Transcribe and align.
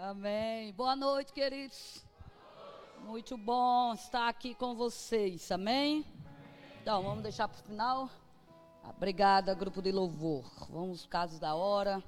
Amém. 0.00 0.72
Boa 0.74 0.94
noite, 0.94 1.32
queridos. 1.32 2.04
Muito 3.04 3.36
bom 3.36 3.92
estar 3.94 4.28
aqui 4.28 4.54
com 4.54 4.76
vocês. 4.76 5.50
Amém? 5.50 6.06
Então, 6.80 7.02
vamos 7.02 7.24
deixar 7.24 7.48
para 7.48 7.58
o 7.58 7.62
final. 7.64 8.10
Obrigada, 8.96 9.52
grupo 9.54 9.82
de 9.82 9.90
louvor. 9.90 10.44
Vamos 10.70 11.04
casos 11.04 11.40
da 11.40 11.56
hora. 11.56 12.00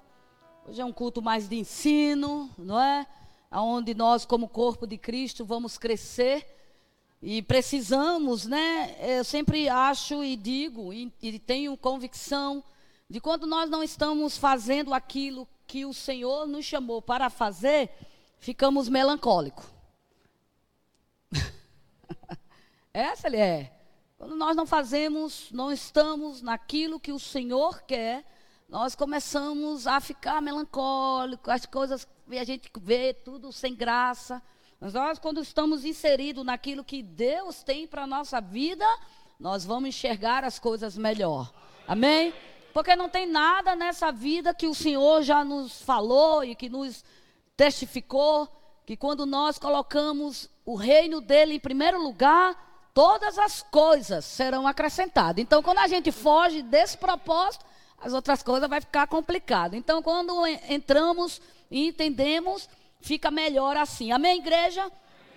Hoje 0.68 0.80
é 0.80 0.84
um 0.84 0.92
culto 0.92 1.20
mais 1.20 1.48
de 1.48 1.56
ensino, 1.56 2.48
não 2.56 2.80
é? 2.80 3.04
Onde 3.50 3.92
nós, 3.92 4.24
como 4.24 4.48
corpo 4.48 4.86
de 4.86 4.96
Cristo, 4.96 5.44
vamos 5.44 5.76
crescer 5.76 6.46
e 7.20 7.42
precisamos, 7.42 8.46
né? 8.46 8.94
Eu 9.00 9.24
sempre 9.24 9.68
acho 9.68 10.22
e 10.22 10.36
digo 10.36 10.92
e, 10.92 11.12
e 11.20 11.40
tenho 11.40 11.76
convicção 11.76 12.62
de 13.08 13.20
quando 13.20 13.48
nós 13.48 13.68
não 13.68 13.82
estamos 13.82 14.38
fazendo 14.38 14.94
aquilo 14.94 15.48
que 15.70 15.86
o 15.86 15.94
Senhor 15.94 16.48
nos 16.48 16.64
chamou 16.64 17.00
para 17.00 17.30
fazer, 17.30 17.90
ficamos 18.40 18.88
melancólicos. 18.88 19.64
Essa 22.92 23.28
ele 23.28 23.36
é. 23.36 23.72
Quando 24.18 24.34
nós 24.34 24.56
não 24.56 24.66
fazemos, 24.66 25.48
não 25.52 25.70
estamos 25.70 26.42
naquilo 26.42 26.98
que 26.98 27.12
o 27.12 27.20
Senhor 27.20 27.82
quer, 27.82 28.24
nós 28.68 28.96
começamos 28.96 29.86
a 29.86 30.00
ficar 30.00 30.42
melancólicos, 30.42 31.48
as 31.48 31.66
coisas, 31.66 32.08
a 32.28 32.44
gente 32.44 32.68
vê 32.80 33.14
tudo 33.14 33.52
sem 33.52 33.72
graça. 33.72 34.42
Mas 34.80 34.92
nós, 34.92 35.20
quando 35.20 35.40
estamos 35.40 35.84
inseridos 35.84 36.44
naquilo 36.44 36.82
que 36.82 37.00
Deus 37.00 37.62
tem 37.62 37.86
para 37.86 38.02
a 38.02 38.08
nossa 38.08 38.40
vida, 38.40 38.84
nós 39.38 39.64
vamos 39.64 39.90
enxergar 39.90 40.42
as 40.42 40.58
coisas 40.58 40.98
melhor. 40.98 41.54
Amém? 41.86 42.34
Porque 42.72 42.94
não 42.94 43.08
tem 43.08 43.26
nada 43.26 43.74
nessa 43.74 44.12
vida 44.12 44.54
que 44.54 44.66
o 44.66 44.74
Senhor 44.74 45.22
já 45.22 45.44
nos 45.44 45.82
falou 45.82 46.44
e 46.44 46.54
que 46.54 46.68
nos 46.68 47.04
testificou 47.56 48.48
que 48.86 48.96
quando 48.96 49.26
nós 49.26 49.58
colocamos 49.58 50.48
o 50.64 50.74
reino 50.74 51.20
dele 51.20 51.54
em 51.54 51.60
primeiro 51.60 52.00
lugar, 52.02 52.90
todas 52.94 53.38
as 53.38 53.62
coisas 53.62 54.24
serão 54.24 54.66
acrescentadas. 54.66 55.42
Então, 55.42 55.62
quando 55.62 55.78
a 55.78 55.88
gente 55.88 56.10
foge 56.10 56.62
desse 56.62 56.96
propósito, 56.96 57.64
as 57.98 58.12
outras 58.12 58.42
coisas 58.42 58.68
vai 58.68 58.80
ficar 58.80 59.06
complicado. 59.06 59.74
Então, 59.74 60.02
quando 60.02 60.46
entramos 60.68 61.40
e 61.70 61.86
entendemos, 61.88 62.68
fica 63.00 63.30
melhor 63.30 63.76
assim. 63.76 64.10
Amém, 64.10 64.38
igreja? 64.38 64.90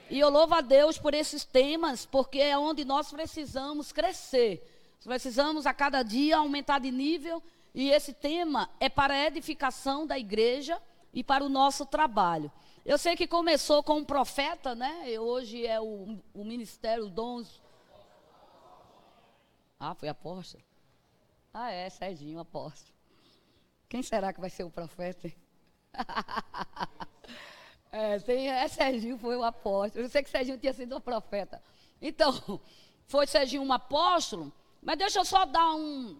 E 0.09 0.19
eu 0.19 0.29
louvo 0.29 0.55
a 0.55 0.61
Deus 0.61 0.97
por 0.97 1.13
esses 1.13 1.43
temas, 1.43 2.05
porque 2.05 2.39
é 2.39 2.57
onde 2.57 2.85
nós 2.85 3.11
precisamos 3.11 3.91
crescer. 3.91 4.72
Precisamos 5.03 5.65
a 5.65 5.73
cada 5.73 6.01
dia 6.01 6.37
aumentar 6.37 6.79
de 6.79 6.91
nível 6.91 7.43
e 7.73 7.89
esse 7.89 8.13
tema 8.13 8.69
é 8.79 8.87
para 8.87 9.13
a 9.13 9.25
edificação 9.25 10.07
da 10.07 10.17
igreja 10.17 10.81
e 11.13 11.23
para 11.23 11.43
o 11.43 11.49
nosso 11.49 11.85
trabalho. 11.85 12.51
Eu 12.85 12.97
sei 12.97 13.15
que 13.15 13.27
começou 13.27 13.83
com 13.83 13.97
um 13.97 14.05
profeta, 14.05 14.73
né? 14.75 15.11
E 15.11 15.19
hoje 15.19 15.65
é 15.65 15.79
o, 15.79 16.19
o 16.33 16.43
ministério 16.43 17.09
dons. 17.09 17.61
Ah, 19.79 19.93
foi 19.95 20.07
apóstolo? 20.07 20.63
Ah, 21.53 21.71
é, 21.71 21.89
Serginho, 21.89 22.39
apóstolo. 22.39 22.93
Quem 23.89 24.01
será 24.01 24.31
que 24.33 24.39
vai 24.39 24.49
ser 24.49 24.63
o 24.63 24.69
profeta? 24.69 25.31
é, 27.91 28.15
é, 28.15 28.67
Serginho 28.67 29.17
foi 29.17 29.35
o 29.35 29.43
apóstolo. 29.43 30.05
Eu 30.05 30.09
sei 30.09 30.23
que 30.23 30.29
Serginho 30.29 30.57
tinha 30.57 30.73
sido 30.73 30.95
o 30.95 31.01
profeta. 31.01 31.61
Então, 32.01 32.59
foi 33.05 33.27
Serginho 33.27 33.61
um 33.61 33.73
apóstolo. 33.73 34.51
Mas 34.85 34.97
deixa 34.97 35.19
eu 35.19 35.25
só 35.25 35.45
dar 35.45 35.75
um, 35.75 36.15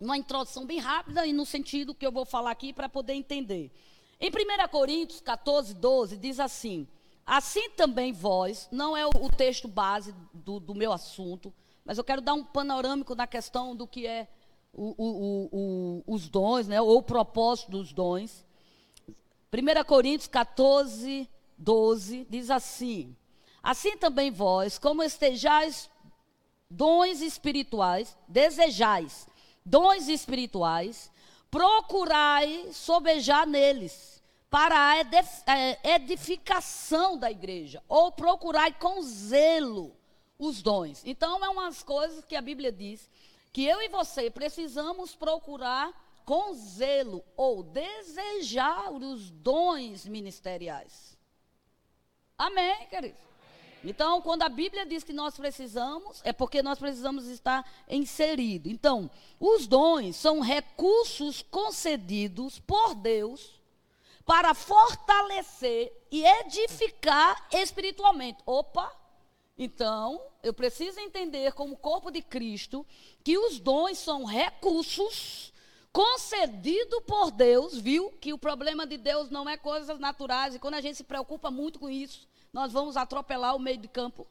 uma 0.00 0.16
introdução 0.16 0.64
bem 0.64 0.78
rápida 0.78 1.26
e 1.26 1.32
no 1.32 1.44
sentido 1.44 1.94
que 1.94 2.06
eu 2.06 2.12
vou 2.12 2.24
falar 2.24 2.50
aqui 2.50 2.72
para 2.72 2.88
poder 2.88 3.14
entender. 3.14 3.72
Em 4.20 4.30
1 4.30 4.68
Coríntios 4.68 5.20
14, 5.20 5.74
12, 5.74 6.16
diz 6.16 6.38
assim: 6.38 6.86
Assim 7.26 7.70
também 7.70 8.12
vós, 8.12 8.68
não 8.70 8.96
é 8.96 9.04
o, 9.04 9.10
o 9.10 9.28
texto 9.28 9.66
base 9.66 10.14
do, 10.32 10.60
do, 10.60 10.74
meu 10.74 10.92
assunto, 10.92 11.52
mas 11.84 11.98
eu 11.98 12.04
quero 12.04 12.20
dar 12.20 12.34
um 12.34 12.44
panorâmico 12.44 13.16
na 13.16 13.26
questão 13.26 13.74
do 13.74 13.86
que 13.86 14.06
é 14.06 14.28
o, 14.72 14.94
o, 14.96 16.04
os 16.06 16.28
dons, 16.28 16.68
né, 16.68 16.80
ou 16.80 16.98
o 16.98 17.02
propósito 17.02 17.72
dos 17.72 17.92
dons. 17.92 18.46
1 19.52 19.84
Coríntios 19.84 20.28
14, 20.28 21.28
12 21.58 22.26
diz 22.30 22.48
assim: 22.48 23.16
Assim 23.60 23.96
também 23.96 24.30
vós, 24.30 24.78
como 24.78 25.02
estejais 25.02 25.90
dons 26.72 27.20
espirituais, 27.20 28.16
desejais 28.26 29.26
dons 29.64 30.08
espirituais, 30.08 31.10
procurai 31.50 32.68
sobejar 32.72 33.46
neles 33.46 34.22
para 34.50 34.76
a 34.76 34.98
é, 34.98 35.94
edificação 35.94 37.16
da 37.16 37.30
igreja, 37.30 37.82
ou 37.88 38.12
procurai 38.12 38.72
com 38.72 39.00
zelo 39.02 39.96
os 40.38 40.60
dons. 40.60 41.02
Então, 41.06 41.42
é 41.42 41.48
umas 41.48 41.82
coisas 41.82 42.24
que 42.24 42.36
a 42.36 42.42
Bíblia 42.42 42.70
diz 42.70 43.08
que 43.52 43.64
eu 43.64 43.80
e 43.80 43.88
você 43.88 44.30
precisamos 44.30 45.14
procurar 45.14 45.92
com 46.24 46.54
zelo 46.54 47.24
ou 47.36 47.62
desejar 47.62 48.92
os 48.92 49.30
dons 49.30 50.06
ministeriais. 50.06 51.16
Amém, 52.36 52.86
querido? 52.88 53.31
Então, 53.84 54.22
quando 54.22 54.42
a 54.42 54.48
Bíblia 54.48 54.86
diz 54.86 55.02
que 55.02 55.12
nós 55.12 55.36
precisamos, 55.36 56.20
é 56.22 56.32
porque 56.32 56.62
nós 56.62 56.78
precisamos 56.78 57.26
estar 57.26 57.68
inseridos. 57.88 58.70
Então, 58.70 59.10
os 59.40 59.66
dons 59.66 60.16
são 60.16 60.40
recursos 60.40 61.42
concedidos 61.50 62.60
por 62.60 62.94
Deus 62.94 63.60
para 64.24 64.54
fortalecer 64.54 65.92
e 66.10 66.24
edificar 66.24 67.48
espiritualmente. 67.52 68.38
Opa! 68.46 68.92
Então, 69.58 70.20
eu 70.42 70.54
preciso 70.54 70.98
entender, 71.00 71.52
como 71.52 71.76
corpo 71.76 72.10
de 72.10 72.22
Cristo, 72.22 72.86
que 73.22 73.36
os 73.36 73.58
dons 73.58 73.98
são 73.98 74.24
recursos 74.24 75.52
concedidos 75.92 77.00
por 77.06 77.30
Deus, 77.30 77.76
viu? 77.78 78.10
Que 78.12 78.32
o 78.32 78.38
problema 78.38 78.86
de 78.86 78.96
Deus 78.96 79.28
não 79.30 79.48
é 79.48 79.56
coisas 79.56 79.98
naturais, 79.98 80.54
e 80.54 80.58
quando 80.58 80.74
a 80.74 80.80
gente 80.80 80.96
se 80.96 81.04
preocupa 81.04 81.50
muito 81.50 81.78
com 81.78 81.90
isso, 81.90 82.26
nós 82.52 82.72
vamos 82.72 82.96
atropelar 82.96 83.56
o 83.56 83.58
meio 83.58 83.78
de 83.78 83.88
campo. 83.88 84.26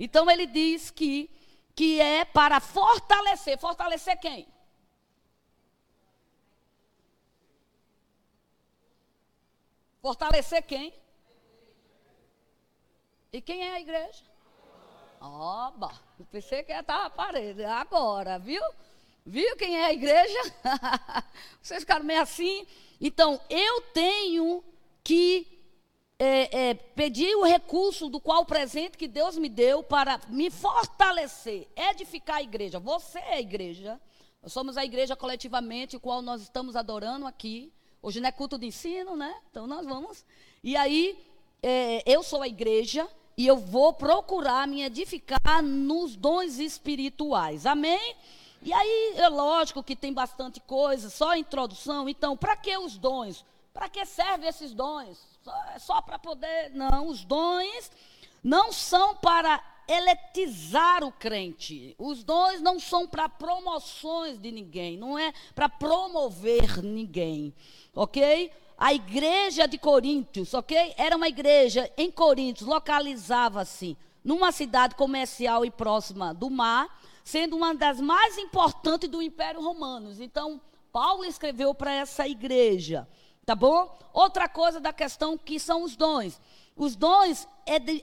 Então 0.00 0.30
ele 0.30 0.46
diz 0.46 0.90
que, 0.90 1.30
que 1.74 2.00
é 2.00 2.24
para 2.24 2.60
fortalecer. 2.60 3.58
Fortalecer 3.58 4.18
quem? 4.18 4.48
Fortalecer 10.00 10.62
quem? 10.62 10.94
E 13.32 13.42
quem 13.42 13.62
é 13.62 13.72
a 13.72 13.80
igreja? 13.80 14.24
Oba, 15.20 15.92
pensei 16.30 16.62
que 16.62 16.72
ia 16.72 16.80
estar 16.80 17.02
na 17.02 17.10
parede. 17.10 17.64
Agora, 17.64 18.38
viu? 18.38 18.62
Viu 19.26 19.56
quem 19.56 19.76
é 19.76 19.86
a 19.86 19.92
igreja? 19.92 20.38
Vocês 21.60 21.80
ficaram 21.80 22.04
meio 22.04 22.22
assim. 22.22 22.66
Então, 22.98 23.38
eu 23.50 23.82
tenho 23.92 24.64
que 25.04 25.57
é, 26.18 26.70
é, 26.70 26.74
pedir 26.74 27.34
o 27.36 27.44
recurso 27.44 28.08
do 28.08 28.20
qual 28.20 28.42
o 28.42 28.46
presente 28.46 28.98
que 28.98 29.06
Deus 29.06 29.38
me 29.38 29.48
deu 29.48 29.82
para 29.82 30.20
me 30.28 30.50
fortalecer, 30.50 31.68
edificar 31.76 32.36
a 32.36 32.42
igreja. 32.42 32.80
Você 32.80 33.18
é 33.20 33.34
a 33.34 33.40
igreja. 33.40 34.00
Nós 34.42 34.52
somos 34.52 34.76
a 34.76 34.84
igreja 34.84 35.14
coletivamente, 35.14 35.96
o 35.96 36.00
qual 36.00 36.20
nós 36.20 36.42
estamos 36.42 36.74
adorando 36.74 37.26
aqui. 37.26 37.72
Hoje 38.02 38.20
não 38.20 38.28
é 38.28 38.32
culto 38.32 38.58
de 38.58 38.66
ensino, 38.66 39.16
né? 39.16 39.34
Então 39.50 39.66
nós 39.66 39.86
vamos. 39.86 40.24
E 40.62 40.76
aí, 40.76 41.16
é, 41.62 42.02
eu 42.04 42.22
sou 42.22 42.42
a 42.42 42.48
igreja 42.48 43.08
e 43.36 43.46
eu 43.46 43.56
vou 43.56 43.92
procurar 43.92 44.66
me 44.66 44.82
edificar 44.82 45.62
nos 45.62 46.16
dons 46.16 46.58
espirituais. 46.58 47.64
Amém? 47.64 48.16
E 48.60 48.72
aí, 48.72 49.14
é 49.16 49.28
lógico 49.28 49.84
que 49.84 49.94
tem 49.94 50.12
bastante 50.12 50.58
coisa, 50.60 51.10
só 51.10 51.36
introdução. 51.36 52.08
Então, 52.08 52.36
para 52.36 52.56
que 52.56 52.76
os 52.76 52.98
dons? 52.98 53.44
Para 53.72 53.88
que 53.88 54.04
servem 54.04 54.48
esses 54.48 54.74
dons? 54.74 55.18
É 55.74 55.78
só 55.78 56.00
para 56.02 56.18
poder. 56.18 56.70
Não, 56.74 57.08
os 57.08 57.24
dons 57.24 57.90
não 58.42 58.72
são 58.72 59.14
para 59.16 59.62
eletizar 59.88 61.02
o 61.02 61.10
crente. 61.10 61.94
Os 61.98 62.22
dons 62.22 62.60
não 62.60 62.78
são 62.78 63.08
para 63.08 63.28
promoções 63.28 64.38
de 64.38 64.52
ninguém, 64.52 64.98
não 64.98 65.18
é 65.18 65.32
para 65.54 65.68
promover 65.68 66.82
ninguém, 66.82 67.54
ok? 67.94 68.52
A 68.76 68.92
igreja 68.92 69.66
de 69.66 69.78
Coríntios, 69.78 70.52
ok? 70.52 70.94
Era 70.96 71.16
uma 71.16 71.26
igreja 71.26 71.90
em 71.96 72.10
Coríntios, 72.10 72.68
localizava-se 72.68 73.96
numa 74.22 74.52
cidade 74.52 74.94
comercial 74.94 75.64
e 75.64 75.70
próxima 75.70 76.34
do 76.34 76.50
mar, 76.50 77.00
sendo 77.24 77.56
uma 77.56 77.74
das 77.74 77.98
mais 77.98 78.36
importantes 78.36 79.08
do 79.08 79.22
Império 79.22 79.60
Romano. 79.60 80.12
Então, 80.22 80.60
Paulo 80.92 81.24
escreveu 81.24 81.74
para 81.74 81.92
essa 81.92 82.28
igreja. 82.28 83.08
Tá 83.48 83.54
bom? 83.54 83.98
Outra 84.12 84.46
coisa 84.46 84.78
da 84.78 84.92
questão 84.92 85.38
que 85.38 85.58
são 85.58 85.82
os 85.82 85.96
dons. 85.96 86.38
Os 86.76 86.94
dons 86.94 87.48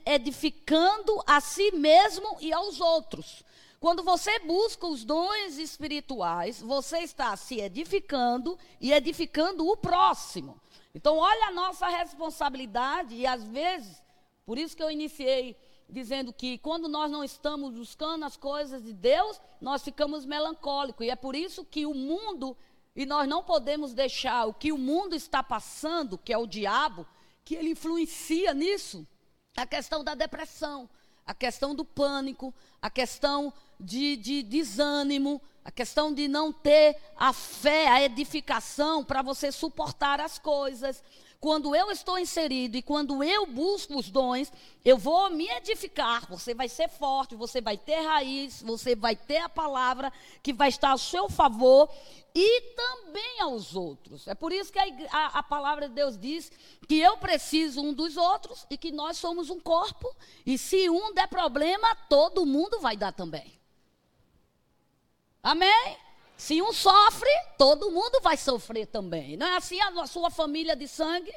edificando 0.04 1.22
a 1.24 1.40
si 1.40 1.70
mesmo 1.70 2.36
e 2.40 2.52
aos 2.52 2.80
outros. 2.80 3.44
Quando 3.78 4.02
você 4.02 4.40
busca 4.40 4.88
os 4.88 5.04
dons 5.04 5.56
espirituais, 5.56 6.60
você 6.60 6.98
está 6.98 7.36
se 7.36 7.60
edificando 7.60 8.58
e 8.80 8.92
edificando 8.92 9.64
o 9.68 9.76
próximo. 9.76 10.60
Então, 10.92 11.18
olha 11.18 11.46
a 11.46 11.52
nossa 11.52 11.86
responsabilidade 11.86 13.14
e 13.14 13.24
às 13.24 13.44
vezes, 13.44 14.02
por 14.44 14.58
isso 14.58 14.76
que 14.76 14.82
eu 14.82 14.90
iniciei 14.90 15.56
dizendo 15.88 16.32
que 16.32 16.58
quando 16.58 16.88
nós 16.88 17.08
não 17.08 17.22
estamos 17.22 17.72
buscando 17.72 18.24
as 18.24 18.36
coisas 18.36 18.82
de 18.82 18.92
Deus, 18.92 19.40
nós 19.60 19.84
ficamos 19.84 20.24
melancólicos. 20.24 21.06
E 21.06 21.10
é 21.10 21.14
por 21.14 21.36
isso 21.36 21.64
que 21.64 21.86
o 21.86 21.94
mundo, 21.94 22.56
e 22.96 23.04
nós 23.04 23.28
não 23.28 23.44
podemos 23.44 23.92
deixar 23.92 24.46
o 24.46 24.54
que 24.54 24.72
o 24.72 24.78
mundo 24.78 25.14
está 25.14 25.42
passando, 25.42 26.16
que 26.16 26.32
é 26.32 26.38
o 26.38 26.46
diabo, 26.46 27.06
que 27.44 27.54
ele 27.54 27.70
influencia 27.70 28.54
nisso. 28.54 29.06
A 29.54 29.66
questão 29.66 30.02
da 30.02 30.14
depressão, 30.14 30.88
a 31.26 31.34
questão 31.34 31.74
do 31.74 31.84
pânico, 31.84 32.54
a 32.80 32.88
questão 32.88 33.52
de, 33.78 34.16
de 34.16 34.42
desânimo, 34.42 35.42
a 35.62 35.70
questão 35.70 36.12
de 36.12 36.26
não 36.26 36.50
ter 36.52 36.96
a 37.16 37.34
fé, 37.34 37.88
a 37.88 38.02
edificação 38.02 39.04
para 39.04 39.20
você 39.20 39.52
suportar 39.52 40.18
as 40.18 40.38
coisas. 40.38 41.02
Quando 41.40 41.74
eu 41.74 41.90
estou 41.90 42.18
inserido 42.18 42.76
e 42.76 42.82
quando 42.82 43.22
eu 43.22 43.46
busco 43.46 43.98
os 43.98 44.10
dons, 44.10 44.50
eu 44.84 44.96
vou 44.96 45.30
me 45.30 45.48
edificar. 45.48 46.26
Você 46.28 46.54
vai 46.54 46.68
ser 46.68 46.88
forte, 46.88 47.34
você 47.34 47.60
vai 47.60 47.76
ter 47.76 48.00
raiz, 48.00 48.62
você 48.62 48.96
vai 48.96 49.14
ter 49.14 49.38
a 49.38 49.48
palavra 49.48 50.12
que 50.42 50.52
vai 50.52 50.68
estar 50.68 50.90
ao 50.90 50.98
seu 50.98 51.28
favor 51.28 51.88
e 52.34 52.60
também 52.74 53.40
aos 53.40 53.74
outros. 53.74 54.26
É 54.26 54.34
por 54.34 54.52
isso 54.52 54.72
que 54.72 54.78
a, 54.78 54.84
a, 55.10 55.26
a, 55.38 55.42
palavra 55.42 55.88
de 55.88 55.94
Deus 55.94 56.18
diz 56.18 56.50
que 56.88 56.98
eu 56.98 57.16
preciso 57.16 57.80
um 57.80 57.92
dos 57.92 58.16
outros 58.16 58.66
e 58.68 58.76
que 58.76 58.90
nós 58.90 59.16
somos 59.16 59.50
um 59.50 59.60
corpo. 59.60 60.14
E 60.44 60.58
se 60.58 60.88
um 60.90 61.14
der 61.14 61.28
problema, 61.28 61.94
todo 62.08 62.44
mundo 62.44 62.80
vai 62.80 62.96
dar 62.96 63.12
também. 63.12 63.58
Amém? 65.42 65.96
Se 66.36 66.60
um 66.60 66.72
sofre, 66.72 67.30
todo 67.56 67.90
mundo 67.90 68.20
vai 68.22 68.36
sofrer 68.36 68.86
também. 68.86 69.36
Não 69.36 69.46
é 69.46 69.56
assim 69.56 69.80
a 69.80 70.06
sua 70.06 70.30
família 70.30 70.76
de 70.76 70.86
sangue? 70.86 71.32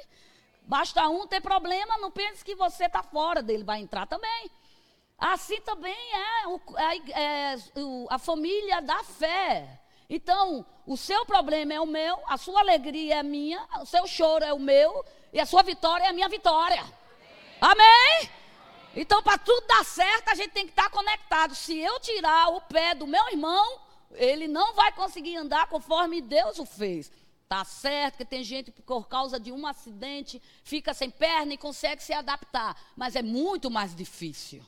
Basta 0.63 1.07
um 1.07 1.25
ter 1.25 1.41
problema, 1.41 1.97
não 1.97 2.11
pense 2.11 2.43
que 2.43 2.53
você 2.53 2.85
está 2.85 3.01
fora 3.01 3.41
dele, 3.41 3.63
vai 3.63 3.79
entrar 3.79 4.05
também. 4.05 4.51
Assim 5.17 5.59
também 5.61 5.97
é, 6.13 6.47
o, 6.47 6.61
é, 6.77 7.21
é 7.21 7.55
a 8.09 8.19
família 8.19 8.81
da 8.81 9.03
fé. 9.03 9.79
Então, 10.09 10.65
o 10.85 10.97
seu 10.97 11.25
problema 11.25 11.73
é 11.73 11.79
o 11.79 11.85
meu, 11.85 12.19
a 12.27 12.37
sua 12.37 12.59
alegria 12.59 13.19
é 13.19 13.23
minha, 13.23 13.65
o 13.81 13.85
seu 13.85 14.05
choro 14.07 14.43
é 14.43 14.53
o 14.53 14.59
meu 14.59 15.05
e 15.31 15.39
a 15.39 15.45
sua 15.45 15.63
vitória 15.63 16.03
é 16.05 16.07
a 16.07 16.13
minha 16.13 16.29
vitória. 16.29 16.83
Amém? 17.61 18.29
Então, 18.95 19.21
para 19.21 19.37
tudo 19.37 19.67
dar 19.67 19.85
certo, 19.85 20.29
a 20.29 20.35
gente 20.35 20.51
tem 20.51 20.65
que 20.65 20.71
estar 20.71 20.89
tá 20.89 20.89
conectado. 20.89 21.53
Se 21.53 21.77
eu 21.77 21.99
tirar 21.99 22.49
o 22.49 22.61
pé 22.61 22.95
do 22.95 23.05
meu 23.05 23.27
irmão, 23.29 23.79
ele 24.13 24.47
não 24.47 24.73
vai 24.73 24.91
conseguir 24.91 25.35
andar 25.35 25.67
conforme 25.67 26.21
Deus 26.21 26.59
o 26.59 26.65
fez. 26.65 27.11
Tá 27.47 27.65
certo 27.65 28.17
que 28.17 28.25
tem 28.25 28.43
gente 28.43 28.71
que 28.71 28.81
por 28.81 29.07
causa 29.07 29.39
de 29.39 29.51
um 29.51 29.65
acidente 29.65 30.41
fica 30.63 30.93
sem 30.93 31.09
perna 31.09 31.53
e 31.53 31.57
consegue 31.57 32.03
se 32.03 32.13
adaptar, 32.13 32.79
mas 32.95 33.15
é 33.15 33.23
muito 33.23 33.71
mais 33.71 33.95
difícil. 33.95 34.63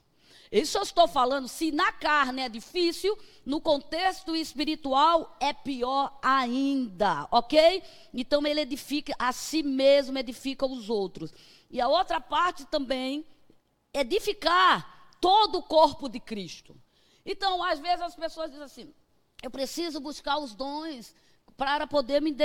Isso 0.51 0.77
eu 0.77 0.81
estou 0.81 1.07
falando, 1.07 1.47
se 1.47 1.71
na 1.71 1.93
carne 1.93 2.41
é 2.41 2.49
difícil, 2.49 3.17
no 3.45 3.61
contexto 3.61 4.35
espiritual 4.35 5.38
é 5.39 5.53
pior 5.53 6.17
ainda, 6.21 7.25
ok? 7.31 7.81
Então 8.13 8.45
ele 8.45 8.59
edifica 8.59 9.15
a 9.17 9.31
si 9.31 9.63
mesmo, 9.63 10.17
edifica 10.17 10.65
os 10.65 10.89
outros. 10.89 11.31
E 11.69 11.79
a 11.79 11.88
outra 11.88 12.19
parte 12.19 12.65
também, 12.65 13.25
edificar 13.93 15.15
todo 15.21 15.59
o 15.59 15.63
corpo 15.63 16.09
de 16.09 16.19
Cristo. 16.19 16.75
Então, 17.25 17.63
às 17.63 17.79
vezes 17.79 18.01
as 18.01 18.15
pessoas 18.15 18.49
dizem 18.49 18.65
assim: 18.65 18.93
eu 19.41 19.49
preciso 19.49 19.99
buscar 19.99 20.38
os 20.38 20.53
dons 20.53 21.15
para 21.57 21.85
poder 21.85 22.21
me 22.21 22.35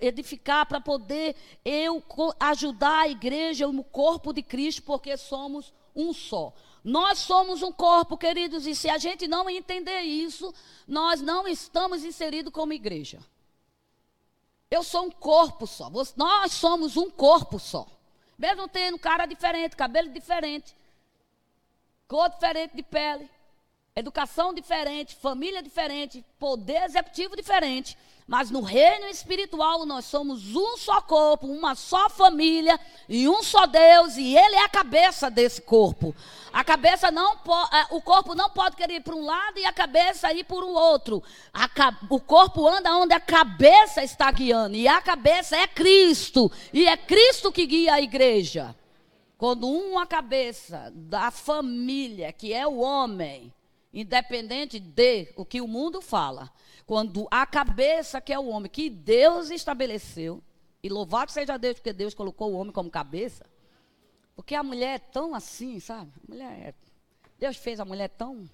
edificar, 0.00 0.66
para 0.66 0.80
poder 0.80 1.36
eu 1.64 2.02
ajudar 2.40 3.00
a 3.00 3.08
igreja, 3.08 3.68
o 3.68 3.84
corpo 3.84 4.32
de 4.32 4.42
Cristo, 4.42 4.82
porque 4.82 5.16
somos 5.16 5.72
um 5.94 6.12
só. 6.12 6.52
Nós 6.82 7.18
somos 7.18 7.62
um 7.62 7.72
corpo, 7.72 8.18
queridos, 8.18 8.66
e 8.66 8.74
se 8.74 8.90
a 8.90 8.98
gente 8.98 9.26
não 9.26 9.48
entender 9.48 10.00
isso, 10.00 10.52
nós 10.86 11.22
não 11.22 11.46
estamos 11.48 12.04
inseridos 12.04 12.52
como 12.52 12.72
igreja. 12.72 13.20
Eu 14.70 14.82
sou 14.82 15.06
um 15.06 15.10
corpo 15.10 15.66
só. 15.66 15.90
Nós 16.16 16.52
somos 16.52 16.96
um 16.96 17.08
corpo 17.08 17.58
só. 17.58 17.86
Mesmo 18.36 18.68
tendo 18.68 18.98
cara 18.98 19.24
diferente, 19.24 19.76
cabelo 19.76 20.08
diferente, 20.08 20.74
cor 22.08 22.28
diferente 22.28 22.74
de 22.74 22.82
pele, 22.82 23.30
educação 23.96 24.52
diferente, 24.52 25.14
família 25.14 25.62
diferente, 25.62 26.24
poder 26.36 26.82
executivo 26.82 27.36
diferente, 27.36 27.96
mas 28.26 28.50
no 28.50 28.60
reino 28.60 29.06
espiritual 29.06 29.86
nós 29.86 30.04
somos 30.06 30.56
um 30.56 30.76
só 30.76 31.00
corpo, 31.00 31.46
uma 31.46 31.76
só 31.76 32.10
família 32.10 32.80
e 33.08 33.28
um 33.28 33.40
só 33.40 33.66
Deus, 33.66 34.16
e 34.16 34.36
Ele 34.36 34.56
é 34.56 34.64
a 34.64 34.68
cabeça 34.68 35.30
desse 35.30 35.62
corpo. 35.62 36.12
A 36.52 36.64
cabeça 36.64 37.12
não 37.12 37.34
é, 37.34 37.94
o 37.94 38.02
corpo 38.02 38.34
não 38.34 38.50
pode 38.50 38.74
querer 38.74 38.94
ir 38.94 39.00
para 39.00 39.14
um 39.14 39.24
lado 39.24 39.60
e 39.60 39.64
a 39.64 39.72
cabeça 39.72 40.32
ir 40.32 40.42
por 40.42 40.64
um 40.64 40.72
outro. 40.72 41.22
O 42.10 42.18
corpo 42.18 42.66
anda 42.66 42.96
onde 42.96 43.14
a 43.14 43.20
cabeça 43.20 44.02
está 44.02 44.28
guiando, 44.32 44.74
e 44.74 44.88
a 44.88 45.00
cabeça 45.00 45.56
é 45.56 45.68
Cristo, 45.68 46.50
e 46.72 46.88
é 46.88 46.96
Cristo 46.96 47.52
que 47.52 47.64
guia 47.64 47.94
a 47.94 48.00
igreja. 48.00 48.74
Quando 49.38 49.68
uma 49.68 50.04
cabeça 50.04 50.90
da 50.92 51.30
família, 51.30 52.32
que 52.32 52.52
é 52.52 52.66
o 52.66 52.78
homem, 52.78 53.52
independente 53.94 54.80
de 54.80 55.32
o 55.36 55.44
que 55.44 55.60
o 55.60 55.68
mundo 55.68 56.02
fala, 56.02 56.50
quando 56.84 57.28
a 57.30 57.46
cabeça 57.46 58.20
que 58.20 58.32
é 58.32 58.38
o 58.38 58.48
homem, 58.48 58.68
que 58.68 58.90
Deus 58.90 59.50
estabeleceu, 59.50 60.42
e 60.82 60.88
louvado 60.88 61.30
seja 61.30 61.56
Deus, 61.56 61.76
porque 61.76 61.92
Deus 61.92 62.12
colocou 62.12 62.52
o 62.52 62.56
homem 62.56 62.72
como 62.72 62.90
cabeça, 62.90 63.46
porque 64.34 64.56
a 64.56 64.64
mulher 64.64 64.96
é 64.96 64.98
tão 64.98 65.32
assim, 65.32 65.78
sabe? 65.78 66.12
A 66.28 66.32
mulher 66.32 66.50
é, 66.50 66.74
Deus 67.38 67.56
fez 67.56 67.78
a 67.78 67.84
mulher 67.84 68.08
tão, 68.08 68.50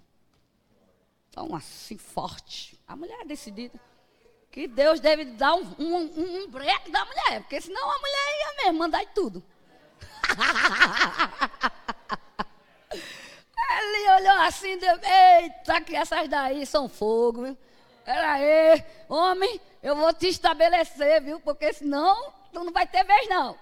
tão 1.31 1.57
assim, 1.57 1.97
forte. 1.97 2.79
A 2.87 2.95
mulher 2.95 3.21
é 3.23 3.25
decidida. 3.25 3.81
Que 4.51 4.69
Deus 4.69 5.01
deve 5.01 5.25
dar 5.25 5.55
um, 5.55 5.65
um, 5.79 5.97
um, 5.97 6.43
um 6.43 6.49
break 6.49 6.91
da 6.91 7.03
mulher, 7.05 7.41
porque 7.41 7.61
senão 7.63 7.91
a 7.91 7.99
mulher 7.99 8.41
ia 8.41 8.65
mesmo 8.65 8.79
mandar 8.79 9.03
em 9.03 9.09
tudo. 9.09 9.43
Ele 13.79 14.11
olhou 14.13 14.37
assim, 14.43 14.77
deu, 14.79 14.99
eita, 15.03 15.81
que 15.81 15.95
essas 15.95 16.29
daí 16.29 16.67
são 16.67 16.89
fogo, 16.89 17.45
viu? 17.45 17.59
Era 18.05 18.33
aí, 18.33 18.85
homem, 19.09 19.61
eu 19.83 19.95
vou 19.95 20.13
te 20.13 20.29
estabelecer, 20.29 21.23
viu? 21.23 21.39
Porque 21.41 21.73
senão 21.73 22.33
tu 22.53 22.65
não 22.65 22.73
vai 22.73 22.87
ter 22.87 23.05
vez, 23.05 23.29
não. 23.29 23.57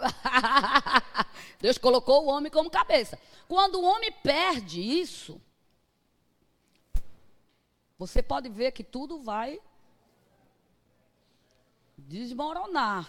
Deus 1.60 1.78
colocou 1.78 2.24
o 2.24 2.28
homem 2.28 2.50
como 2.50 2.70
cabeça. 2.70 3.18
Quando 3.46 3.80
o 3.80 3.84
homem 3.84 4.10
perde 4.10 4.80
isso, 4.80 5.40
você 7.98 8.22
pode 8.22 8.48
ver 8.48 8.72
que 8.72 8.82
tudo 8.82 9.20
vai 9.20 9.60
desmoronar. 11.98 13.08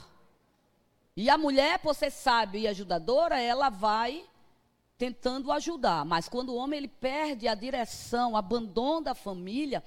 E 1.15 1.29
a 1.29 1.37
mulher, 1.37 1.79
ser 1.93 2.09
sábia 2.11 2.59
e 2.59 2.67
ajudadora, 2.67 3.39
ela 3.39 3.69
vai 3.69 4.27
tentando 4.97 5.51
ajudar. 5.51 6.05
Mas 6.05 6.29
quando 6.29 6.49
o 6.49 6.55
homem 6.55 6.77
ele 6.77 6.87
perde 6.87 7.47
a 7.47 7.55
direção, 7.55 8.35
abandona 8.35 9.11
a 9.11 9.15
família, 9.15 9.83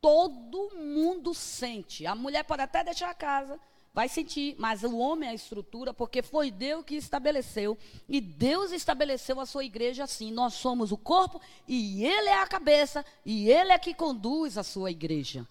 todo 0.00 0.70
mundo 0.76 1.32
sente. 1.32 2.06
A 2.06 2.14
mulher 2.14 2.44
pode 2.44 2.62
até 2.62 2.84
deixar 2.84 3.10
a 3.10 3.14
casa, 3.14 3.58
vai 3.92 4.08
sentir, 4.08 4.54
mas 4.58 4.82
o 4.82 4.98
homem 4.98 5.28
é 5.28 5.32
a 5.32 5.34
estrutura, 5.34 5.94
porque 5.94 6.20
foi 6.20 6.50
Deus 6.50 6.84
que 6.84 6.96
estabeleceu. 6.96 7.78
E 8.08 8.20
Deus 8.20 8.72
estabeleceu 8.72 9.40
a 9.40 9.46
sua 9.46 9.64
igreja 9.64 10.04
assim. 10.04 10.30
Nós 10.30 10.54
somos 10.54 10.92
o 10.92 10.98
corpo 10.98 11.40
e 11.66 12.04
Ele 12.04 12.28
é 12.28 12.42
a 12.42 12.46
cabeça 12.46 13.04
e 13.24 13.48
Ele 13.48 13.72
é 13.72 13.78
que 13.78 13.94
conduz 13.94 14.58
a 14.58 14.62
sua 14.62 14.90
igreja. 14.90 15.46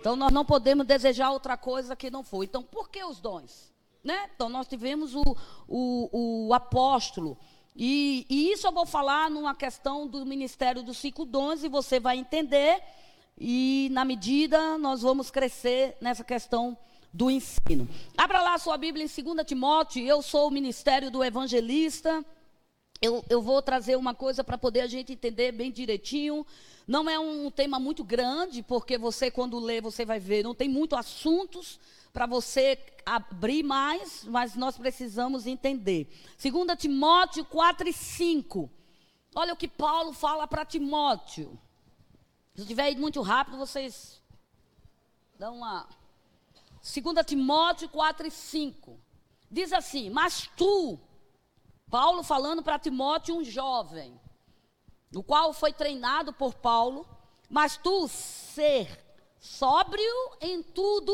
Então 0.00 0.14
nós 0.14 0.32
não 0.32 0.44
podemos 0.44 0.86
desejar 0.86 1.30
outra 1.30 1.56
coisa 1.56 1.96
que 1.96 2.10
não 2.10 2.22
foi. 2.22 2.46
Então 2.46 2.62
por 2.62 2.88
que 2.88 3.02
os 3.02 3.20
dons? 3.20 3.72
Né? 4.02 4.30
Então 4.34 4.48
nós 4.48 4.68
tivemos 4.68 5.14
o, 5.14 5.36
o, 5.66 6.46
o 6.48 6.54
apóstolo 6.54 7.36
e, 7.80 8.26
e, 8.28 8.52
isso 8.52 8.66
eu 8.66 8.72
vou 8.72 8.84
falar 8.84 9.30
numa 9.30 9.54
questão 9.54 10.04
do 10.04 10.26
Ministério 10.26 10.82
dos 10.82 10.98
Cinco 10.98 11.24
Dons, 11.24 11.62
e 11.62 11.68
você 11.68 12.00
vai 12.00 12.18
entender, 12.18 12.82
e 13.38 13.88
na 13.92 14.04
medida 14.04 14.76
nós 14.76 15.02
vamos 15.02 15.30
crescer 15.30 15.96
nessa 16.00 16.24
questão 16.24 16.76
do 17.12 17.30
ensino. 17.30 17.88
Abra 18.16 18.42
lá 18.42 18.54
a 18.54 18.58
sua 18.58 18.76
Bíblia 18.76 19.04
em 19.04 19.22
2 19.22 19.46
Timóteo, 19.46 20.04
eu 20.04 20.20
sou 20.22 20.48
o 20.48 20.50
Ministério 20.50 21.08
do 21.08 21.22
Evangelista. 21.22 22.24
Eu, 23.00 23.24
eu 23.30 23.40
vou 23.40 23.62
trazer 23.62 23.96
uma 23.96 24.12
coisa 24.12 24.42
para 24.42 24.58
poder 24.58 24.80
a 24.80 24.88
gente 24.88 25.12
entender 25.12 25.52
bem 25.52 25.70
direitinho. 25.70 26.44
Não 26.84 27.08
é 27.08 27.16
um 27.16 27.48
tema 27.48 27.78
muito 27.78 28.02
grande, 28.02 28.60
porque 28.60 28.98
você, 28.98 29.30
quando 29.30 29.56
lê, 29.60 29.80
você 29.80 30.04
vai 30.04 30.18
ver, 30.18 30.42
não 30.42 30.52
tem 30.52 30.68
muitos 30.68 30.98
assuntos 30.98 31.78
para 32.12 32.26
você 32.26 32.78
abrir 33.04 33.62
mais, 33.62 34.24
mas 34.24 34.54
nós 34.54 34.76
precisamos 34.76 35.46
entender. 35.46 36.12
2 36.40 36.78
Timóteo 36.78 37.44
4 37.44 37.88
e 37.88 37.92
5. 37.92 38.70
Olha 39.34 39.54
o 39.54 39.56
que 39.56 39.68
Paulo 39.68 40.12
fala 40.12 40.46
para 40.46 40.64
Timóteo. 40.64 41.58
Se 42.54 42.66
tiver 42.66 42.90
ido 42.90 43.00
muito 43.00 43.22
rápido, 43.22 43.56
vocês 43.56 44.20
dão 45.38 45.56
uma. 45.56 45.88
2 46.82 47.26
Timóteo 47.26 47.88
4 47.88 48.26
e 48.26 48.30
5. 48.30 49.00
Diz 49.50 49.72
assim: 49.72 50.10
Mas 50.10 50.50
tu, 50.56 50.98
Paulo 51.90 52.22
falando 52.22 52.62
para 52.62 52.78
Timóteo, 52.78 53.36
um 53.36 53.44
jovem, 53.44 54.20
o 55.14 55.22
qual 55.22 55.52
foi 55.52 55.72
treinado 55.72 56.32
por 56.32 56.54
Paulo, 56.54 57.06
mas 57.48 57.76
tu 57.76 58.08
ser 58.08 59.04
sóbrio 59.38 60.36
em 60.40 60.62
tudo, 60.62 61.12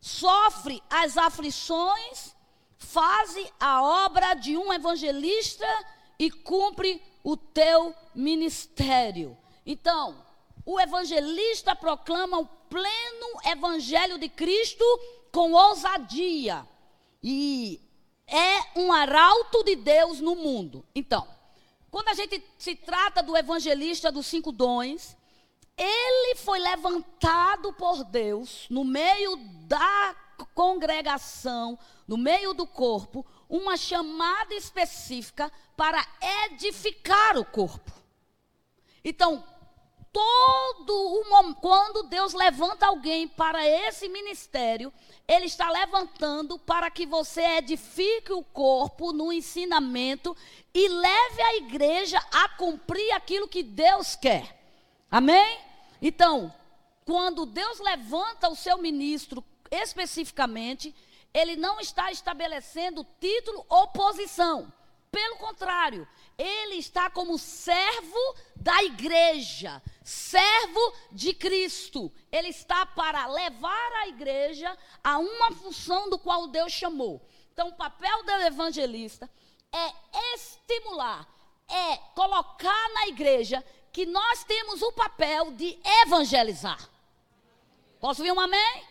sofre 0.00 0.82
as 0.88 1.16
aflições, 1.16 2.34
faze 2.78 3.52
a 3.58 3.82
obra 3.82 4.34
de 4.34 4.56
um 4.56 4.72
evangelista 4.72 5.66
e 6.18 6.30
cumpre 6.30 7.02
o 7.22 7.36
teu 7.36 7.94
ministério. 8.14 9.36
Então, 9.66 10.24
o 10.64 10.80
evangelista 10.80 11.74
proclama 11.74 12.38
o 12.38 12.46
pleno 12.46 13.40
evangelho 13.44 14.18
de 14.18 14.28
Cristo 14.28 14.84
com 15.32 15.52
ousadia 15.52 16.66
e 17.22 17.80
é 18.26 18.78
um 18.78 18.92
arauto 18.92 19.64
de 19.64 19.76
Deus 19.76 20.20
no 20.20 20.36
mundo. 20.36 20.84
Então, 20.94 21.26
quando 21.90 22.08
a 22.08 22.14
gente 22.14 22.42
se 22.58 22.74
trata 22.74 23.22
do 23.22 23.36
evangelista 23.36 24.12
dos 24.12 24.26
cinco 24.26 24.52
dons, 24.52 25.16
ele 25.78 26.34
foi 26.36 26.58
levantado 26.58 27.72
por 27.72 28.04
Deus 28.04 28.66
no 28.68 28.84
meio 28.84 29.36
da 29.66 30.14
congregação, 30.54 31.78
no 32.06 32.16
meio 32.16 32.52
do 32.52 32.66
corpo, 32.66 33.24
uma 33.48 33.76
chamada 33.76 34.54
específica 34.54 35.50
para 35.76 36.04
edificar 36.46 37.38
o 37.38 37.44
corpo. 37.44 37.92
Então, 39.04 39.44
todo 40.12 40.92
o 40.92 41.54
quando 41.54 42.04
Deus 42.04 42.34
levanta 42.34 42.86
alguém 42.86 43.28
para 43.28 43.66
esse 43.66 44.08
ministério, 44.08 44.92
ele 45.26 45.46
está 45.46 45.70
levantando 45.70 46.58
para 46.58 46.90
que 46.90 47.06
você 47.06 47.42
edifique 47.58 48.32
o 48.32 48.42
corpo 48.42 49.12
no 49.12 49.32
ensinamento 49.32 50.36
e 50.74 50.88
leve 50.88 51.42
a 51.42 51.56
igreja 51.56 52.18
a 52.32 52.48
cumprir 52.50 53.12
aquilo 53.12 53.48
que 53.48 53.62
Deus 53.62 54.16
quer. 54.16 54.58
Amém? 55.10 55.67
Então, 56.00 56.52
quando 57.04 57.46
Deus 57.46 57.80
levanta 57.80 58.48
o 58.48 58.56
seu 58.56 58.78
ministro 58.78 59.44
especificamente, 59.70 60.94
ele 61.32 61.56
não 61.56 61.80
está 61.80 62.10
estabelecendo 62.10 63.06
título 63.20 63.64
ou 63.68 63.88
posição. 63.88 64.72
Pelo 65.10 65.36
contrário, 65.36 66.06
ele 66.36 66.76
está 66.76 67.08
como 67.08 67.38
servo 67.38 68.36
da 68.54 68.82
igreja, 68.84 69.82
servo 70.04 70.94
de 71.10 71.32
Cristo. 71.32 72.12
Ele 72.30 72.48
está 72.48 72.84
para 72.84 73.26
levar 73.26 73.92
a 74.02 74.08
igreja 74.08 74.76
a 75.02 75.18
uma 75.18 75.52
função 75.52 76.10
do 76.10 76.18
qual 76.18 76.46
Deus 76.46 76.72
chamou. 76.72 77.26
Então, 77.52 77.68
o 77.68 77.74
papel 77.74 78.22
do 78.22 78.30
evangelista 78.30 79.28
é 79.72 80.34
estimular, 80.34 81.26
é 81.68 81.96
colocar 82.14 82.88
na 82.94 83.08
igreja 83.08 83.64
que 83.92 84.06
nós 84.06 84.44
temos 84.44 84.82
o 84.82 84.92
papel 84.92 85.52
de 85.52 85.78
evangelizar. 86.02 86.78
Posso 88.00 88.20
ouvir 88.22 88.32
um 88.32 88.40
amém? 88.40 88.84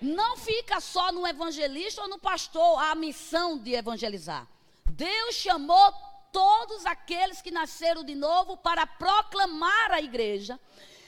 Não 0.00 0.36
fica 0.36 0.80
só 0.80 1.10
no 1.12 1.26
evangelista 1.26 2.02
ou 2.02 2.08
no 2.08 2.18
pastor 2.18 2.82
a 2.82 2.94
missão 2.94 3.58
de 3.58 3.74
evangelizar. 3.74 4.46
Deus 4.86 5.34
chamou 5.34 5.92
todos 6.32 6.86
aqueles 6.86 7.42
que 7.42 7.50
nasceram 7.50 8.04
de 8.04 8.14
novo 8.14 8.56
para 8.56 8.86
proclamar 8.86 9.92
a 9.92 10.00
igreja. 10.00 10.58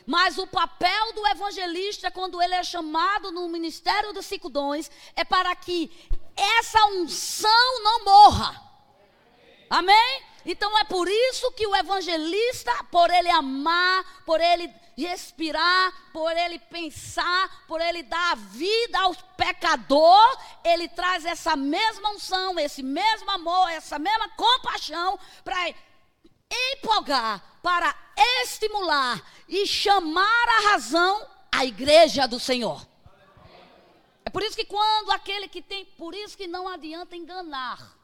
Mas 0.07 0.39
o 0.39 0.47
papel 0.47 1.13
do 1.13 1.27
evangelista, 1.29 2.11
quando 2.11 2.43
ele 2.43 2.55
é 2.55 2.65
chamado 2.65 3.31
no 3.31 3.49
ministério 3.49 4.13
dos 4.13 4.27
cinco 4.27 4.49
dons, 4.49 4.91
é 5.15 5.25
para 5.25 5.55
que 5.55 5.91
essa 6.37 6.85
unção 6.87 7.83
não 7.83 8.05
morra. 8.05 8.70
Amém? 9.71 10.23
Então 10.45 10.77
é 10.79 10.85
por 10.85 11.07
isso 11.09 11.53
que 11.53 11.65
o 11.65 11.77
evangelista, 11.77 12.73
por 12.91 13.09
ele 13.09 13.31
amar, 13.31 14.25
por 14.27 14.41
ele 14.41 14.69
respirar, 14.99 16.11
por 16.13 16.37
ele 16.37 16.59
pensar, 16.59 17.65
por 17.69 17.81
ele 17.81 18.03
dar 18.03 18.37
vida 18.37 18.99
ao 18.99 19.15
pecador, 19.37 20.39
ele 20.65 20.89
traz 20.89 21.25
essa 21.25 21.55
mesma 21.55 22.11
unção, 22.11 22.59
esse 22.59 22.83
mesmo 22.83 23.31
amor, 23.31 23.71
essa 23.71 23.97
mesma 23.97 24.29
compaixão 24.31 25.19
para 25.45 25.73
empolgar, 26.73 27.41
para 27.63 27.95
estimular 28.43 29.23
e 29.49 29.67
chamar 29.67 30.49
a 30.49 30.71
razão 30.73 31.29
a 31.53 31.65
igreja 31.65 32.27
do 32.27 32.41
Senhor. 32.41 32.85
É 34.25 34.31
por 34.31 34.43
isso 34.43 34.57
que 34.57 34.65
quando 34.65 35.13
aquele 35.13 35.49
que 35.49 35.63
tem, 35.63 35.85
por 35.85 36.15
isso 36.15 36.37
que 36.37 36.47
não 36.47 36.67
adianta 36.67 37.17
enganar. 37.17 38.00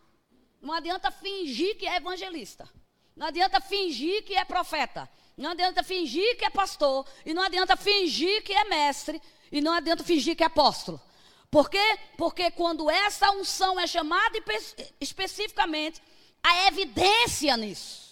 Não 0.61 0.75
adianta 0.75 1.11
fingir 1.11 1.77
que 1.77 1.87
é 1.87 1.97
evangelista. 1.97 2.69
Não 3.15 3.27
adianta 3.27 3.61
fingir 3.61 4.25
que 4.25 4.35
é 4.35 4.45
profeta. 4.45 5.09
Não 5.37 5.51
adianta 5.51 5.83
fingir 5.83 6.37
que 6.37 6.45
é 6.45 6.51
pastor. 6.51 7.07
E 7.25 7.33
não 7.33 7.43
adianta 7.43 7.77
fingir 7.77 8.43
que 8.43 8.53
é 8.53 8.65
mestre. 8.65 9.21
E 9.51 9.61
não 9.61 9.73
adianta 9.73 10.03
fingir 10.03 10.37
que 10.37 10.43
é 10.43 10.47
apóstolo. 10.47 11.01
Por 11.51 11.71
quê? 11.71 11.99
Porque 12.19 12.51
quando 12.51 12.91
essa 12.91 13.31
unção 13.31 13.79
é 13.79 13.87
chamada 13.87 14.39
especificamente, 15.01 16.03
há 16.43 16.67
evidência 16.67 17.57
nisso. 17.57 18.07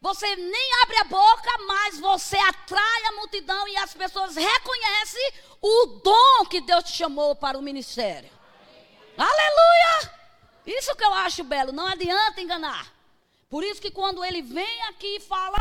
Você 0.00 0.36
nem 0.36 0.82
abre 0.82 0.98
a 0.98 1.04
boca, 1.04 1.58
mas 1.66 1.98
você 1.98 2.36
atrai 2.36 3.04
a 3.06 3.12
multidão 3.12 3.66
e 3.66 3.76
as 3.76 3.92
pessoas 3.92 4.36
reconhecem 4.36 5.32
o 5.60 5.86
dom 6.02 6.46
que 6.48 6.60
Deus 6.60 6.84
te 6.84 6.92
chamou 6.92 7.34
para 7.34 7.58
o 7.58 7.62
ministério. 7.62 8.30
Aleluia! 9.18 10.25
Isso 10.66 10.96
que 10.96 11.04
eu 11.04 11.14
acho 11.14 11.44
belo, 11.44 11.72
não 11.72 11.86
adianta 11.86 12.40
enganar. 12.40 12.92
Por 13.48 13.62
isso 13.62 13.80
que 13.80 13.90
quando 13.90 14.24
ele 14.24 14.42
vem 14.42 14.82
aqui 14.84 15.16
e 15.16 15.20
fala, 15.20 15.58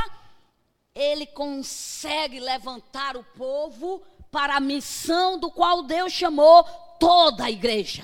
ele 0.95 1.27
consegue 1.27 2.39
levantar 2.39 3.15
o 3.15 3.23
povo 3.23 4.01
para 4.31 4.55
a 4.55 4.59
missão 4.59 5.37
do 5.37 5.51
qual 5.51 5.83
Deus 5.83 6.11
chamou 6.11 6.63
toda 6.99 7.45
a 7.45 7.51
igreja. 7.51 8.03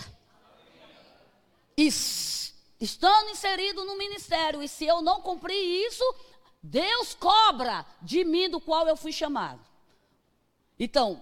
Estando 1.76 3.32
inserido 3.32 3.84
no 3.84 3.98
ministério, 3.98 4.62
e 4.62 4.68
se 4.68 4.86
eu 4.86 5.02
não 5.02 5.22
cumprir 5.22 5.58
isso, 5.88 6.04
Deus 6.62 7.16
cobra 7.16 7.84
de 8.02 8.24
mim 8.24 8.48
do 8.48 8.62
qual 8.62 8.88
eu 8.88 8.96
fui 8.96 9.12
chamado. 9.12 9.60
Então, 10.80 11.22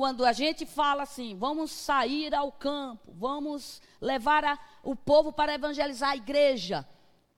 quando 0.00 0.24
a 0.24 0.32
gente 0.32 0.64
fala 0.64 1.02
assim, 1.02 1.36
vamos 1.36 1.70
sair 1.70 2.34
ao 2.34 2.50
campo, 2.50 3.12
vamos 3.18 3.82
levar 4.00 4.42
a, 4.46 4.58
o 4.82 4.96
povo 4.96 5.30
para 5.30 5.52
evangelizar 5.52 6.12
a 6.12 6.16
igreja. 6.16 6.88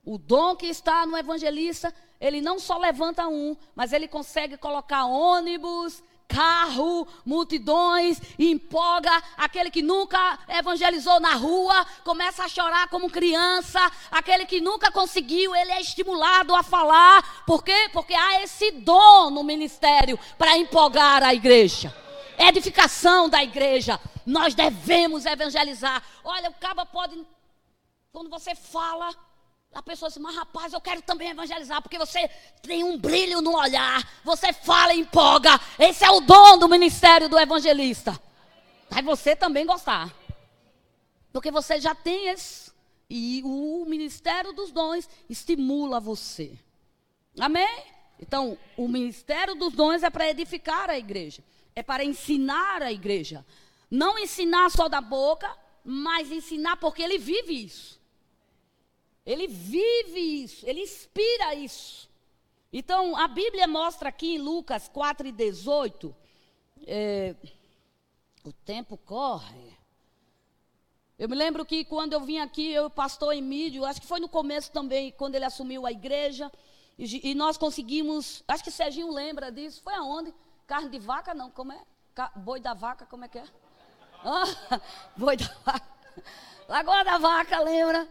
O 0.01 0.17
dom 0.17 0.55
que 0.55 0.67
está 0.67 1.05
no 1.05 1.17
evangelista, 1.17 1.93
ele 2.21 2.39
não 2.39 2.57
só 2.59 2.77
levanta 2.77 3.27
um, 3.27 3.53
mas 3.75 3.91
ele 3.91 4.07
consegue 4.07 4.55
colocar 4.55 5.03
ônibus, 5.03 6.01
carro, 6.25 7.05
multidões, 7.25 8.21
empolga 8.39 9.11
aquele 9.35 9.69
que 9.69 9.81
nunca 9.81 10.39
evangelizou 10.47 11.19
na 11.19 11.35
rua, 11.35 11.85
começa 12.05 12.45
a 12.45 12.47
chorar 12.47 12.87
como 12.87 13.09
criança, 13.09 13.91
aquele 14.09 14.45
que 14.45 14.61
nunca 14.61 14.89
conseguiu, 14.89 15.53
ele 15.53 15.73
é 15.73 15.81
estimulado 15.81 16.55
a 16.55 16.63
falar. 16.63 17.43
Por 17.45 17.61
quê? 17.61 17.89
Porque 17.91 18.13
há 18.13 18.41
esse 18.41 18.71
dom 18.71 19.31
no 19.31 19.43
ministério 19.43 20.17
para 20.37 20.57
empolgar 20.57 21.23
a 21.23 21.33
igreja 21.33 21.93
edificação 22.37 23.29
da 23.29 23.43
igreja. 23.43 23.99
Nós 24.25 24.55
devemos 24.55 25.25
evangelizar. 25.25 26.03
Olha, 26.23 26.49
o 26.49 26.53
caba 26.53 26.85
pode, 26.85 27.21
quando 28.11 28.29
você 28.29 28.55
fala, 28.55 29.13
a 29.73 29.81
pessoa 29.81 30.09
diz, 30.09 30.17
mas 30.17 30.35
rapaz, 30.35 30.73
eu 30.73 30.81
quero 30.81 31.01
também 31.01 31.29
evangelizar, 31.29 31.81
porque 31.81 31.97
você 31.97 32.29
tem 32.61 32.83
um 32.83 32.97
brilho 32.97 33.41
no 33.41 33.55
olhar, 33.55 34.07
você 34.23 34.53
fala 34.53 34.93
e 34.93 34.99
empolga. 34.99 35.59
Esse 35.79 36.03
é 36.05 36.11
o 36.11 36.21
dom 36.21 36.57
do 36.57 36.69
ministério 36.69 37.27
do 37.27 37.39
evangelista. 37.39 38.19
Aí 38.91 39.01
você 39.01 39.35
também 39.35 39.65
gostar. 39.65 40.13
Porque 41.31 41.49
você 41.49 41.79
já 41.79 41.95
tem 41.95 42.27
esse. 42.27 42.71
E 43.09 43.41
o 43.43 43.85
ministério 43.87 44.53
dos 44.53 44.71
dons 44.71 45.09
estimula 45.29 45.99
você. 45.99 46.57
Amém? 47.39 47.83
Então, 48.19 48.57
o 48.77 48.87
ministério 48.87 49.55
dos 49.55 49.73
dons 49.73 50.03
é 50.03 50.09
para 50.09 50.29
edificar 50.29 50.89
a 50.89 50.97
igreja 50.97 51.43
é 51.75 51.83
para 51.83 52.03
ensinar 52.03 52.81
a 52.81 52.91
igreja. 52.91 53.45
Não 53.89 54.17
ensinar 54.17 54.69
só 54.69 54.87
da 54.87 55.01
boca, 55.01 55.55
mas 55.83 56.31
ensinar 56.31 56.77
porque 56.77 57.01
ele 57.01 57.17
vive 57.17 57.65
isso. 57.65 57.99
Ele 59.25 59.47
vive 59.47 60.43
isso, 60.43 60.67
ele 60.67 60.81
inspira 60.81 61.55
isso. 61.55 62.09
Então, 62.71 63.15
a 63.15 63.27
Bíblia 63.27 63.67
mostra 63.67 64.09
aqui 64.09 64.35
em 64.35 64.39
Lucas 64.39 64.89
4 64.89 65.27
e 65.27 65.31
18, 65.31 66.15
é, 66.85 67.35
o 68.43 68.51
tempo 68.51 68.97
corre. 68.97 69.77
Eu 71.17 71.29
me 71.29 71.35
lembro 71.35 71.63
que 71.65 71.85
quando 71.85 72.13
eu 72.13 72.21
vim 72.21 72.39
aqui, 72.39 72.71
eu, 72.71 72.89
pastor 72.89 73.33
Emílio, 73.33 73.85
acho 73.85 74.01
que 74.01 74.07
foi 74.07 74.19
no 74.19 74.27
começo 74.27 74.71
também, 74.71 75.11
quando 75.11 75.35
ele 75.35 75.45
assumiu 75.45 75.85
a 75.85 75.91
igreja, 75.91 76.51
E, 76.97 77.31
e 77.31 77.35
nós 77.35 77.57
conseguimos, 77.57 78.43
acho 78.47 78.63
que 78.63 78.71
Serginho 78.71 79.11
lembra 79.11 79.51
disso, 79.51 79.81
foi 79.81 79.93
aonde? 79.95 80.33
Carne 80.73 80.89
de 80.89 80.97
vaca, 80.97 81.35
não, 81.35 81.51
como 81.51 81.71
é? 81.71 81.79
Boi 82.35 82.59
da 82.59 82.73
vaca, 82.73 83.05
como 83.05 83.23
é 83.23 83.27
que 83.27 83.37
é? 83.37 83.43
Ah, 84.25 84.81
boi 85.15 85.37
da 85.37 85.45
vaca. 85.63 85.87
Lagoa 86.67 87.03
da 87.03 87.19
Vaca, 87.19 87.59
lembra? 87.59 88.07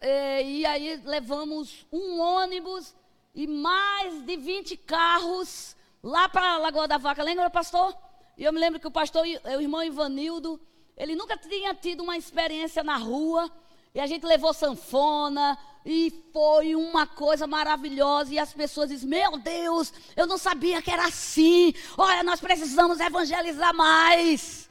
É, 0.00 0.40
e 0.40 0.64
aí 0.64 1.02
levamos 1.04 1.84
um 1.90 2.20
ônibus 2.20 2.94
e 3.34 3.48
mais 3.48 4.24
de 4.24 4.36
20 4.36 4.76
carros 4.76 5.74
lá 6.00 6.28
para 6.28 6.52
a 6.52 6.58
Lagoa 6.58 6.86
da 6.86 6.96
Vaca. 6.96 7.24
Lembra, 7.24 7.50
pastor? 7.50 7.92
E 8.38 8.44
eu 8.44 8.52
me 8.52 8.60
lembro 8.60 8.78
que 8.78 8.86
o 8.86 8.90
pastor, 8.92 9.24
o 9.24 9.60
irmão 9.60 9.82
Ivanildo, 9.82 10.60
ele 10.96 11.16
nunca 11.16 11.36
tinha 11.36 11.74
tido 11.74 12.04
uma 12.04 12.16
experiência 12.16 12.84
na 12.84 12.98
rua. 12.98 13.50
E 13.96 14.00
a 14.00 14.06
gente 14.06 14.26
levou 14.26 14.52
sanfona, 14.52 15.56
e 15.82 16.12
foi 16.30 16.76
uma 16.76 17.06
coisa 17.06 17.46
maravilhosa. 17.46 18.34
E 18.34 18.38
as 18.38 18.52
pessoas 18.52 18.90
dizem: 18.90 19.08
Meu 19.08 19.38
Deus, 19.38 19.90
eu 20.14 20.26
não 20.26 20.36
sabia 20.36 20.82
que 20.82 20.90
era 20.90 21.06
assim. 21.06 21.72
Olha, 21.96 22.22
nós 22.22 22.38
precisamos 22.38 23.00
evangelizar 23.00 23.74
mais. 23.74 24.68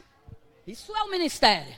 Isso 0.67 0.96
é 0.96 1.01
o 1.01 1.10
ministério. 1.10 1.75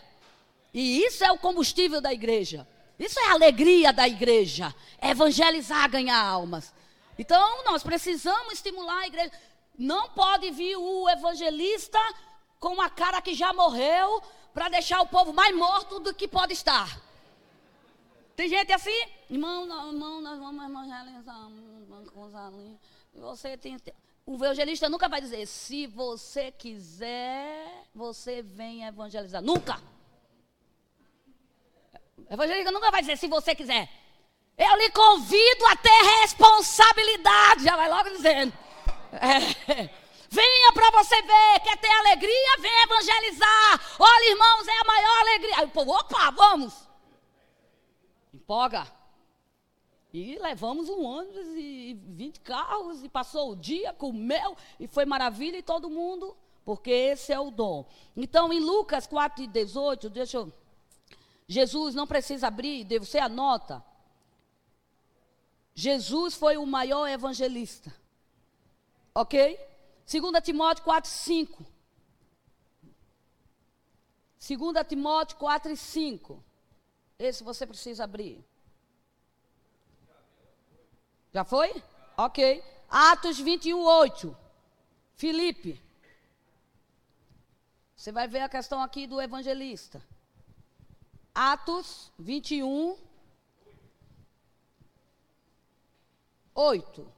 E 0.74 1.06
isso 1.06 1.24
é 1.24 1.32
o 1.32 1.38
combustível 1.38 2.02
da 2.02 2.12
igreja. 2.12 2.68
Isso 3.00 3.18
é 3.18 3.28
a 3.28 3.32
alegria 3.32 3.94
da 3.94 4.06
igreja. 4.06 4.76
Evangelizar, 5.02 5.90
ganhar 5.90 6.22
almas. 6.22 6.74
Então, 7.18 7.64
nós 7.64 7.82
precisamos 7.82 8.56
estimular 8.56 9.04
a 9.04 9.08
igreja. 9.08 9.32
Não 9.80 10.10
pode 10.10 10.52
vir 10.52 10.76
o 10.76 11.10
evangelista 11.10 11.98
com 12.60 12.82
a 12.82 12.90
cara 12.90 13.22
que 13.22 13.34
já 13.34 13.54
morreu 13.54 14.22
para 14.54 14.68
deixar 14.68 15.00
o 15.00 15.08
povo 15.08 15.32
mais 15.32 15.56
morto 15.56 16.02
do 16.02 16.14
que 16.14 16.28
pode 16.28 16.52
estar. 16.52 17.07
Tem 18.38 18.48
gente 18.48 18.72
assim, 18.72 18.96
irmão, 19.32 19.64
irmão 19.64 20.22
nós 20.22 20.38
vamos 20.38 20.64
evangelizar. 20.64 21.50
Você 23.16 23.58
tem, 23.58 23.76
o 24.28 24.36
evangelista 24.36 24.88
nunca 24.88 25.10
vai 25.10 25.20
dizer, 25.20 25.48
se 25.48 25.88
você 25.88 26.52
quiser, 26.52 27.88
você 27.96 28.44
vem 28.44 28.86
evangelizar. 28.86 29.42
Nunca. 29.42 29.82
O 32.30 32.32
evangelista 32.32 32.72
nunca 32.72 32.92
vai 32.92 33.02
dizer, 33.02 33.18
se 33.18 33.28
você 33.28 33.56
quiser. 33.56 33.90
Eu 34.56 34.76
lhe 34.78 34.92
convido 34.92 35.66
a 35.72 35.76
ter 35.76 36.04
responsabilidade. 36.22 37.64
Já 37.64 37.76
vai 37.76 37.90
logo 37.90 38.10
dizendo. 38.12 38.54
É. 39.14 39.90
Venha 40.30 40.74
para 40.74 40.92
você 40.92 41.20
ver, 41.24 41.60
quer 41.64 41.78
ter 41.78 41.90
alegria, 41.90 42.58
vem 42.60 42.84
evangelizar. 42.84 43.96
Olha, 43.98 44.30
irmãos, 44.30 44.68
é 44.68 44.80
a 44.80 44.84
maior 44.84 45.20
alegria. 45.22 45.58
Aí 45.58 45.66
o 45.66 45.70
povo, 45.70 45.92
opa, 45.92 46.30
vamos. 46.30 46.87
Empolga. 48.48 48.88
E 50.14 50.40
levamos 50.40 50.88
um 50.88 51.04
ônibus 51.04 51.48
e 51.48 52.00
20 52.02 52.40
carros 52.40 53.04
e 53.04 53.10
passou 53.10 53.52
o 53.52 53.56
dia, 53.58 53.92
comeu 53.92 54.56
e 54.80 54.88
foi 54.88 55.06
maravilha 55.06 55.58
e 55.58 55.62
todo 55.62 55.90
mundo, 55.90 56.34
porque 56.64 56.90
esse 56.90 57.34
é 57.34 57.40
o 57.40 57.52
dom. 57.52 57.86
Então, 58.16 58.54
em 58.54 58.62
Lucas 58.62 59.06
4 59.06 59.44
e 59.44 59.48
18, 59.48 60.10
deixa 60.10 60.38
eu. 60.38 60.54
Jesus 61.46 61.94
não 61.94 62.08
precisa 62.08 62.48
abrir, 62.48 62.88
você 62.98 63.20
anota. 63.20 63.84
Jesus 65.76 66.36
foi 66.36 66.56
o 66.56 66.66
maior 66.66 67.06
evangelista. 67.06 67.94
Ok? 69.14 69.60
2 70.10 70.42
Timóteo 70.42 70.86
4, 70.86 71.10
5. 71.10 71.66
2 74.40 74.88
Timóteo 74.88 75.36
4 75.36 75.70
e 75.70 75.76
5. 75.76 76.47
Esse 77.20 77.44
você 77.44 77.66
precisa 77.66 78.04
abrir. 78.04 78.44
Já 81.34 81.44
foi? 81.44 81.84
Ok. 82.16 82.64
Atos 82.90 83.40
21, 83.40 83.80
8. 83.80 84.38
Filipe. 85.16 85.82
Você 87.96 88.12
vai 88.12 88.28
ver 88.28 88.42
a 88.42 88.50
questão 88.50 88.82
aqui 88.82 89.08
do 89.08 89.20
evangelista. 89.20 90.02
Atos 91.34 92.12
21, 92.18 92.98
8. 96.54 97.14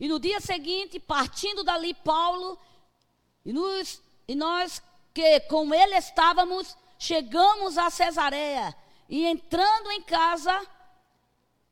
E 0.00 0.08
no 0.08 0.20
dia 0.20 0.40
seguinte, 0.40 1.00
partindo 1.00 1.64
dali, 1.64 1.92
Paulo, 1.94 2.58
e, 3.44 3.52
nos, 3.52 4.00
e 4.28 4.34
nós 4.36 4.80
que 5.12 5.40
com 5.40 5.74
ele 5.74 5.96
estávamos, 5.96 6.76
chegamos 6.98 7.78
a 7.78 7.88
Cesareia 7.88 8.74
e 9.08 9.24
entrando 9.24 9.90
em 9.92 10.02
casa, 10.02 10.60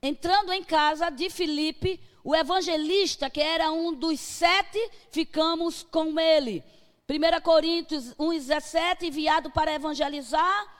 entrando 0.00 0.52
em 0.52 0.62
casa 0.62 1.10
de 1.10 1.28
Filipe, 1.28 2.00
o 2.22 2.34
evangelista, 2.34 3.28
que 3.28 3.40
era 3.40 3.70
um 3.70 3.92
dos 3.92 4.18
sete, 4.20 4.78
ficamos 5.10 5.82
com 5.82 6.18
ele. 6.18 6.64
1 7.08 7.40
Coríntios 7.42 8.14
1,17, 8.14 9.02
enviado 9.02 9.50
para 9.50 9.72
evangelizar. 9.72 10.74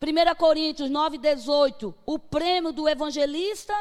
1 0.00 0.34
Coríntios 0.36 0.90
9,18, 0.90 1.94
o 2.06 2.18
prêmio 2.18 2.72
do 2.72 2.88
evangelista. 2.88 3.74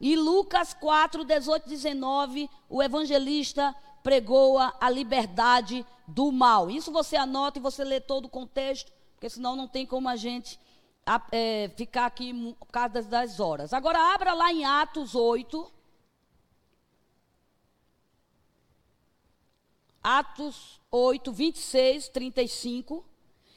E 0.00 0.16
Lucas 0.16 0.74
4, 0.74 1.24
18, 1.24 1.68
19, 1.68 2.50
o 2.68 2.82
evangelista 2.82 3.72
pregou 4.02 4.58
a 4.58 4.90
liberdade 4.90 5.86
do 6.08 6.32
mal. 6.32 6.68
Isso 6.68 6.90
você 6.90 7.14
anota 7.14 7.60
e 7.60 7.62
você 7.62 7.84
lê 7.84 8.00
todo 8.00 8.24
o 8.24 8.28
contexto 8.28 8.90
porque 9.22 9.30
senão 9.30 9.54
não 9.54 9.68
tem 9.68 9.86
como 9.86 10.08
a 10.08 10.16
gente 10.16 10.58
é, 11.30 11.70
ficar 11.76 12.06
aqui 12.06 12.34
por 12.58 12.66
causa 12.66 13.02
das 13.02 13.38
horas. 13.38 13.72
Agora 13.72 14.12
abra 14.12 14.32
lá 14.32 14.52
em 14.52 14.64
Atos 14.64 15.14
8. 15.14 15.72
Atos 20.02 20.80
8, 20.90 21.32
26, 21.32 22.08
35. 22.08 23.04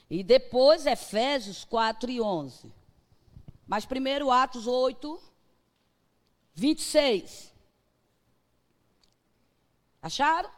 E 0.07 0.23
depois 0.23 0.85
Efésios 0.85 1.63
4 1.63 2.11
e 2.11 2.21
11. 2.21 2.71
Mas 3.65 3.87
primeiro 3.87 4.29
Atos 4.29 4.67
8, 4.67 5.19
26. 6.53 7.51
Acharam? 9.99 10.54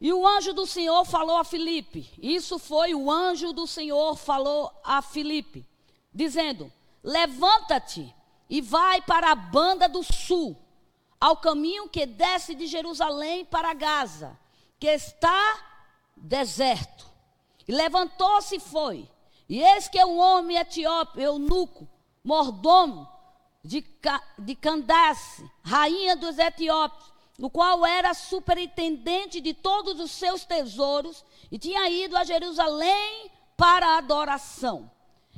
E 0.00 0.12
o 0.12 0.26
anjo 0.26 0.52
do 0.52 0.64
Senhor 0.64 1.04
falou 1.04 1.36
a 1.36 1.44
Filipe. 1.44 2.08
Isso 2.22 2.58
foi 2.58 2.94
o 2.94 3.10
anjo 3.10 3.52
do 3.52 3.66
Senhor 3.66 4.16
falou 4.16 4.72
a 4.84 5.02
Filipe, 5.02 5.66
dizendo: 6.14 6.72
Levanta-te 7.02 8.14
e 8.48 8.60
vai 8.60 9.02
para 9.02 9.32
a 9.32 9.34
banda 9.34 9.88
do 9.88 10.02
sul, 10.02 10.56
ao 11.20 11.36
caminho 11.36 11.88
que 11.88 12.06
desce 12.06 12.54
de 12.54 12.66
Jerusalém 12.66 13.44
para 13.44 13.74
Gaza, 13.74 14.38
que 14.78 14.86
está 14.86 15.64
deserto. 16.16 17.06
E 17.66 17.72
levantou-se 17.72 18.56
e 18.56 18.60
foi. 18.60 19.08
E 19.48 19.60
eis 19.62 19.88
que 19.88 20.02
um 20.04 20.18
homem 20.18 20.56
etíope, 20.56 21.20
eunuco, 21.20 21.88
mordomo 22.22 23.08
de, 23.64 23.84
de 24.38 24.54
Candace, 24.54 25.50
rainha 25.62 26.14
dos 26.14 26.38
etíopes, 26.38 27.06
no 27.38 27.48
qual 27.48 27.86
era 27.86 28.12
superintendente 28.12 29.40
de 29.40 29.54
todos 29.54 30.00
os 30.00 30.10
seus 30.10 30.44
tesouros 30.44 31.24
e 31.52 31.58
tinha 31.58 31.88
ido 31.88 32.16
a 32.16 32.24
Jerusalém 32.24 33.30
para 33.56 33.86
a 33.86 33.98
adoração. 33.98 34.90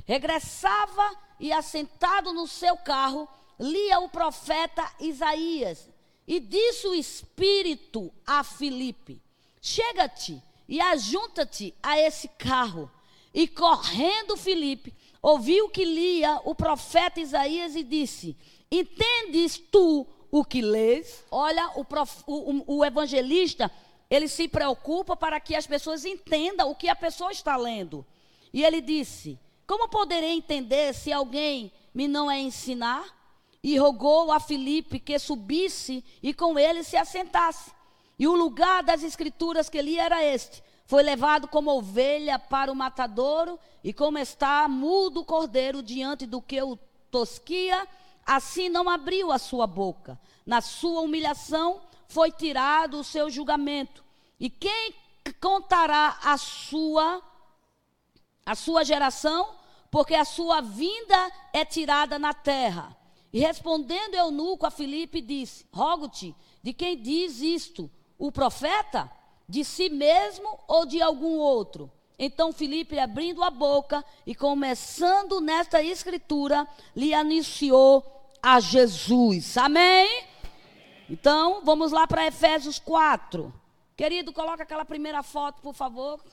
Regressava 0.03 1.15
e, 1.39 1.53
assentado 1.53 2.33
no 2.33 2.47
seu 2.47 2.75
carro, 2.75 3.29
lia 3.59 3.99
o 3.99 4.09
profeta 4.09 4.91
Isaías. 4.99 5.87
E 6.27 6.39
disse 6.39 6.87
o 6.87 6.95
Espírito 6.95 8.11
a 8.25 8.43
Filipe: 8.43 9.21
Chega-te 9.61 10.41
e 10.67 10.81
ajunta-te 10.81 11.75
a 11.83 11.99
esse 11.99 12.27
carro. 12.29 12.89
E 13.33 13.47
correndo 13.47 14.35
Filipe, 14.35 14.93
ouviu 15.21 15.69
que 15.69 15.85
lia 15.85 16.41
o 16.45 16.55
profeta 16.55 17.19
Isaías 17.19 17.75
e 17.75 17.83
disse: 17.83 18.35
Entendes 18.71 19.57
tu 19.57 20.07
o 20.31 20.45
que 20.45 20.61
lês. 20.61 21.25
Olha, 21.29 21.71
o, 21.75 21.83
prof, 21.83 22.23
o, 22.25 22.77
o 22.77 22.85
evangelista, 22.85 23.69
ele 24.09 24.27
se 24.27 24.47
preocupa 24.47 25.15
para 25.15 25.39
que 25.39 25.55
as 25.55 25.67
pessoas 25.67 26.05
entendam 26.05 26.71
o 26.71 26.75
que 26.75 26.87
a 26.87 26.95
pessoa 26.95 27.31
está 27.31 27.57
lendo. 27.57 28.05
E 28.53 28.63
ele 28.63 28.81
disse: 28.81 29.37
Como 29.67 29.89
poderei 29.89 30.31
entender 30.31 30.93
se 30.93 31.11
alguém 31.11 31.71
me 31.93 32.07
não 32.07 32.31
é 32.31 32.39
ensinar? 32.39 33.19
E 33.63 33.77
rogou 33.77 34.31
a 34.31 34.39
Filipe 34.39 34.99
que 34.99 35.19
subisse 35.19 36.03
e 36.23 36.33
com 36.33 36.57
ele 36.57 36.83
se 36.83 36.97
assentasse. 36.97 37.71
E 38.17 38.27
o 38.27 38.35
lugar 38.35 38.81
das 38.81 39.03
escrituras 39.03 39.69
que 39.69 39.81
li 39.81 39.97
era 39.99 40.23
este: 40.23 40.63
Foi 40.85 41.03
levado 41.03 41.47
como 41.47 41.77
ovelha 41.77 42.39
para 42.39 42.71
o 42.71 42.75
matadouro, 42.75 43.59
e 43.83 43.93
como 43.93 44.17
está 44.17 44.67
mudo 44.67 45.21
o 45.21 45.25
cordeiro 45.25 45.83
diante 45.83 46.25
do 46.25 46.41
que 46.41 46.61
o 46.61 46.77
tosquia, 47.09 47.87
assim 48.25 48.69
não 48.69 48.89
abriu 48.89 49.31
a 49.31 49.37
sua 49.37 49.67
boca. 49.67 50.19
Na 50.45 50.61
sua 50.61 51.01
humilhação 51.01 51.81
foi 52.07 52.31
tirado 52.31 52.99
o 52.99 53.03
seu 53.03 53.29
julgamento. 53.29 54.03
E 54.39 54.49
quem 54.49 54.93
contará 55.39 56.17
a 56.23 56.37
sua 56.37 57.21
a 58.45 58.55
sua 58.55 58.83
geração? 58.83 59.55
Porque 59.89 60.15
a 60.15 60.25
sua 60.25 60.61
vinda 60.61 61.31
é 61.53 61.63
tirada 61.63 62.17
na 62.17 62.33
terra. 62.33 62.95
E 63.31 63.39
respondendo 63.39 64.15
eunuco 64.15 64.65
a 64.65 64.71
Filipe, 64.71 65.21
disse: 65.21 65.65
Rogo-te, 65.71 66.35
de 66.61 66.73
quem 66.73 67.01
diz 67.01 67.39
isto? 67.39 67.89
O 68.17 68.31
profeta? 68.31 69.11
De 69.47 69.63
si 69.65 69.89
mesmo 69.89 70.59
ou 70.67 70.85
de 70.85 71.01
algum 71.01 71.37
outro? 71.37 71.91
Então 72.23 72.53
Filipe, 72.53 72.99
abrindo 72.99 73.43
a 73.43 73.49
boca 73.49 74.05
e 74.27 74.35
começando 74.35 75.41
nesta 75.41 75.81
escritura, 75.81 76.67
lhe 76.95 77.15
anunciou 77.15 78.29
a 78.39 78.59
Jesus. 78.59 79.57
Amém? 79.57 80.27
Então, 81.09 81.65
vamos 81.65 81.91
lá 81.91 82.05
para 82.05 82.27
Efésios 82.27 82.77
4. 82.77 83.51
Querido, 83.97 84.31
coloca 84.31 84.61
aquela 84.61 84.85
primeira 84.85 85.23
foto, 85.23 85.63
por 85.63 85.73
favor. 85.73 86.23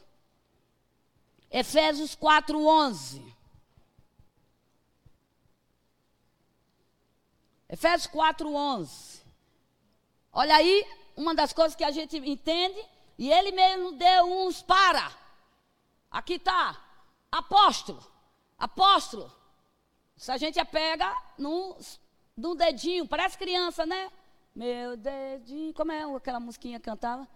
Efésios 1.50 2.14
4, 2.14 2.62
11. 2.62 3.34
Efésios 7.66 8.06
4, 8.08 8.54
11. 8.54 9.22
Olha 10.34 10.54
aí, 10.54 10.86
uma 11.16 11.34
das 11.34 11.54
coisas 11.54 11.74
que 11.74 11.82
a 11.82 11.90
gente 11.90 12.18
entende, 12.18 12.78
e 13.16 13.32
ele 13.32 13.52
mesmo 13.52 13.92
deu 13.92 14.26
uns 14.26 14.60
para. 14.60 15.27
Aqui 16.18 16.34
está, 16.34 16.76
apóstolo, 17.30 18.04
apóstolo. 18.58 19.32
Se 20.16 20.32
a 20.32 20.36
gente 20.36 20.62
pega 20.64 21.16
num, 21.38 21.76
num 22.36 22.56
dedinho, 22.56 23.06
parece 23.06 23.38
criança, 23.38 23.86
né? 23.86 24.10
Meu 24.52 24.96
dedinho, 24.96 25.72
como 25.72 25.92
é 25.92 26.02
aquela 26.16 26.40
musiquinha 26.40 26.80
que 26.80 26.86
cantava? 26.86 27.28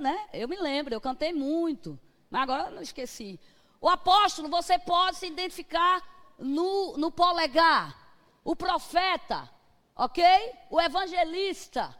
Né? 0.00 0.28
Eu 0.32 0.48
me 0.48 0.56
lembro, 0.56 0.92
eu 0.92 1.00
cantei 1.00 1.32
muito, 1.32 1.96
mas 2.28 2.42
agora 2.42 2.64
eu 2.64 2.70
não 2.72 2.82
esqueci. 2.82 3.38
O 3.80 3.88
apóstolo, 3.88 4.48
você 4.48 4.76
pode 4.76 5.18
se 5.18 5.28
identificar 5.28 6.02
no, 6.36 6.98
no 6.98 7.12
polegar 7.12 7.96
o 8.42 8.56
profeta, 8.56 9.48
ok? 9.94 10.24
O 10.68 10.80
evangelista, 10.80 11.96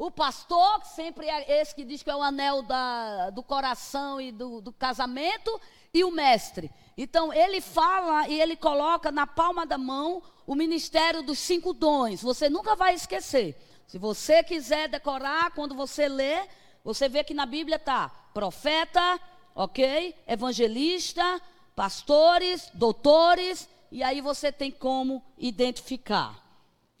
o 0.00 0.10
pastor, 0.10 0.80
que 0.80 0.88
sempre 0.88 1.28
é 1.28 1.60
esse 1.60 1.74
que 1.74 1.84
diz 1.84 2.02
que 2.02 2.08
é 2.08 2.16
o 2.16 2.22
anel 2.22 2.62
da, 2.62 3.28
do 3.28 3.42
coração 3.42 4.18
e 4.18 4.32
do, 4.32 4.62
do 4.62 4.72
casamento, 4.72 5.60
e 5.92 6.02
o 6.02 6.10
mestre. 6.10 6.70
Então, 6.96 7.30
ele 7.30 7.60
fala 7.60 8.26
e 8.26 8.40
ele 8.40 8.56
coloca 8.56 9.12
na 9.12 9.26
palma 9.26 9.66
da 9.66 9.76
mão 9.76 10.22
o 10.46 10.54
ministério 10.54 11.22
dos 11.22 11.38
cinco 11.38 11.74
dons. 11.74 12.22
Você 12.22 12.48
nunca 12.48 12.74
vai 12.74 12.94
esquecer. 12.94 13.54
Se 13.86 13.98
você 13.98 14.42
quiser 14.42 14.88
decorar, 14.88 15.50
quando 15.50 15.74
você 15.74 16.08
lê, 16.08 16.48
você 16.82 17.06
vê 17.06 17.22
que 17.22 17.34
na 17.34 17.44
Bíblia 17.44 17.76
está 17.76 18.08
profeta, 18.32 19.20
ok? 19.54 20.16
Evangelista, 20.26 21.42
pastores, 21.76 22.70
doutores, 22.72 23.68
e 23.92 24.02
aí 24.02 24.22
você 24.22 24.50
tem 24.50 24.70
como 24.70 25.22
identificar. 25.36 26.42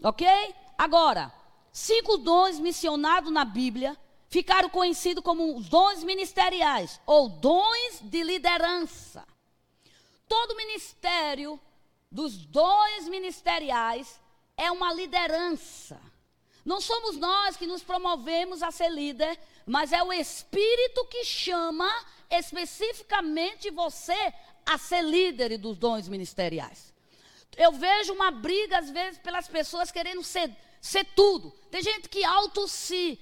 Ok? 0.02 0.28
Agora, 0.76 1.39
cinco 1.72 2.18
dons 2.18 2.58
mencionados 2.58 3.32
na 3.32 3.44
Bíblia 3.44 3.96
ficaram 4.28 4.68
conhecidos 4.68 5.24
como 5.24 5.60
dons 5.62 6.04
ministeriais 6.04 7.00
ou 7.06 7.28
dons 7.28 8.00
de 8.02 8.22
liderança. 8.22 9.26
Todo 10.28 10.56
ministério 10.56 11.60
dos 12.10 12.36
dons 12.36 13.08
ministeriais 13.08 14.20
é 14.56 14.70
uma 14.70 14.92
liderança. 14.92 16.00
Não 16.64 16.80
somos 16.80 17.16
nós 17.16 17.56
que 17.56 17.66
nos 17.66 17.82
promovemos 17.82 18.62
a 18.62 18.70
ser 18.70 18.90
líder, 18.90 19.38
mas 19.66 19.92
é 19.92 20.02
o 20.02 20.12
Espírito 20.12 21.06
que 21.06 21.24
chama 21.24 21.90
especificamente 22.28 23.70
você 23.70 24.32
a 24.64 24.78
ser 24.78 25.02
líder 25.02 25.58
dos 25.58 25.76
dons 25.78 26.08
ministeriais. 26.08 26.92
Eu 27.56 27.72
vejo 27.72 28.12
uma 28.12 28.30
briga, 28.30 28.78
às 28.78 28.90
vezes, 28.90 29.18
pelas 29.18 29.48
pessoas 29.48 29.90
querendo 29.90 30.22
ser, 30.22 30.54
ser 30.80 31.04
tudo. 31.04 31.50
Tem 31.70 31.82
gente 31.82 32.08
que 32.08 32.24
auto 32.24 32.66
se 32.66 33.18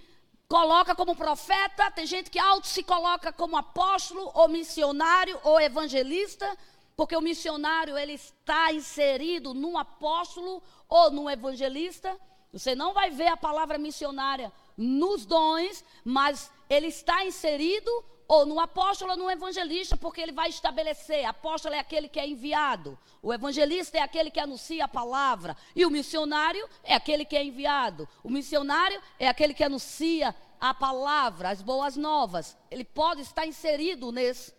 coloca 0.49 0.95
como 0.95 1.15
profeta, 1.15 1.91
tem 1.91 2.07
gente 2.07 2.31
que 2.31 2.39
auto 2.39 2.67
se 2.67 2.83
coloca 2.83 3.33
como 3.33 3.57
apóstolo, 3.57 4.31
ou 4.35 4.49
missionário, 4.49 5.39
ou 5.43 5.61
evangelista, 5.61 6.57
porque 6.97 7.17
o 7.17 7.21
missionário 7.21 7.99
ele 7.99 8.15
está 8.15 8.73
inserido 8.73 9.53
num 9.53 9.77
apóstolo 9.77 10.63
ou 10.89 11.11
num 11.11 11.29
evangelista. 11.29 12.19
Você 12.53 12.75
não 12.75 12.95
vai 12.95 13.11
ver 13.11 13.29
a 13.29 13.37
palavra 13.37 13.77
missionária 13.77 14.51
nos 14.77 15.27
dons, 15.27 15.85
mas 16.05 16.51
ele 16.69 16.87
está 16.87 17.27
inserido 17.27 17.91
ou 18.29 18.45
no 18.45 18.61
apóstolo 18.61 19.13
ou 19.13 19.17
no 19.17 19.31
evangelista, 19.31 19.97
porque 19.97 20.21
ele 20.21 20.33
vai 20.33 20.51
estabelecer. 20.51 21.25
Apóstolo 21.25 21.75
é 21.75 21.79
aquele 21.79 22.09
que 22.09 22.21
é 22.21 22.29
enviado, 22.29 22.99
o 23.23 23.33
evangelista 23.33 23.97
é 23.97 24.03
aquele 24.03 24.31
que 24.31 24.39
anuncia 24.39 24.85
a 24.85 24.89
palavra, 24.89 25.57
e 25.75 25.87
o 25.87 25.91
missionário 25.91 26.69
é 26.85 26.95
aquele 26.95 27.25
que 27.25 27.37
é 27.37 27.43
enviado. 27.43 28.07
O 28.23 28.29
missionário 28.29 29.01
é 29.19 29.27
aquele 29.27 29.55
que 29.55 29.65
anuncia 29.65 30.37
a 30.61 30.75
palavra, 30.75 31.49
as 31.49 31.63
boas 31.63 31.97
novas. 31.97 32.55
Ele 32.71 32.85
pode 32.85 33.23
estar 33.23 33.47
inserido 33.47 34.13
nesse, 34.13 34.53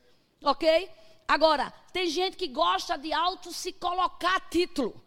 ok? 0.43 0.89
Agora, 1.27 1.71
tem 1.93 2.07
gente 2.07 2.35
que 2.35 2.47
gosta 2.47 2.97
de 2.97 3.13
auto 3.13 3.53
se 3.53 3.71
colocar 3.71 4.39
título. 4.49 4.99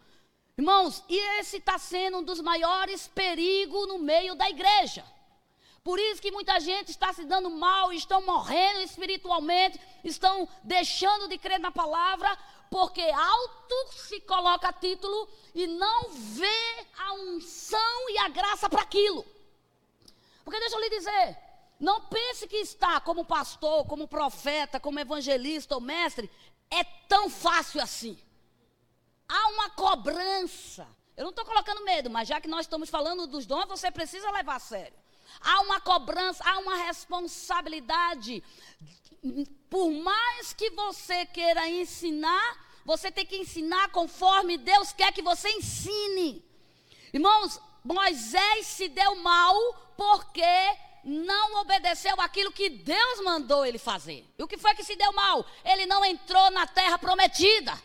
Irmãos, 0.57 1.03
e 1.09 1.17
esse 1.39 1.57
está 1.57 1.77
sendo 1.77 2.19
um 2.19 2.23
dos 2.23 2.39
maiores 2.39 3.07
perigos 3.09 3.87
no 3.87 3.99
meio 3.99 4.35
da 4.35 4.49
igreja. 4.49 5.03
Por 5.83 5.99
isso 5.99 6.21
que 6.21 6.31
muita 6.31 6.59
gente 6.61 6.91
está 6.91 7.11
se 7.11 7.25
dando 7.25 7.49
mal, 7.49 7.91
estão 7.91 8.21
morrendo 8.21 8.81
espiritualmente, 8.81 9.79
estão 10.03 10.47
deixando 10.63 11.27
de 11.27 11.37
crer 11.37 11.59
na 11.59 11.71
palavra, 11.71 12.37
porque 12.71 13.01
alto 13.01 13.75
se 13.91 14.21
coloca 14.21 14.71
título 14.71 15.27
e 15.53 15.67
não 15.67 16.09
vê 16.09 16.87
a 16.97 17.13
unção 17.13 18.09
e 18.09 18.17
a 18.19 18.29
graça 18.29 18.69
para 18.69 18.81
aquilo. 18.81 19.25
Porque 20.45 20.59
deixa 20.59 20.75
eu 20.75 20.79
lhe 20.79 20.89
dizer, 20.89 21.37
não 21.77 21.99
pense 22.01 22.47
que 22.47 22.57
está 22.57 23.01
como 23.01 23.25
pastor, 23.25 23.85
como 23.85 24.07
profeta, 24.07 24.79
como 24.79 25.01
evangelista 25.01 25.75
ou 25.75 25.81
mestre, 25.81 26.31
é 26.71 26.83
tão 27.09 27.29
fácil 27.29 27.81
assim. 27.81 28.17
Há 29.27 29.49
uma 29.49 29.69
cobrança. 29.71 30.87
Eu 31.17 31.23
não 31.23 31.31
estou 31.31 31.45
colocando 31.45 31.83
medo, 31.83 32.09
mas 32.09 32.29
já 32.29 32.39
que 32.39 32.47
nós 32.47 32.61
estamos 32.61 32.89
falando 32.89 33.27
dos 33.27 33.45
dons, 33.45 33.65
você 33.67 33.91
precisa 33.91 34.31
levar 34.31 34.55
a 34.55 34.59
sério. 34.59 35.02
Há 35.41 35.61
uma 35.61 35.79
cobrança, 35.79 36.43
há 36.47 36.59
uma 36.59 36.75
responsabilidade. 36.75 38.43
Por 39.69 39.89
mais 39.91 40.53
que 40.53 40.69
você 40.71 41.25
queira 41.25 41.67
ensinar, 41.69 42.57
você 42.85 43.11
tem 43.11 43.25
que 43.25 43.37
ensinar 43.37 43.89
conforme 43.89 44.57
Deus 44.57 44.91
quer 44.91 45.11
que 45.13 45.21
você 45.21 45.49
ensine. 45.49 46.43
Irmãos, 47.13 47.59
Moisés 47.83 48.67
se 48.67 48.87
deu 48.87 49.15
mal 49.15 49.55
porque 49.95 50.43
não 51.03 51.61
obedeceu 51.61 52.19
aquilo 52.21 52.51
que 52.51 52.69
Deus 52.69 53.21
mandou 53.21 53.65
ele 53.65 53.77
fazer. 53.77 54.25
E 54.37 54.43
o 54.43 54.47
que 54.47 54.57
foi 54.57 54.73
que 54.73 54.83
se 54.83 54.95
deu 54.95 55.11
mal? 55.11 55.45
Ele 55.63 55.85
não 55.85 56.03
entrou 56.03 56.49
na 56.51 56.65
terra 56.65 56.97
prometida. 56.97 57.77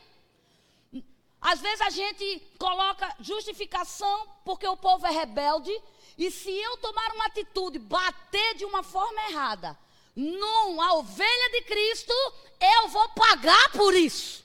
Às 1.41 1.61
vezes 1.61 1.81
a 1.81 1.91
gente 1.91 2.43
coloca 2.59 3.15
justificação 3.21 4.27
porque 4.45 4.67
o 4.67 4.77
povo 4.77 5.07
é 5.07 5.11
rebelde 5.11 5.73
e 6.19 6.33
se 6.33 6.51
eu 6.51 6.77
tomar 6.79 7.13
uma 7.13 7.27
atitude, 7.27 7.79
bater 7.79 8.57
de 8.57 8.65
uma 8.65 8.83
forma 8.83 9.23
errada, 9.31 9.79
numa 10.17 10.95
ovelha 10.95 11.51
de 11.53 11.63
Cristo, 11.63 12.13
eu 12.61 12.89
vou 12.89 13.09
pagar 13.11 13.71
por 13.71 13.95
isso. 13.95 14.45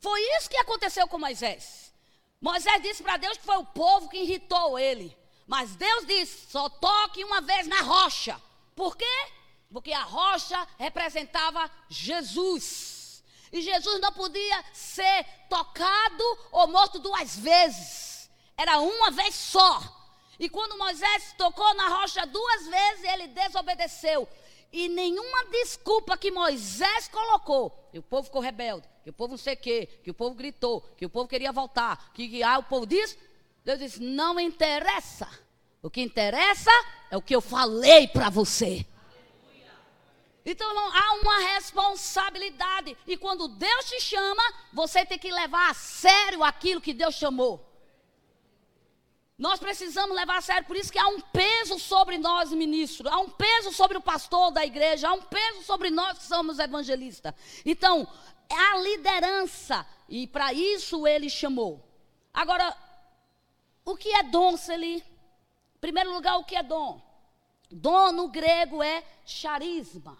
Foi 0.00 0.20
isso 0.36 0.50
que 0.50 0.58
aconteceu 0.58 1.08
com 1.08 1.18
Moisés. 1.18 1.94
Moisés 2.38 2.82
disse 2.82 3.02
para 3.02 3.16
Deus 3.16 3.38
que 3.38 3.44
foi 3.44 3.56
o 3.56 3.64
povo 3.64 4.10
que 4.10 4.18
irritou 4.18 4.78
ele. 4.78 5.16
Mas 5.46 5.74
Deus 5.76 6.06
disse: 6.06 6.50
só 6.50 6.68
toque 6.68 7.24
uma 7.24 7.40
vez 7.40 7.66
na 7.66 7.80
rocha. 7.80 8.40
Por 8.76 8.96
quê? 8.96 9.26
Porque 9.72 9.92
a 9.92 10.02
rocha 10.02 10.68
representava 10.78 11.70
Jesus. 11.88 13.24
E 13.50 13.62
Jesus 13.62 13.98
não 14.00 14.12
podia 14.12 14.64
ser 14.74 15.24
tocado 15.48 16.38
ou 16.52 16.68
morto 16.68 16.98
duas 16.98 17.34
vezes. 17.36 18.30
Era 18.56 18.78
uma 18.78 19.10
vez 19.10 19.34
só. 19.34 19.99
E 20.40 20.48
quando 20.48 20.78
Moisés 20.78 21.34
tocou 21.36 21.74
na 21.74 21.88
rocha 21.88 22.26
duas 22.26 22.66
vezes, 22.66 23.04
ele 23.04 23.26
desobedeceu. 23.28 24.26
E 24.72 24.88
nenhuma 24.88 25.44
desculpa 25.44 26.16
que 26.16 26.30
Moisés 26.30 27.08
colocou, 27.08 27.70
que 27.92 27.98
o 27.98 28.02
povo 28.02 28.24
ficou 28.24 28.40
rebelde, 28.40 28.88
que 29.04 29.10
o 29.10 29.12
povo 29.12 29.32
não 29.32 29.38
sei 29.38 29.52
o 29.52 29.58
quê, 29.58 30.00
que 30.02 30.10
o 30.10 30.14
povo 30.14 30.34
gritou, 30.34 30.80
que 30.96 31.04
o 31.04 31.10
povo 31.10 31.28
queria 31.28 31.52
voltar, 31.52 32.10
que, 32.14 32.42
ah, 32.42 32.58
o 32.58 32.62
povo 32.62 32.86
disse, 32.86 33.18
Deus 33.62 33.80
disse, 33.80 34.00
não 34.00 34.40
interessa. 34.40 35.28
O 35.82 35.90
que 35.90 36.00
interessa 36.00 36.70
é 37.10 37.18
o 37.18 37.22
que 37.22 37.36
eu 37.36 37.42
falei 37.42 38.08
para 38.08 38.30
você. 38.30 38.86
Então 40.42 40.72
não, 40.74 40.90
há 40.90 41.12
uma 41.20 41.38
responsabilidade. 41.52 42.96
E 43.06 43.14
quando 43.14 43.46
Deus 43.46 43.84
te 43.90 44.00
chama, 44.00 44.42
você 44.72 45.04
tem 45.04 45.18
que 45.18 45.30
levar 45.30 45.68
a 45.68 45.74
sério 45.74 46.42
aquilo 46.42 46.80
que 46.80 46.94
Deus 46.94 47.14
chamou. 47.14 47.69
Nós 49.40 49.58
precisamos 49.58 50.14
levar 50.14 50.36
a 50.36 50.42
sério, 50.42 50.66
por 50.66 50.76
isso 50.76 50.92
que 50.92 50.98
há 50.98 51.08
um 51.08 51.18
peso 51.18 51.78
sobre 51.78 52.18
nós, 52.18 52.52
ministros, 52.52 53.10
há 53.10 53.18
um 53.18 53.30
peso 53.30 53.72
sobre 53.72 53.96
o 53.96 54.00
pastor 54.02 54.50
da 54.50 54.66
igreja, 54.66 55.08
há 55.08 55.14
um 55.14 55.22
peso 55.22 55.62
sobre 55.62 55.88
nós 55.88 56.18
que 56.18 56.24
somos 56.24 56.58
evangelistas. 56.58 57.32
Então, 57.64 58.06
é 58.50 58.54
a 58.54 58.76
liderança, 58.76 59.86
e 60.06 60.26
para 60.26 60.52
isso 60.52 61.06
ele 61.06 61.30
chamou. 61.30 61.82
Agora, 62.34 62.76
o 63.82 63.96
que 63.96 64.10
é 64.10 64.22
dom, 64.24 64.58
Celi? 64.58 64.96
Em 64.96 65.80
primeiro 65.80 66.12
lugar, 66.12 66.36
o 66.36 66.44
que 66.44 66.54
é 66.54 66.62
dom? 66.62 67.00
Dom 67.70 68.12
no 68.12 68.28
grego 68.28 68.82
é 68.82 69.02
charisma. 69.24 70.18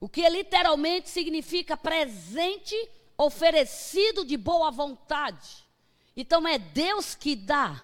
O 0.00 0.08
que 0.08 0.28
literalmente 0.28 1.08
significa 1.08 1.76
presente 1.76 2.74
oferecido 3.16 4.24
de 4.24 4.36
boa 4.36 4.72
vontade. 4.72 5.63
Então 6.16 6.46
é 6.46 6.58
Deus 6.58 7.14
que 7.14 7.34
dá. 7.34 7.82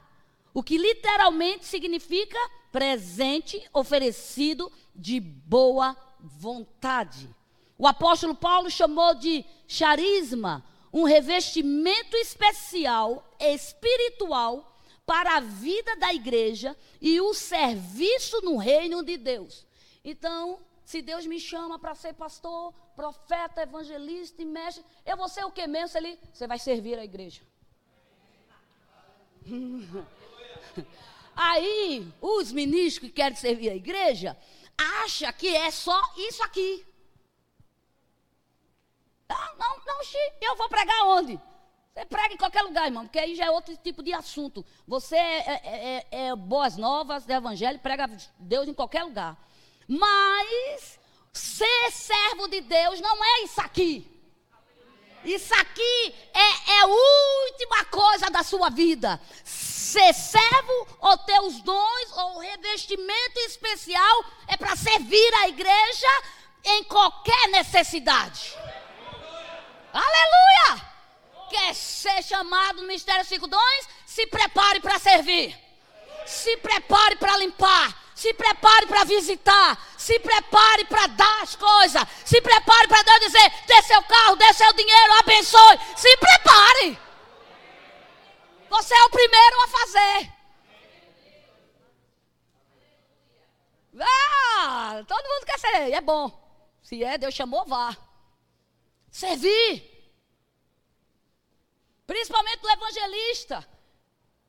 O 0.52 0.62
que 0.62 0.76
literalmente 0.76 1.64
significa 1.64 2.38
presente 2.72 3.62
oferecido 3.72 4.70
de 4.94 5.20
boa 5.20 5.96
vontade. 6.18 7.28
O 7.78 7.86
apóstolo 7.86 8.34
Paulo 8.34 8.70
chamou 8.70 9.14
de 9.14 9.44
charisma 9.66 10.64
um 10.92 11.04
revestimento 11.04 12.16
especial, 12.16 13.24
espiritual, 13.38 14.66
para 15.06 15.36
a 15.36 15.40
vida 15.40 15.96
da 15.96 16.12
igreja 16.12 16.76
e 17.00 17.20
o 17.20 17.32
serviço 17.34 18.40
no 18.42 18.56
reino 18.56 19.02
de 19.02 19.16
Deus. 19.16 19.66
Então, 20.04 20.60
se 20.84 21.02
Deus 21.02 21.26
me 21.26 21.40
chama 21.40 21.78
para 21.78 21.94
ser 21.94 22.14
pastor, 22.14 22.72
profeta, 22.94 23.62
evangelista 23.62 24.42
e 24.42 24.44
mestre, 24.44 24.84
eu 25.06 25.16
vou 25.16 25.28
ser 25.28 25.44
o 25.44 25.50
que 25.50 25.66
mesmo? 25.66 25.98
Ele, 25.98 26.18
você 26.32 26.46
vai 26.46 26.58
servir 26.58 26.98
a 26.98 27.04
igreja. 27.04 27.42
Aí, 31.34 32.06
os 32.20 32.52
ministros 32.52 32.98
que 32.98 33.14
querem 33.14 33.36
servir 33.36 33.70
a 33.70 33.74
igreja, 33.74 34.36
acham 35.02 35.32
que 35.32 35.54
é 35.54 35.70
só 35.70 36.00
isso 36.16 36.42
aqui. 36.42 36.86
Não, 39.28 39.56
não, 39.56 39.76
não, 39.86 40.00
eu 40.42 40.56
vou 40.56 40.68
pregar 40.68 41.06
onde? 41.06 41.40
Você 41.94 42.04
prega 42.04 42.34
em 42.34 42.36
qualquer 42.36 42.62
lugar, 42.62 42.86
irmão, 42.86 43.04
porque 43.04 43.18
aí 43.18 43.34
já 43.34 43.46
é 43.46 43.50
outro 43.50 43.76
tipo 43.76 44.02
de 44.02 44.12
assunto. 44.12 44.64
Você 44.86 45.16
é, 45.16 45.50
é, 45.50 46.06
é, 46.10 46.26
é 46.26 46.36
boas 46.36 46.76
novas 46.76 47.24
do 47.24 47.32
evangelho, 47.32 47.78
prega 47.78 48.08
Deus 48.38 48.68
em 48.68 48.74
qualquer 48.74 49.04
lugar. 49.04 49.36
Mas 49.86 50.98
ser 51.32 51.90
servo 51.90 52.48
de 52.48 52.60
Deus 52.60 53.00
não 53.00 53.24
é 53.24 53.42
isso 53.42 53.60
aqui. 53.60 54.19
Isso 55.24 55.54
aqui 55.54 56.14
é, 56.32 56.72
é 56.72 56.80
a 56.80 56.86
última 56.86 57.84
coisa 57.86 58.30
da 58.30 58.42
sua 58.42 58.70
vida. 58.70 59.20
Ser 59.44 60.12
servo 60.14 60.98
ou 61.00 61.18
ter 61.18 61.40
os 61.40 61.60
dons 61.62 62.12
ou 62.16 62.38
revestimento 62.38 63.38
especial 63.40 64.24
é 64.46 64.56
para 64.56 64.76
servir 64.76 65.34
a 65.42 65.48
igreja 65.48 66.22
em 66.64 66.84
qualquer 66.84 67.48
necessidade. 67.48 68.56
Aleluia! 69.92 70.90
Quer 71.50 71.74
ser 71.74 72.22
chamado 72.22 72.80
no 72.80 72.86
Ministério 72.86 73.24
Cinco 73.24 73.48
Dons? 73.48 73.88
Se 74.06 74.26
prepare 74.28 74.80
para 74.80 74.98
servir. 75.00 75.58
Se 76.24 76.56
prepare 76.58 77.16
para 77.16 77.36
limpar. 77.38 77.99
Se 78.20 78.34
prepare 78.34 78.86
para 78.86 79.04
visitar. 79.04 79.78
Se 79.96 80.18
prepare 80.20 80.84
para 80.84 81.06
dar 81.06 81.42
as 81.42 81.56
coisas. 81.56 82.02
Se 82.26 82.38
prepare 82.42 82.86
para 82.86 83.02
Deus 83.02 83.20
dizer: 83.20 83.50
dê 83.66 83.82
seu 83.82 84.02
carro, 84.02 84.36
dê 84.36 84.52
seu 84.52 84.70
dinheiro, 84.74 85.12
abençoe. 85.20 85.78
Se 85.96 86.16
prepare. 86.18 86.98
Você 88.68 88.94
é 88.94 89.04
o 89.04 89.10
primeiro 89.10 89.62
a 89.62 89.68
fazer. 89.68 90.32
Ah, 93.98 95.02
todo 95.08 95.28
mundo 95.28 95.46
quer 95.46 95.58
ser. 95.58 95.90
É 95.90 96.00
bom. 96.02 96.26
Se 96.82 97.02
é, 97.02 97.16
Deus 97.16 97.34
chamou, 97.34 97.64
vá. 97.64 97.96
Servir. 99.10 100.12
Principalmente 102.06 102.60
do 102.60 102.68
evangelista. 102.68 103.66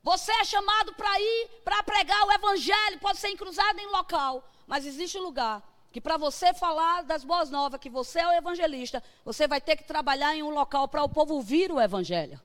Você 0.03 0.31
é 0.31 0.43
chamado 0.43 0.93
para 0.93 1.19
ir 1.19 1.49
para 1.63 1.83
pregar 1.83 2.25
o 2.25 2.31
evangelho, 2.31 2.99
pode 2.99 3.19
ser 3.19 3.29
encruzado 3.29 3.79
em 3.79 3.87
local, 3.87 4.43
mas 4.65 4.85
existe 4.85 5.17
um 5.17 5.23
lugar 5.23 5.61
que 5.91 6.01
para 6.01 6.17
você 6.17 6.53
falar 6.53 7.03
das 7.03 7.23
boas 7.23 7.51
novas, 7.51 7.79
que 7.79 7.89
você 7.89 8.19
é 8.19 8.27
o 8.27 8.31
evangelista, 8.31 9.03
você 9.23 9.47
vai 9.47 9.61
ter 9.61 9.75
que 9.75 9.83
trabalhar 9.83 10.35
em 10.35 10.41
um 10.41 10.49
local 10.49 10.87
para 10.87 11.03
o 11.03 11.09
povo 11.09 11.35
ouvir 11.35 11.71
o 11.71 11.79
evangelho. 11.79 12.39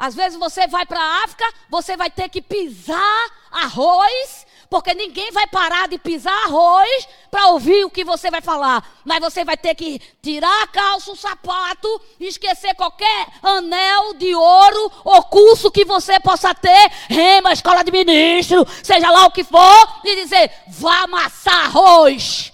Às 0.00 0.14
vezes 0.14 0.38
você 0.38 0.66
vai 0.66 0.86
para 0.86 0.98
a 0.98 1.24
África, 1.24 1.44
você 1.68 1.94
vai 1.94 2.10
ter 2.10 2.30
que 2.30 2.40
pisar 2.40 3.30
arroz 3.52 4.46
porque 4.70 4.94
ninguém 4.94 5.32
vai 5.32 5.48
parar 5.48 5.88
de 5.88 5.98
pisar 5.98 6.32
arroz 6.44 7.08
para 7.28 7.48
ouvir 7.48 7.84
o 7.84 7.90
que 7.90 8.04
você 8.04 8.30
vai 8.30 8.40
falar. 8.40 8.88
Mas 9.04 9.18
você 9.18 9.44
vai 9.44 9.56
ter 9.56 9.74
que 9.74 10.00
tirar 10.22 10.62
a 10.62 10.68
calça, 10.68 11.10
o 11.10 11.16
sapato, 11.16 12.00
esquecer 12.20 12.74
qualquer 12.76 13.26
anel 13.42 14.14
de 14.14 14.32
ouro 14.32 14.92
ou 15.04 15.24
curso 15.24 15.72
que 15.72 15.84
você 15.84 16.20
possa 16.20 16.54
ter, 16.54 16.90
rema, 17.08 17.52
escola 17.52 17.82
de 17.82 17.90
ministro, 17.90 18.64
seja 18.80 19.10
lá 19.10 19.26
o 19.26 19.32
que 19.32 19.42
for, 19.42 20.00
e 20.04 20.14
dizer: 20.22 20.52
vá 20.68 21.02
amassar 21.02 21.66
arroz. 21.66 22.49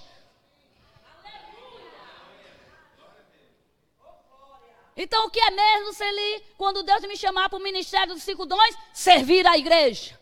Então, 4.97 5.27
o 5.27 5.29
que 5.29 5.39
é 5.39 5.51
mesmo, 5.51 5.93
Celi, 5.93 6.43
quando 6.57 6.83
Deus 6.83 7.01
me 7.03 7.15
chamar 7.15 7.47
para 7.47 7.59
o 7.59 7.61
ministério 7.61 8.15
dos 8.15 8.23
cinco 8.23 8.45
dons? 8.45 8.75
Servir 8.91 9.45
a 9.45 9.57
igreja 9.57 10.17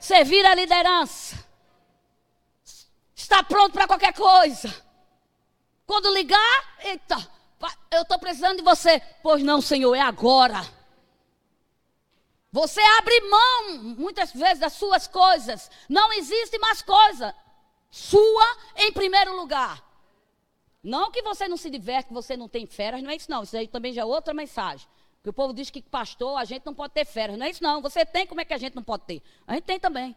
servir 0.00 0.44
a 0.46 0.54
liderança, 0.54 1.36
está 3.14 3.42
pronto 3.44 3.74
para 3.74 3.86
qualquer 3.86 4.14
coisa. 4.14 4.74
Quando 5.86 6.12
ligar, 6.14 6.78
eita, 6.82 7.16
eu 7.90 8.02
estou 8.02 8.18
precisando 8.18 8.56
de 8.56 8.62
você. 8.62 9.00
Pois 9.22 9.42
não, 9.42 9.60
Senhor, 9.60 9.94
é 9.94 10.00
agora. 10.00 10.66
Você 12.50 12.80
abre 12.98 13.20
mão, 13.20 13.78
muitas 13.98 14.32
vezes, 14.32 14.58
das 14.58 14.72
suas 14.72 15.06
coisas. 15.06 15.70
Não 15.88 16.12
existe 16.12 16.58
mais 16.58 16.80
coisa 16.80 17.34
sua 17.90 18.56
em 18.76 18.92
primeiro 18.92 19.36
lugar. 19.36 19.82
Não 20.82 21.10
que 21.10 21.22
você 21.22 21.46
não 21.46 21.56
se 21.56 21.68
diverte, 21.68 22.08
que 22.08 22.14
você 22.14 22.36
não 22.36 22.48
tem 22.48 22.66
férias, 22.66 23.02
não 23.02 23.10
é 23.10 23.16
isso 23.16 23.30
não. 23.30 23.42
Isso 23.42 23.56
aí 23.56 23.68
também 23.68 23.92
já 23.92 24.02
é 24.02 24.04
outra 24.04 24.32
mensagem. 24.32 24.86
Porque 25.16 25.30
o 25.30 25.32
povo 25.32 25.52
diz 25.52 25.68
que 25.68 25.82
pastor, 25.82 26.38
a 26.38 26.44
gente 26.44 26.64
não 26.64 26.74
pode 26.74 26.94
ter 26.94 27.04
férias. 27.04 27.38
Não 27.38 27.44
é 27.44 27.50
isso 27.50 27.62
não. 27.62 27.82
Você 27.82 28.06
tem, 28.06 28.26
como 28.26 28.40
é 28.40 28.44
que 28.44 28.54
a 28.54 28.58
gente 28.58 28.74
não 28.74 28.82
pode 28.82 29.04
ter? 29.04 29.22
A 29.46 29.54
gente 29.54 29.64
tem 29.64 29.78
também. 29.78 30.16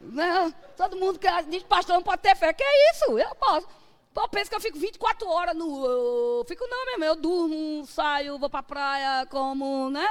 Não, 0.00 0.52
todo 0.76 0.96
mundo 0.96 1.18
que 1.18 1.28
diz 1.44 1.62
que 1.62 1.68
pastor 1.68 1.96
não 1.96 2.02
pode 2.02 2.22
ter 2.22 2.36
férias. 2.36 2.56
Que 2.56 2.62
é 2.62 2.90
isso? 2.92 3.18
Eu 3.18 3.34
posso. 3.34 3.66
Pô, 4.12 4.28
pensa 4.28 4.48
que 4.48 4.54
eu 4.54 4.60
fico 4.60 4.78
24 4.78 5.28
horas 5.28 5.56
no. 5.56 5.84
Eu 5.84 6.44
fico 6.46 6.64
não 6.68 6.86
mesmo. 6.86 7.04
Eu 7.04 7.16
durmo, 7.16 7.84
saio, 7.84 8.38
vou 8.38 8.48
pra 8.48 8.62
praia, 8.62 9.26
como, 9.26 9.90
né? 9.90 10.06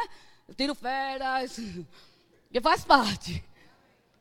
Eu 0.48 0.54
tiro 0.54 0.76
férias. 0.76 1.58
Que 2.52 2.62
faz 2.62 2.86
parte. 2.86 3.44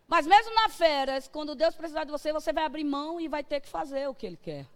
Mas 0.08 0.26
mesmo 0.26 0.54
nas 0.54 0.74
férias, 0.74 1.28
quando 1.28 1.54
Deus 1.54 1.74
precisar 1.74 2.04
de 2.04 2.10
você, 2.10 2.32
você 2.32 2.50
vai 2.50 2.64
abrir 2.64 2.82
mão 2.82 3.20
e 3.20 3.28
vai 3.28 3.44
ter 3.44 3.60
que 3.60 3.68
fazer 3.68 4.08
o 4.08 4.14
que 4.14 4.26
Ele 4.26 4.38
quer. 4.38 4.66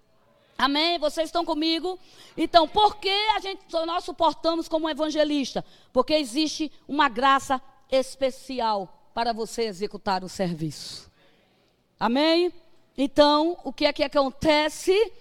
Amém? 0.59 0.99
Vocês 0.99 1.29
estão 1.29 1.45
comigo? 1.45 1.99
Então, 2.37 2.67
por 2.67 2.97
que 2.97 3.11
a 3.37 3.41
gente, 3.41 3.61
nós 3.85 4.05
suportamos 4.05 4.69
como 4.69 4.89
evangelista? 4.89 5.65
Porque 5.93 6.15
existe 6.15 6.73
uma 6.89 7.09
graça 7.09 7.61
especial 7.91 9.11
para 9.15 9.33
você 9.33 9.63
executar 9.63 10.25
o 10.25 10.29
serviço. 10.29 11.11
Amém? 11.99 12.53
Então, 12.97 13.59
o 13.65 13.73
que 13.73 13.87
é 13.87 13.93
que 13.93 14.03
acontece? 14.03 15.13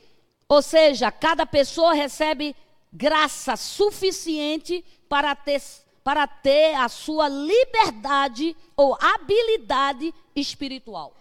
Ou 0.47 0.61
seja, 0.61 1.11
cada 1.11 1.45
pessoa 1.45 1.93
recebe 1.93 2.55
graça 2.91 3.57
suficiente 3.57 4.83
para 5.09 5.35
ter, 5.35 5.61
para 6.03 6.25
ter 6.27 6.75
a 6.75 6.87
sua 6.87 7.27
liberdade 7.27 8.55
ou 8.75 8.97
habilidade 9.01 10.13
espiritual. 10.35 11.13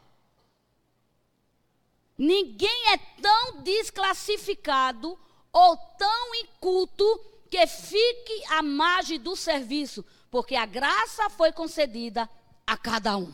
Ninguém 2.17 2.93
é 2.93 2.99
tão 3.21 3.63
desclassificado 3.63 5.19
ou 5.53 5.77
tão 5.99 6.35
inculto 6.37 7.05
que 7.51 7.67
fique 7.67 8.45
à 8.49 8.63
margem 8.63 9.19
do 9.19 9.37
serviço, 9.37 10.05
porque 10.31 10.57
a 10.57 10.67
graça 10.67 11.29
foi 11.31 11.53
concedida 11.53 12.29
a 12.67 12.77
cada 12.77 13.17
um. 13.17 13.33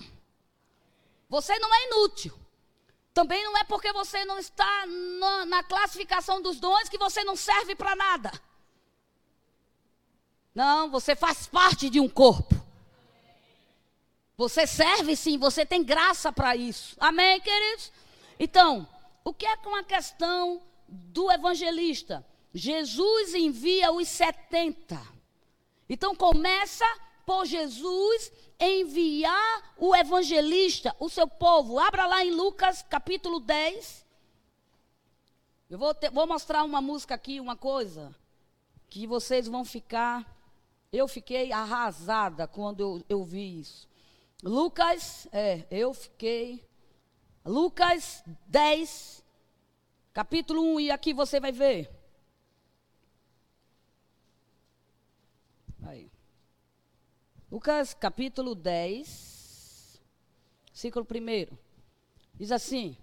Você 1.28 1.58
não 1.58 1.74
é 1.74 1.86
inútil. 1.86 2.38
Também 3.12 3.42
não 3.44 3.56
é 3.56 3.64
porque 3.64 3.92
você 3.92 4.24
não 4.24 4.38
está 4.38 4.86
na, 4.86 5.46
na 5.46 5.62
classificação 5.62 6.40
dos 6.40 6.58
dons 6.58 6.88
que 6.88 6.98
você 6.98 7.24
não 7.24 7.36
serve 7.36 7.74
para 7.74 7.96
nada. 7.96 8.32
Não, 10.54 10.90
você 10.90 11.14
faz 11.14 11.46
parte 11.46 11.88
de 11.88 12.00
um 12.00 12.08
corpo. 12.08 12.54
Você 14.36 14.66
serve 14.66 15.16
sim, 15.16 15.38
você 15.38 15.66
tem 15.66 15.82
graça 15.82 16.32
para 16.32 16.56
isso. 16.56 16.96
Amém, 16.98 17.40
queridos? 17.40 17.92
Então, 18.42 18.88
o 19.22 19.34
que 19.34 19.44
é 19.44 19.54
com 19.58 19.76
a 19.76 19.84
questão 19.84 20.62
do 20.88 21.30
evangelista? 21.30 22.26
Jesus 22.54 23.34
envia 23.34 23.92
os 23.92 24.08
70. 24.08 24.98
Então 25.86 26.16
começa 26.16 26.86
por 27.26 27.44
Jesus 27.44 28.32
enviar 28.58 29.74
o 29.76 29.94
evangelista, 29.94 30.96
o 30.98 31.10
seu 31.10 31.28
povo. 31.28 31.78
Abra 31.78 32.06
lá 32.06 32.24
em 32.24 32.30
Lucas 32.30 32.82
capítulo 32.82 33.40
10. 33.40 34.06
Eu 35.68 35.78
vou, 35.78 35.94
vou 36.10 36.26
mostrar 36.26 36.64
uma 36.64 36.80
música 36.80 37.14
aqui, 37.14 37.40
uma 37.40 37.56
coisa. 37.56 38.16
que 38.88 39.06
vocês 39.06 39.48
vão 39.48 39.66
ficar. 39.66 40.26
Eu 40.90 41.06
fiquei 41.06 41.52
arrasada 41.52 42.48
quando 42.48 42.80
eu, 42.80 43.04
eu 43.06 43.22
vi 43.22 43.60
isso. 43.60 43.86
Lucas, 44.42 45.28
é, 45.30 45.66
eu 45.70 45.92
fiquei. 45.92 46.69
Lucas 47.44 48.22
10, 48.48 49.24
capítulo 50.12 50.74
1, 50.74 50.80
e 50.80 50.90
aqui 50.90 51.14
você 51.14 51.40
vai 51.40 51.50
ver. 51.50 51.90
Aí. 55.82 56.10
Lucas 57.50 57.94
capítulo 57.94 58.54
10, 58.54 60.00
versículo 60.66 61.06
1. 61.10 61.56
Diz 62.34 62.52
assim: 62.52 62.94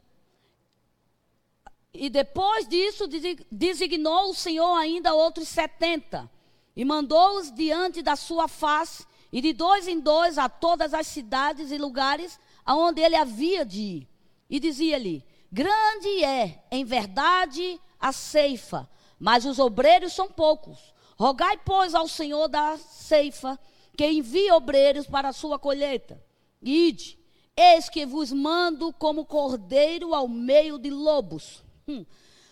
E 1.91 2.07
depois 2.07 2.67
disso 2.67 3.05
designou 3.51 4.29
o 4.29 4.35
Senhor 4.35 4.75
ainda 4.75 5.15
outros 5.15 5.47
setenta, 5.47 6.29
e 6.75 6.85
mandou-os 6.85 7.51
diante 7.51 8.03
da 8.03 8.15
sua 8.15 8.47
face, 8.47 9.03
e 9.31 9.41
de 9.41 9.51
dois 9.51 9.87
em 9.87 9.99
dois 9.99 10.37
a 10.37 10.47
todas 10.47 10.93
as 10.93 11.07
cidades 11.07 11.71
e 11.71 11.77
lugares 11.79 12.39
aonde 12.63 13.01
ele 13.01 13.15
havia 13.15 13.65
de 13.65 13.81
ir. 13.81 14.16
E 14.49 14.59
dizia-lhe: 14.59 15.25
Grande 15.51 16.23
é, 16.23 16.63
em 16.71 16.83
verdade, 16.83 17.79
a 17.99 18.11
ceifa, 18.11 18.89
mas 19.19 19.45
os 19.45 19.59
obreiros 19.59 20.13
são 20.13 20.27
poucos. 20.27 20.93
Rogai, 21.17 21.57
pois, 21.65 21.95
ao 21.95 22.07
Senhor 22.07 22.47
da 22.47 22.77
ceifa 22.77 23.59
que 23.97 24.05
envie 24.05 24.51
obreiros 24.51 25.07
para 25.07 25.29
a 25.29 25.33
sua 25.33 25.57
colheita. 25.57 26.23
Ide, 26.61 27.17
eis 27.55 27.89
que 27.89 28.05
vos 28.05 28.31
mando 28.31 28.93
como 28.93 29.25
cordeiro 29.25 30.13
ao 30.13 30.27
meio 30.27 30.77
de 30.77 30.91
lobos. 30.91 31.63
Hum. 31.87 32.05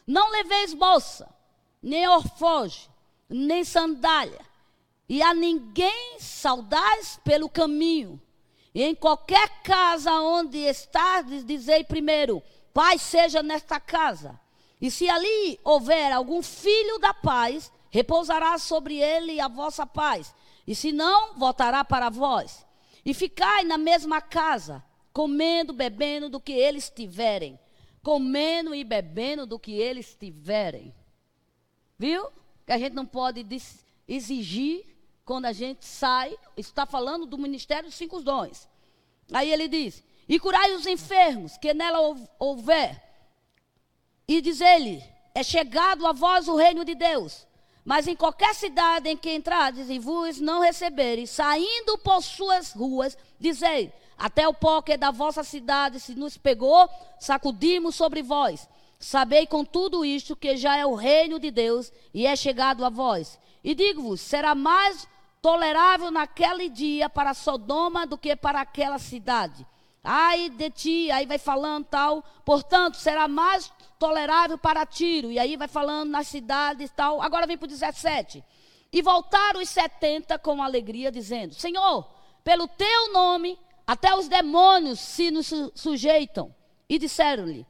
Não 0.07 0.31
leveis 0.31 0.73
bolsa, 0.73 1.29
nem 1.81 2.07
orfoge, 2.07 2.89
nem 3.29 3.63
sandália, 3.63 4.41
e 5.07 5.21
a 5.21 5.33
ninguém 5.33 6.19
saudais 6.19 7.19
pelo 7.23 7.47
caminho. 7.47 8.19
E 8.75 8.83
em 8.83 8.93
qualquer 8.93 9.63
casa 9.63 10.11
onde 10.11 10.57
estardes, 10.57 11.45
dizei 11.45 11.85
primeiro: 11.85 12.43
Pai 12.73 12.99
seja 12.99 13.41
nesta 13.41 13.79
casa. 13.79 14.37
E 14.81 14.91
se 14.91 15.07
ali 15.07 15.57
houver 15.63 16.11
algum 16.11 16.41
filho 16.43 16.99
da 16.99 17.13
paz, 17.13 17.71
repousará 17.89 18.57
sobre 18.57 18.97
ele 18.97 19.39
a 19.39 19.47
vossa 19.47 19.87
paz. 19.87 20.35
E 20.67 20.75
se 20.75 20.91
não, 20.91 21.35
voltará 21.35 21.85
para 21.85 22.09
vós. 22.09 22.65
E 23.05 23.13
ficai 23.13 23.63
na 23.63 23.77
mesma 23.77 24.19
casa, 24.19 24.83
comendo, 25.13 25.71
bebendo 25.71 26.27
do 26.27 26.41
que 26.41 26.51
eles 26.51 26.89
tiverem. 26.89 27.57
Comendo 28.03 28.75
e 28.75 28.83
bebendo 28.83 29.45
do 29.45 29.57
que 29.57 29.71
eles 29.71 30.17
tiverem. 30.19 30.93
Viu? 31.97 32.27
Que 32.65 32.73
a 32.73 32.77
gente 32.77 32.93
não 32.93 33.05
pode 33.05 33.45
exigir 34.05 34.94
quando 35.25 35.45
a 35.45 35.51
gente 35.51 35.85
sai. 35.85 36.37
Está 36.55 36.85
falando 36.85 37.25
do 37.25 37.37
ministério 37.37 37.89
dos 37.89 37.95
cinco 37.95 38.21
dons. 38.21 38.69
Aí 39.33 39.51
ele 39.51 39.67
diz: 39.67 40.03
E 40.29 40.39
curai 40.39 40.73
os 40.75 40.85
enfermos 40.85 41.57
que 41.57 41.73
nela 41.73 41.99
houver. 42.39 43.03
E 44.27 44.39
diz 44.39 44.61
ele: 44.61 45.03
É 45.33 45.43
chegado 45.43 46.05
a 46.05 46.13
vós 46.13 46.47
o 46.47 46.55
reino 46.55 46.85
de 46.85 46.95
Deus. 46.95 47.45
Mas 47.83 48.07
em 48.07 48.15
qualquer 48.15 48.55
cidade 48.55 49.09
em 49.09 49.17
que 49.17 49.31
entrardes 49.31 49.91
e 49.91 49.99
vos 49.99 50.39
não 50.39 50.59
receberem, 50.59 51.27
saindo 51.27 51.97
por 51.99 52.21
suas 52.21 52.71
ruas, 52.71 53.17
dizei: 53.39 53.91
Até 54.17 54.47
o 54.47 54.53
pó 54.53 54.81
que 54.81 54.93
é 54.93 54.97
da 54.97 55.11
vossa 55.11 55.43
cidade 55.43 55.99
se 55.99 56.15
nos 56.15 56.37
pegou, 56.37 56.87
sacudimos 57.19 57.95
sobre 57.95 58.21
vós. 58.21 58.67
Sabei 58.97 59.45
com 59.45 59.63
tudo 59.63 60.05
isto 60.05 60.35
que 60.35 60.55
já 60.55 60.77
é 60.77 60.85
o 60.85 60.95
reino 60.95 61.39
de 61.39 61.51
Deus 61.51 61.91
e 62.13 62.25
é 62.25 62.35
chegado 62.35 62.83
a 62.83 62.89
vós. 62.89 63.39
E 63.63 63.75
digo-vos: 63.75 64.21
será 64.21 64.55
mais 64.55 65.07
tolerável 65.45 66.09
naquele 66.09 66.67
dia 66.69 67.07
para 67.07 67.35
Sodoma 67.35 68.07
do 68.07 68.17
que 68.17 68.35
para 68.35 68.61
aquela 68.61 68.97
cidade. 68.97 69.63
Ai 70.03 70.49
de 70.49 70.71
ti, 70.71 71.11
aí 71.11 71.27
vai 71.27 71.37
falando 71.37 71.85
tal. 71.85 72.23
Portanto, 72.43 72.97
será 72.97 73.27
mais 73.27 73.71
tolerável 73.99 74.57
para 74.57 74.87
Tiro. 74.87 75.31
E 75.31 75.37
aí 75.37 75.55
vai 75.55 75.67
falando 75.67 76.09
nas 76.09 76.25
cidades 76.25 76.89
tal. 76.95 77.21
Agora 77.21 77.45
vem 77.45 77.59
para 77.59 77.65
o 77.65 77.69
17. 77.69 78.43
E 78.91 79.03
voltaram 79.03 79.61
os 79.61 79.69
70 79.69 80.39
com 80.39 80.63
alegria, 80.63 81.11
dizendo: 81.11 81.53
Senhor, 81.53 82.09
pelo 82.43 82.67
teu 82.67 83.13
nome, 83.13 83.55
até 83.85 84.15
os 84.15 84.27
demônios 84.27 84.99
se 84.99 85.29
nos 85.29 85.53
sujeitam. 85.75 86.55
E 86.89 86.97
disseram-lhe: 86.97 87.67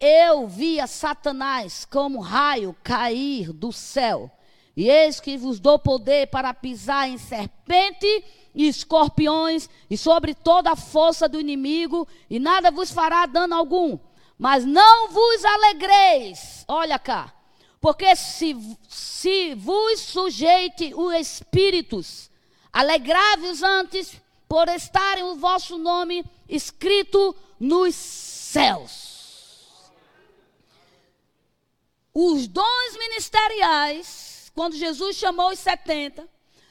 Eu 0.00 0.48
via 0.48 0.86
Satanás 0.86 1.84
como 1.84 2.20
raio 2.20 2.74
cair 2.82 3.52
do 3.52 3.70
céu. 3.70 4.30
E 4.78 4.88
eis 4.88 5.18
que 5.18 5.36
vos 5.36 5.58
dou 5.58 5.76
poder 5.76 6.28
para 6.28 6.54
pisar 6.54 7.08
em 7.08 7.18
serpente 7.18 8.06
e 8.54 8.68
escorpiões 8.68 9.68
e 9.90 9.98
sobre 9.98 10.36
toda 10.36 10.70
a 10.70 10.76
força 10.76 11.28
do 11.28 11.40
inimigo, 11.40 12.06
e 12.30 12.38
nada 12.38 12.70
vos 12.70 12.92
fará 12.92 13.26
dano 13.26 13.56
algum. 13.56 13.98
Mas 14.38 14.64
não 14.64 15.08
vos 15.08 15.44
alegreis, 15.44 16.64
olha 16.68 16.96
cá, 16.96 17.34
porque 17.80 18.14
se, 18.14 18.56
se 18.88 19.52
vos 19.56 19.98
sujeite 19.98 20.94
os 20.94 21.12
espíritos, 21.12 22.30
alegrai-vos 22.72 23.64
antes 23.64 24.14
por 24.48 24.68
estarem 24.68 25.24
o 25.24 25.34
vosso 25.34 25.76
nome 25.76 26.24
escrito 26.48 27.34
nos 27.58 27.96
céus. 27.96 29.90
Os 32.14 32.46
dons 32.46 32.96
ministeriais 32.96 34.37
quando 34.58 34.74
Jesus 34.74 35.14
chamou 35.14 35.52
os 35.52 35.60
70, 35.60 36.28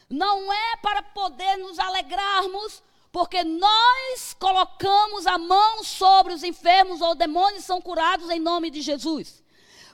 não 0.10 0.52
é 0.52 0.76
para 0.82 1.02
poder 1.02 1.56
nos 1.56 1.80
alegrarmos, 1.80 2.84
porque 3.14 3.46
nós 3.46 4.36
colocamos 4.38 5.26
a 5.26 5.38
mão 5.38 5.82
sobre 5.86 6.34
os 6.34 6.44
enfermos 6.44 7.00
ou 7.00 7.16
demônios 7.16 7.64
são 7.64 7.82
curados 7.82 8.30
em 8.30 8.42
nome 8.42 8.70
de 8.70 8.82
Jesus. 8.82 9.42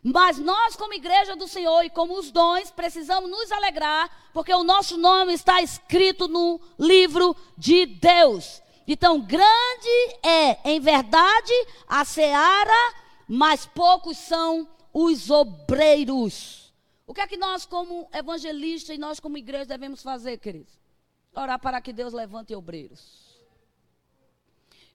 Mas 0.03 0.39
nós, 0.39 0.75
como 0.75 0.95
igreja 0.95 1.35
do 1.35 1.47
Senhor 1.47 1.83
e 1.83 1.89
como 1.91 2.17
os 2.17 2.31
dons, 2.31 2.71
precisamos 2.71 3.29
nos 3.29 3.51
alegrar, 3.51 4.09
porque 4.33 4.51
o 4.55 4.63
nosso 4.63 4.97
nome 4.97 5.31
está 5.31 5.61
escrito 5.61 6.27
no 6.27 6.59
livro 6.79 7.35
de 7.55 7.85
Deus. 7.85 8.59
Então, 8.87 9.21
grande 9.21 10.17
é, 10.23 10.57
em 10.65 10.79
verdade, 10.79 11.53
a 11.87 12.03
seara, 12.03 12.95
mas 13.27 13.67
poucos 13.67 14.17
são 14.17 14.67
os 14.91 15.29
obreiros. 15.29 16.62
O 17.05 17.13
que 17.13 17.21
é 17.21 17.27
que 17.27 17.37
nós, 17.37 17.65
como 17.65 18.09
evangelistas 18.13 18.95
e 18.95 18.99
nós, 18.99 19.19
como 19.19 19.37
igreja, 19.37 19.65
devemos 19.65 20.01
fazer, 20.01 20.37
queridos? 20.37 20.73
Orar 21.35 21.59
para 21.59 21.81
que 21.81 21.91
Deus 21.91 22.13
levante 22.13 22.55
obreiros. 22.55 23.37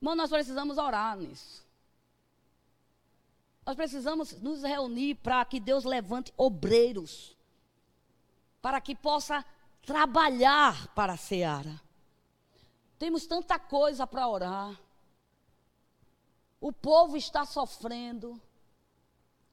Irmão, 0.01 0.15
nós 0.15 0.31
precisamos 0.31 0.79
orar 0.79 1.17
nisso. 1.17 1.67
Nós 3.67 3.77
precisamos 3.77 4.33
nos 4.41 4.63
reunir 4.63 5.17
para 5.17 5.45
que 5.45 5.61
Deus 5.61 5.85
levante 5.85 6.33
obreiros. 6.37 7.37
Para 8.63 8.81
que 8.81 8.95
possa 8.95 9.45
trabalhar 9.83 10.89
para 10.95 11.15
a 11.15 11.17
seara. 11.17 11.81
Temos 12.99 13.27
tanta 13.27 13.59
coisa 13.59 14.07
para 14.07 14.27
orar. 14.27 14.81
O 16.61 16.73
povo 16.73 17.17
está 17.17 17.45
sofrendo. 17.45 18.41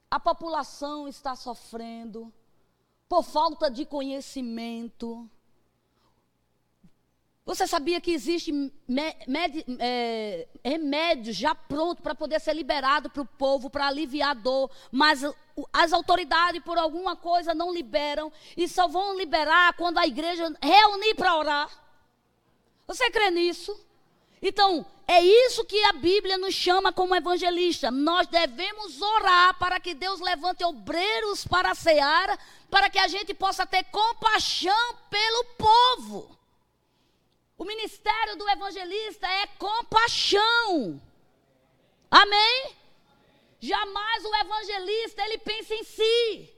A 0.10 0.20
população 0.20 1.08
está 1.08 1.36
sofrendo 1.36 2.34
por 3.08 3.24
falta 3.24 3.70
de 3.70 3.86
conhecimento. 3.86 5.30
Você 7.46 7.68
sabia 7.68 8.02
que 8.02 8.12
existe 8.12 8.52
é, 9.80 10.48
remédio 10.64 11.32
já 11.32 11.54
pronto 11.54 12.02
para 12.02 12.16
poder 12.16 12.40
ser 12.42 12.56
liberado 12.56 13.08
para 13.08 13.22
o 13.22 13.26
povo, 13.26 13.70
para 13.70 13.86
aliviar 13.86 14.32
a 14.32 14.34
dor, 14.34 14.72
mas 14.92 15.22
as 15.72 15.94
autoridades, 15.94 16.64
por 16.64 16.76
alguma 16.76 17.16
coisa, 17.16 17.54
não 17.54 17.72
liberam 17.72 18.32
e 18.58 18.68
só 18.68 18.88
vão 18.88 19.16
liberar 19.16 19.74
quando 19.76 20.00
a 20.00 20.08
igreja 20.08 20.52
reunir 20.60 21.14
para 21.14 21.38
orar? 21.38 21.70
Você 22.88 23.12
crê 23.12 23.30
nisso? 23.30 23.80
Então, 24.48 24.86
é 25.08 25.24
isso 25.24 25.66
que 25.66 25.84
a 25.86 25.94
Bíblia 25.94 26.38
nos 26.38 26.54
chama 26.54 26.94
como 26.94 27.16
evangelista. 27.16 27.90
Nós 27.90 28.28
devemos 28.28 29.02
orar 29.02 29.58
para 29.58 29.80
que 29.80 29.96
Deus 29.96 30.20
levante 30.20 30.64
obreiros 30.64 31.48
para 31.48 31.72
a 31.72 31.76
seara, 31.76 32.38
para 32.70 32.88
que 32.88 33.00
a 33.00 33.08
gente 33.08 33.34
possa 33.34 33.66
ter 33.66 33.84
compaixão 33.86 34.96
pelo 35.10 35.46
povo. 35.58 36.38
O 37.58 37.66
ministério 37.66 38.36
do 38.36 38.48
evangelista 38.48 39.28
é 39.28 39.48
compaixão. 39.58 41.02
Amém? 42.12 42.76
Jamais 43.60 44.26
o 44.26 44.36
evangelista 44.36 45.24
ele 45.24 45.40
pensa 45.40 45.74
em 45.74 45.84
si. 45.84 46.55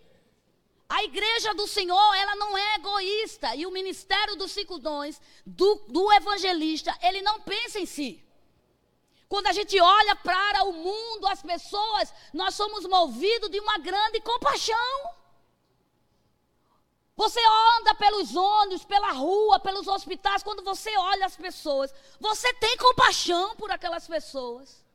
A 0.89 1.03
igreja 1.03 1.53
do 1.53 1.67
Senhor, 1.67 2.15
ela 2.15 2.35
não 2.35 2.57
é 2.57 2.75
egoísta. 2.75 3.55
E 3.55 3.65
o 3.65 3.71
ministério 3.71 4.35
dos 4.35 4.51
cinco 4.51 4.79
dons, 4.79 5.19
do, 5.45 5.75
do 5.88 6.13
evangelista, 6.13 6.97
ele 7.01 7.21
não 7.21 7.41
pensa 7.41 7.79
em 7.79 7.85
si. 7.85 8.23
Quando 9.27 9.47
a 9.47 9.51
gente 9.51 9.77
olha 9.79 10.15
para 10.15 10.63
o 10.63 10.71
mundo, 10.71 11.27
as 11.27 11.41
pessoas, 11.41 12.13
nós 12.33 12.55
somos 12.55 12.85
movidos 12.85 13.49
de 13.49 13.59
uma 13.59 13.77
grande 13.77 14.21
compaixão. 14.21 15.17
Você 17.17 17.41
anda 17.79 17.95
pelos 17.95 18.35
ônibus, 18.35 18.85
pela 18.85 19.11
rua, 19.11 19.59
pelos 19.59 19.88
hospitais, 19.88 20.43
quando 20.43 20.63
você 20.63 20.95
olha 20.95 21.25
as 21.25 21.35
pessoas, 21.35 21.93
você 22.19 22.53
tem 22.53 22.77
compaixão 22.77 23.55
por 23.57 23.71
aquelas 23.71 24.07
pessoas. 24.07 24.86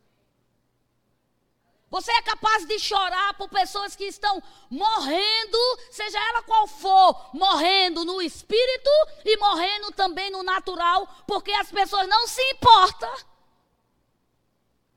Você 1.93 2.11
é 2.11 2.23
capaz 2.23 2.65
de 2.65 2.79
chorar 2.79 3.35
por 3.35 3.51
pessoas 3.51 3.95
que 3.95 4.05
estão 4.05 4.43
morrendo, 4.71 5.59
seja 5.91 6.19
ela 6.31 6.43
qual 6.43 6.67
for, 6.67 7.31
morrendo 7.35 8.03
no 8.03 8.23
espírito 8.23 8.91
e 9.23 9.37
morrendo 9.37 9.93
também 9.93 10.31
no 10.31 10.43
natural, 10.43 11.07
porque 11.27 11.53
as 11.53 11.71
pessoas 11.71 12.09
não 12.09 12.27
se 12.27 12.41
importam. 12.53 13.15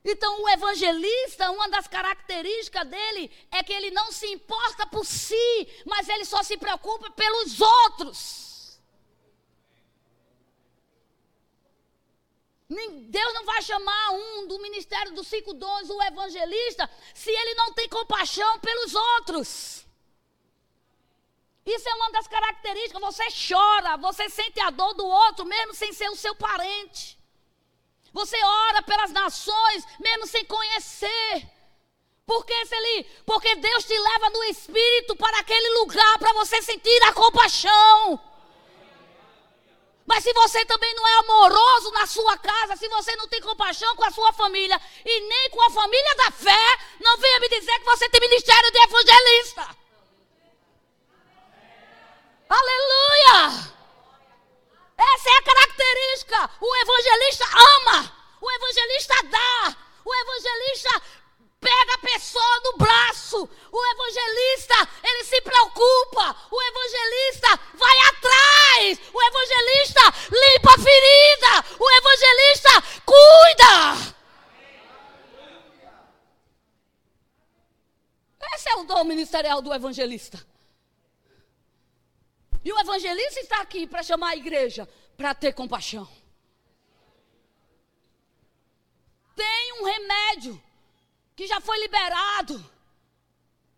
Então, 0.06 0.41
o 0.41 0.48
evangelista, 0.48 1.52
uma 1.52 1.68
das 1.68 1.86
características 1.86 2.88
dele 2.88 3.30
é 3.52 3.62
que 3.62 3.74
ele 3.74 3.91
não 3.91 4.10
se 4.10 4.28
importa 4.28 4.88
por 4.88 5.06
si, 5.06 5.68
mas 5.86 6.08
ele 6.08 6.24
só 6.24 6.43
se 6.43 6.56
preocupa 6.56 7.12
pelos 7.12 7.60
outros. 7.60 8.55
Deus 13.10 13.34
não 13.34 13.46
vai 13.46 13.62
chamar 13.62 14.12
um 14.12 14.48
do 14.48 14.60
ministério 14.60 15.14
dos 15.14 15.28
cinco 15.28 15.54
dons, 15.54 15.90
o 15.90 16.02
evangelista, 16.04 16.90
se 17.14 17.30
ele 17.30 17.56
não 17.56 17.74
tem 17.74 17.88
compaixão 17.90 18.60
pelos 18.60 18.94
outros. 18.94 19.86
Isso 21.66 21.90
é 21.90 21.94
uma 21.96 22.12
das 22.12 22.28
características. 22.28 23.02
Você 23.02 23.24
chora, 23.50 23.98
você 23.98 24.30
sente 24.30 24.60
a 24.60 24.70
dor 24.70 24.94
do 24.94 25.06
outro, 25.06 25.46
mesmo 25.46 25.74
sem 25.74 25.92
ser 25.94 26.10
o 26.10 26.16
seu 26.16 26.36
parente. 26.36 27.18
Você 28.14 28.38
ora 28.44 28.82
pelas 28.84 29.12
nações, 29.12 29.86
mesmo 30.00 30.28
sem 30.28 30.46
conhecer. 30.46 31.50
Por 32.26 32.46
que, 32.46 32.66
Celi? 32.66 33.04
Porque 33.26 33.56
Deus 33.56 33.84
te 33.84 33.98
leva 33.98 34.30
no 34.30 34.44
Espírito 34.46 35.16
para 35.16 35.40
aquele 35.40 35.80
lugar 35.80 36.18
para 36.20 36.34
você 36.34 36.62
sentir 36.62 37.04
a 37.04 37.14
compaixão. 37.14 38.20
Mas 40.06 40.24
se 40.24 40.32
você 40.34 40.64
também 40.66 40.93
não 40.93 41.08
é 41.08 41.14
amoroso 41.20 41.91
na 41.91 42.06
sua 42.06 42.38
casa, 42.38 42.76
se 42.76 42.88
você 42.88 43.16
não 43.16 43.28
tem 43.28 43.41
compaixão 43.41 43.95
com 43.95 44.03
a 44.03 44.12
sua 44.12 44.32
família 44.34 44.80
e 45.03 45.20
nem 45.22 45.49
com 45.49 45.62
a 45.64 45.72
família 45.72 46.16
da 46.16 46.32
fé, 46.32 46.78
não 47.01 47.18
venha 47.18 47.39
me 47.39 47.49
dizer 47.49 47.80
que 47.80 47.86
você 47.86 48.08
tem 48.10 48.22
ministério 48.22 48.72
de 48.72 48.78
evangelista. 48.78 49.76
Aleluia! 52.47 53.76
Essa 54.97 55.30
é 55.30 55.38
a 55.38 55.41
característica. 55.41 56.49
O 56.62 56.76
evangelista 56.76 57.45
ama. 57.45 58.12
O 58.39 58.51
evangelista 58.51 59.16
dá. 59.24 59.78
O 60.06 60.14
evangelista 60.14 61.01
pega 61.66 61.93
a 61.95 61.97
pessoa 61.97 62.59
no 62.63 62.78
braço. 62.78 63.49
O 63.72 63.86
evangelista, 63.93 64.76
ele 65.03 65.24
se 65.24 65.41
preocupa. 65.41 66.36
O 66.51 66.61
evangelista 66.61 67.59
vai 67.74 67.97
atrás. 68.09 68.99
O 69.11 69.24
evangelista 69.24 70.01
limpa 70.32 70.72
a 70.74 70.78
ferida. 70.78 71.53
O 71.80 71.91
evangelista 71.99 72.70
cuida. 73.03 74.16
Esse 78.53 78.70
é 78.70 78.76
o 78.76 78.84
dom 78.84 79.03
ministerial 79.03 79.61
do 79.61 79.74
evangelista. 79.74 80.45
E 82.63 82.72
o 82.72 82.80
evangelista 82.80 83.39
está 83.39 83.61
aqui 83.61 83.88
para 83.88 84.03
chamar 84.03 84.30
a 84.30 84.36
igreja 84.36 84.88
para 85.18 85.34
ter 85.34 85.53
compaixão. 85.53 86.07
Tem 89.36 89.74
um 89.74 89.84
remédio 89.84 90.64
que 91.36 91.48
já 91.48 91.60
foi 91.60 91.78
liberado 91.80 92.64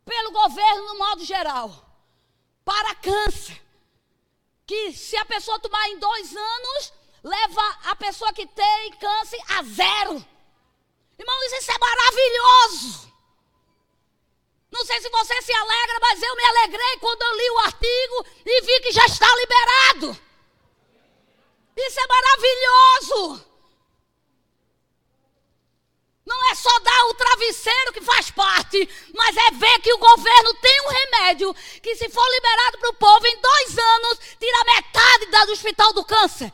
pelo 0.06 0.32
governo 0.32 0.88
no 0.88 0.98
modo 0.98 1.26
geral 1.26 1.72
para 2.64 2.96
câncer. 2.96 3.62
Que 4.66 4.92
se 4.94 5.16
a 5.18 5.26
pessoa 5.26 5.60
tomar 5.60 5.88
em 5.90 5.98
dois 5.98 6.36
anos, 6.36 6.94
leva 7.24 7.80
a 7.86 7.96
pessoa 7.96 8.34
que 8.34 8.46
tem 8.46 8.92
câncer 9.00 9.40
a 9.50 9.64
zero. 9.64 10.26
Irmãos, 11.18 11.54
isso 11.54 11.72
é 11.72 11.78
maravilhoso. 11.80 13.14
Não 14.70 14.86
sei 14.86 15.02
se 15.02 15.10
você 15.10 15.42
se 15.42 15.54
alegra, 15.54 16.00
mas 16.02 16.22
eu 16.22 16.36
me 16.36 16.44
alegrei 16.44 16.98
quando 17.00 17.22
eu 17.22 17.38
li 17.38 17.50
o 17.50 17.60
artigo 17.60 18.26
e 18.46 18.62
vi 18.62 18.80
que 18.82 18.92
já 18.92 19.06
está 19.06 19.28
liberado. 19.36 20.22
Isso 21.78 22.00
é 22.00 22.08
maravilhoso. 22.08 23.46
Não 26.28 26.52
é 26.52 26.56
só 26.56 26.80
dar 26.80 27.06
o 27.06 27.14
travesseiro 27.14 27.94
que 27.94 28.02
faz 28.02 28.30
parte, 28.30 28.78
mas 29.16 29.38
é 29.38 29.52
ver 29.52 29.80
que 29.80 29.94
o 29.94 29.98
governo 29.98 30.54
tem 30.56 30.82
um 30.82 30.90
remédio 30.90 31.54
que, 31.82 31.96
se 31.96 32.10
for 32.10 32.30
liberado 32.30 32.78
para 32.80 32.90
o 32.90 32.96
povo, 32.96 33.26
em 33.26 33.42
dois 33.42 33.78
anos, 33.78 34.20
tira 34.38 34.64
metade 34.66 35.26
do 35.46 35.52
hospital 35.54 35.94
do 35.94 36.04
câncer. 36.04 36.52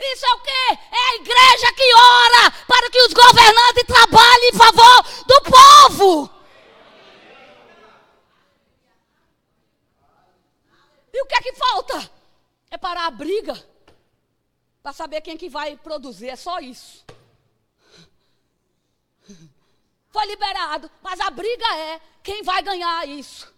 Isso 0.00 0.24
é 0.24 0.32
o 0.32 0.38
quê? 0.38 0.78
É 0.90 1.10
a 1.10 1.14
igreja 1.16 1.72
que 1.74 1.94
ora 1.94 2.50
para 2.66 2.90
que 2.90 3.02
os 3.02 3.12
governantes 3.12 3.84
trabalhem 3.86 4.48
em 4.48 4.56
favor 4.56 5.02
do 5.26 5.40
povo. 5.42 6.30
E 11.12 11.22
o 11.22 11.26
que 11.26 11.34
é 11.34 11.42
que 11.42 11.52
falta? 11.52 12.10
É 12.70 12.78
parar 12.78 13.08
a 13.08 13.10
briga. 13.10 13.62
Para 14.82 14.94
saber 14.94 15.20
quem 15.20 15.36
que 15.36 15.50
vai 15.50 15.76
produzir. 15.76 16.30
É 16.30 16.36
só 16.36 16.58
isso. 16.60 17.04
Foi 20.10 20.26
liberado, 20.26 20.90
mas 21.02 21.20
a 21.20 21.30
briga 21.30 21.66
é 21.76 22.00
quem 22.22 22.42
vai 22.42 22.62
ganhar 22.62 23.08
isso. 23.08 23.52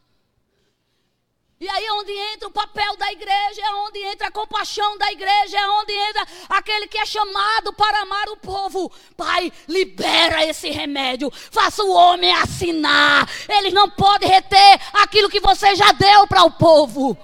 E 1.62 1.68
aí 1.68 1.84
é 1.84 1.92
onde 1.92 2.10
entra 2.10 2.48
o 2.48 2.50
papel 2.50 2.96
da 2.96 3.12
igreja, 3.12 3.62
é 3.62 3.74
onde 3.86 4.00
entra 4.00 4.26
a 4.26 4.32
compaixão 4.32 4.98
da 4.98 5.12
igreja, 5.12 5.56
é 5.56 5.68
onde 5.68 5.92
entra 5.92 6.26
aquele 6.48 6.88
que 6.88 6.98
é 6.98 7.06
chamado 7.06 7.72
para 7.72 8.00
amar 8.00 8.28
o 8.30 8.36
povo. 8.36 8.90
Pai, 9.16 9.52
libera 9.68 10.44
esse 10.44 10.70
remédio, 10.70 11.30
faça 11.30 11.84
o 11.84 11.92
homem 11.92 12.34
assinar. 12.34 13.30
Eles 13.48 13.72
não 13.72 13.88
podem 13.88 14.28
reter 14.28 14.80
aquilo 14.92 15.30
que 15.30 15.38
você 15.38 15.76
já 15.76 15.92
deu 15.92 16.26
para 16.26 16.42
o 16.42 16.50
povo. 16.50 17.16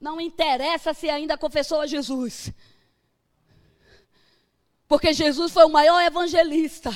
Não 0.00 0.20
interessa 0.20 0.92
se 0.92 1.08
ainda 1.08 1.38
confessou 1.38 1.80
a 1.80 1.86
Jesus. 1.86 2.52
Porque 4.88 5.12
Jesus 5.12 5.52
foi 5.52 5.64
o 5.64 5.68
maior 5.68 6.00
evangelista. 6.00 6.90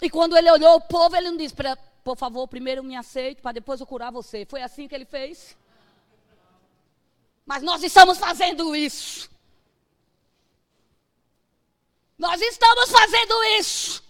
E 0.00 0.08
quando 0.08 0.36
ele 0.36 0.50
olhou 0.50 0.76
o 0.76 0.80
povo, 0.80 1.16
ele 1.16 1.30
não 1.30 1.36
disse, 1.36 1.54
por 2.04 2.16
favor, 2.16 2.46
primeiro 2.46 2.84
me 2.84 2.96
aceite 2.96 3.42
para 3.42 3.52
depois 3.52 3.80
eu 3.80 3.86
curar 3.86 4.12
você. 4.12 4.46
Foi 4.46 4.62
assim 4.62 4.86
que 4.86 4.94
ele 4.94 5.04
fez? 5.04 5.56
Mas 7.44 7.62
nós 7.62 7.82
estamos 7.82 8.16
fazendo 8.16 8.74
isso. 8.76 9.28
Nós 12.18 12.40
estamos 12.40 12.90
fazendo 12.90 13.44
isso. 13.58 14.02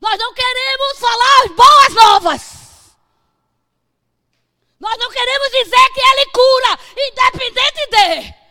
Nós 0.00 0.18
não 0.18 0.34
queremos 0.34 0.98
falar 0.98 1.48
boas 1.54 1.94
novas. 1.94 2.64
Nós 4.78 4.98
não 4.98 5.10
queremos 5.10 5.48
dizer 5.50 5.90
que 5.94 6.00
Ele 6.00 6.26
cura, 6.26 6.78
independente 7.08 7.86
de. 7.90 8.43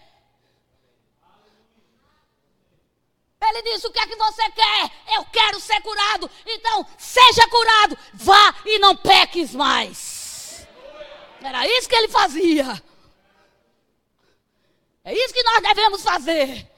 Ele 3.49 3.61
disse: 3.63 3.87
O 3.87 3.91
que 3.91 3.99
é 3.99 4.07
que 4.07 4.15
você 4.15 4.49
quer? 4.51 4.91
Eu 5.15 5.25
quero 5.25 5.59
ser 5.59 5.81
curado. 5.81 6.29
Então, 6.45 6.85
seja 6.97 7.47
curado. 7.47 7.97
Vá 8.13 8.55
e 8.65 8.79
não 8.79 8.95
peques 8.95 9.53
mais. 9.53 10.67
Era 11.41 11.67
isso 11.67 11.89
que 11.89 11.95
ele 11.95 12.07
fazia. 12.07 12.81
É 15.03 15.13
isso 15.13 15.33
que 15.33 15.43
nós 15.43 15.61
devemos 15.61 16.01
fazer. 16.01 16.73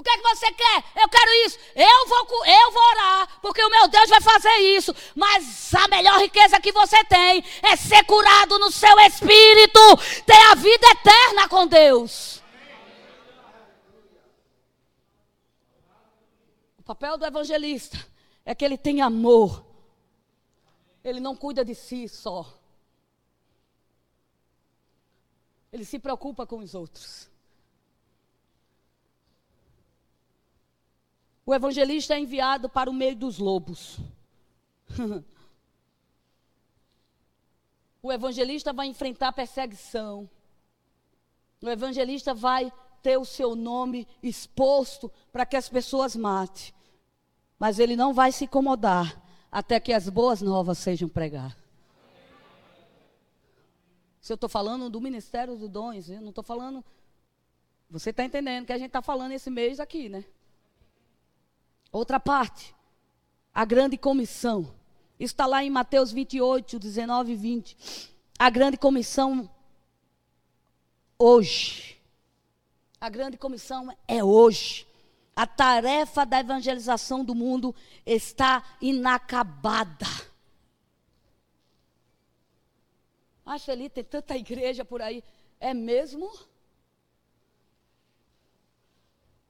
O 0.00 0.02
que 0.02 0.08
é 0.08 0.16
que 0.16 0.22
você 0.22 0.50
quer? 0.52 0.84
Eu 0.96 1.08
quero 1.10 1.30
isso. 1.44 1.58
Eu 1.76 2.06
vou, 2.06 2.46
eu 2.46 2.72
vou 2.72 2.82
orar, 2.82 3.28
porque 3.42 3.62
o 3.62 3.68
meu 3.68 3.86
Deus 3.86 4.08
vai 4.08 4.20
fazer 4.22 4.56
isso. 4.76 4.96
Mas 5.14 5.74
a 5.74 5.86
melhor 5.88 6.18
riqueza 6.18 6.58
que 6.58 6.72
você 6.72 7.04
tem 7.04 7.44
é 7.62 7.76
ser 7.76 8.02
curado 8.04 8.58
no 8.58 8.72
seu 8.72 8.98
espírito, 9.00 9.96
ter 10.24 10.40
a 10.50 10.54
vida 10.54 10.86
eterna 10.88 11.48
com 11.50 11.66
Deus. 11.66 12.39
Papel 16.90 17.16
do 17.16 17.24
evangelista 17.24 18.04
é 18.44 18.52
que 18.52 18.64
ele 18.64 18.76
tem 18.76 19.00
amor. 19.00 19.64
Ele 21.04 21.20
não 21.20 21.36
cuida 21.36 21.64
de 21.64 21.72
si 21.72 22.08
só. 22.08 22.58
Ele 25.72 25.84
se 25.84 26.00
preocupa 26.00 26.44
com 26.44 26.58
os 26.58 26.74
outros. 26.74 27.30
O 31.46 31.54
evangelista 31.54 32.14
é 32.14 32.18
enviado 32.18 32.68
para 32.68 32.90
o 32.90 32.92
meio 32.92 33.14
dos 33.14 33.38
lobos. 33.38 33.98
o 38.02 38.10
evangelista 38.10 38.72
vai 38.72 38.88
enfrentar 38.88 39.32
perseguição. 39.32 40.28
O 41.62 41.68
evangelista 41.68 42.34
vai 42.34 42.72
ter 43.00 43.16
o 43.16 43.24
seu 43.24 43.54
nome 43.54 44.08
exposto 44.20 45.08
para 45.30 45.46
que 45.46 45.56
as 45.56 45.68
pessoas 45.68 46.16
matem. 46.16 46.79
Mas 47.60 47.78
ele 47.78 47.94
não 47.94 48.14
vai 48.14 48.32
se 48.32 48.44
incomodar 48.44 49.22
até 49.52 49.78
que 49.78 49.92
as 49.92 50.08
boas 50.08 50.40
novas 50.40 50.78
sejam 50.78 51.10
pregadas. 51.10 51.54
Se 54.18 54.32
eu 54.32 54.34
estou 54.34 54.48
falando 54.48 54.88
do 54.88 54.98
ministério 54.98 55.54
dos 55.56 55.68
dons, 55.68 56.08
eu 56.08 56.22
não 56.22 56.30
estou 56.30 56.42
falando. 56.42 56.82
Você 57.90 58.10
está 58.10 58.24
entendendo 58.24 58.64
que 58.64 58.72
a 58.72 58.78
gente 58.78 58.86
está 58.86 59.02
falando 59.02 59.32
esse 59.32 59.50
mês 59.50 59.78
aqui, 59.78 60.08
né? 60.08 60.24
Outra 61.92 62.18
parte, 62.18 62.74
a 63.52 63.66
grande 63.66 63.98
comissão. 63.98 64.74
Isso 65.18 65.34
está 65.34 65.44
lá 65.44 65.62
em 65.62 65.68
Mateus 65.68 66.12
28, 66.12 66.78
19 66.78 67.32
e 67.32 67.36
20. 67.36 68.16
A 68.38 68.48
grande 68.48 68.78
comissão 68.78 69.50
hoje. 71.18 72.00
A 72.98 73.10
grande 73.10 73.36
comissão 73.36 73.94
é 74.08 74.24
hoje. 74.24 74.86
A 75.40 75.46
tarefa 75.46 76.26
da 76.26 76.38
evangelização 76.38 77.24
do 77.24 77.34
mundo 77.34 77.74
está 78.04 78.62
inacabada. 78.78 80.04
Ah, 83.46 83.58
Felipe, 83.58 83.94
tem 83.94 84.04
tanta 84.04 84.36
igreja 84.36 84.84
por 84.84 85.00
aí. 85.00 85.24
É 85.58 85.72
mesmo? 85.72 86.30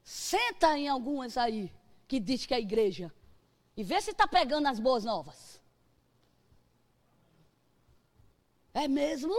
Senta 0.04 0.78
em 0.78 0.86
algumas 0.86 1.36
aí 1.36 1.72
que 2.06 2.20
diz 2.20 2.46
que 2.46 2.54
é 2.54 2.60
igreja. 2.60 3.12
E 3.76 3.82
vê 3.82 4.00
se 4.00 4.12
está 4.12 4.28
pegando 4.28 4.68
as 4.68 4.78
boas 4.78 5.02
novas. 5.04 5.60
É 8.72 8.86
mesmo? 8.86 9.34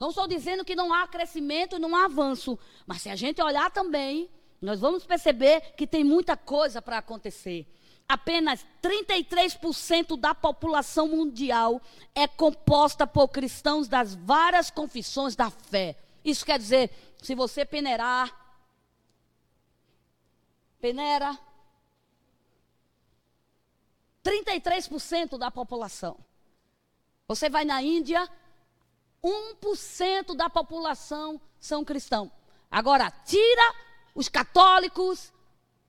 Não 0.00 0.08
estou 0.08 0.26
dizendo 0.26 0.64
que 0.64 0.74
não 0.74 0.94
há 0.94 1.06
crescimento 1.06 1.76
e 1.76 1.78
não 1.78 1.94
há 1.94 2.06
avanço. 2.06 2.58
Mas 2.86 3.02
se 3.02 3.10
a 3.10 3.16
gente 3.16 3.42
olhar 3.42 3.70
também, 3.70 4.30
nós 4.62 4.80
vamos 4.80 5.04
perceber 5.04 5.60
que 5.76 5.86
tem 5.86 6.04
muita 6.04 6.36
coisa 6.36 6.80
para 6.80 6.98
acontecer. 6.98 7.66
Apenas 8.08 8.64
33% 8.80 10.16
da 10.16 10.34
população 10.34 11.08
mundial 11.08 11.80
é 12.14 12.28
composta 12.28 13.06
por 13.06 13.28
cristãos 13.28 13.88
das 13.88 14.14
várias 14.14 14.70
confissões 14.70 15.34
da 15.34 15.50
fé. 15.50 15.96
Isso 16.24 16.44
quer 16.46 16.58
dizer, 16.58 16.90
se 17.20 17.34
você 17.34 17.64
peneirar, 17.64 18.32
peneira, 20.80 21.36
33% 24.22 25.36
da 25.38 25.50
população. 25.50 26.16
Você 27.26 27.50
vai 27.50 27.64
na 27.64 27.82
Índia, 27.82 28.28
1% 29.24 30.36
da 30.36 30.48
população 30.48 31.40
são 31.58 31.84
cristãos. 31.84 32.30
Agora, 32.70 33.10
tira 33.24 33.74
os 34.14 34.28
católicos, 34.28 35.32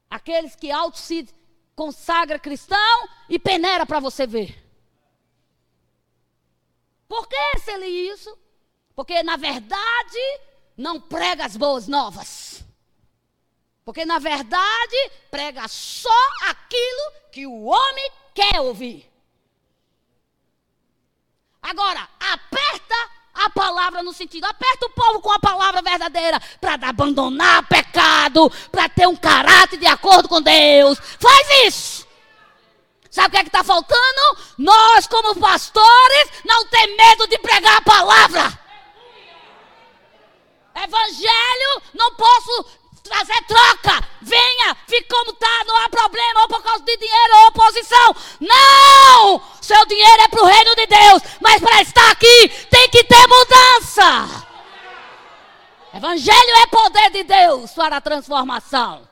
aqueles 0.09 0.55
que 0.55 0.71
auto 0.71 0.97
se 0.97 1.28
consagra 1.76 2.39
cristão 2.39 3.09
e 3.28 3.39
peneira 3.39 3.86
para 3.86 3.99
você 3.99 4.26
ver. 4.28 4.63
Por 7.07 7.28
que 7.28 7.59
se 7.59 7.78
li 7.78 8.09
isso? 8.09 8.38
Porque 8.95 9.21
na 9.24 9.36
verdade 9.36 10.39
não 10.78 10.99
prega 10.99 11.45
as 11.45 11.57
boas 11.57 11.88
novas. 11.88 12.63
Porque 13.86 14.05
na 14.05 14.19
verdade 14.19 15.11
prega 15.30 15.67
só 15.67 16.09
aquilo 16.47 17.32
que 17.32 17.45
o 17.45 17.65
homem 17.65 18.11
quer 18.34 18.61
ouvir. 18.61 19.11
Agora, 21.61 22.09
aperta 22.19 22.95
a 23.34 23.49
palavra 23.49 24.03
no 24.03 24.13
sentido, 24.13 24.45
aperta 24.45 24.86
o 24.86 24.91
povo 24.91 25.19
com 25.19 25.31
a 25.31 25.39
palavra 25.39 25.81
verdadeira 25.81 26.39
para 26.61 26.75
abandonar 26.88 27.67
pecado, 27.67 28.51
para 28.71 28.88
ter 28.88 29.07
um 29.07 29.15
caráter 29.15 29.77
de 29.77 29.88
acordo 29.88 30.29
com 30.29 30.41
Deus. 30.41 30.99
Faz 31.19 31.65
isso. 31.65 32.07
Sabe 33.09 33.27
o 33.27 33.31
que 33.31 33.38
é 33.38 33.43
que 33.43 33.49
está 33.49 33.63
faltando? 33.63 34.38
Nós, 34.57 35.07
como 35.07 35.36
pastores, 35.36 36.31
não 36.45 36.65
tem 36.67 36.95
medo 36.97 37.27
de 37.27 37.38
pregar 37.39 37.77
a 37.77 37.81
palavra. 37.81 38.59
Evangelho, 40.75 41.81
não 41.93 42.15
posso 42.15 42.65
trazer 43.04 43.41
troca. 43.45 44.01
Venha, 44.22 44.76
fique 44.88 45.08
como 45.10 45.32
está, 45.32 45.64
não 45.66 45.76
há 45.78 45.89
problema, 45.89 46.41
ou 46.41 46.47
por 46.47 46.64
causa 46.64 46.84
de 46.84 46.97
dinheiro 46.97 47.36
ou 47.36 47.47
oposição. 47.47 48.16
Não! 48.39 49.41
Seu 49.62 49.86
dinheiro 49.86 50.22
é 50.22 50.28
para 50.30 50.41
o 50.41 50.45
reino 50.45 50.76
de 50.76 50.86
Deus, 50.88 51.22
mas 51.41 51.62
para 51.62 51.82
estar 51.82 52.12
aqui 52.12 52.49
tem 52.70 52.89
que 52.89 53.04
ter 53.04 53.28
mudança. 53.28 54.47
Evangelho 55.93 56.56
é 56.64 56.68
poder 56.68 57.12
de 57.12 57.24
Deus 57.24 57.72
para 57.72 57.97
a 57.97 58.01
transformação. 58.01 59.08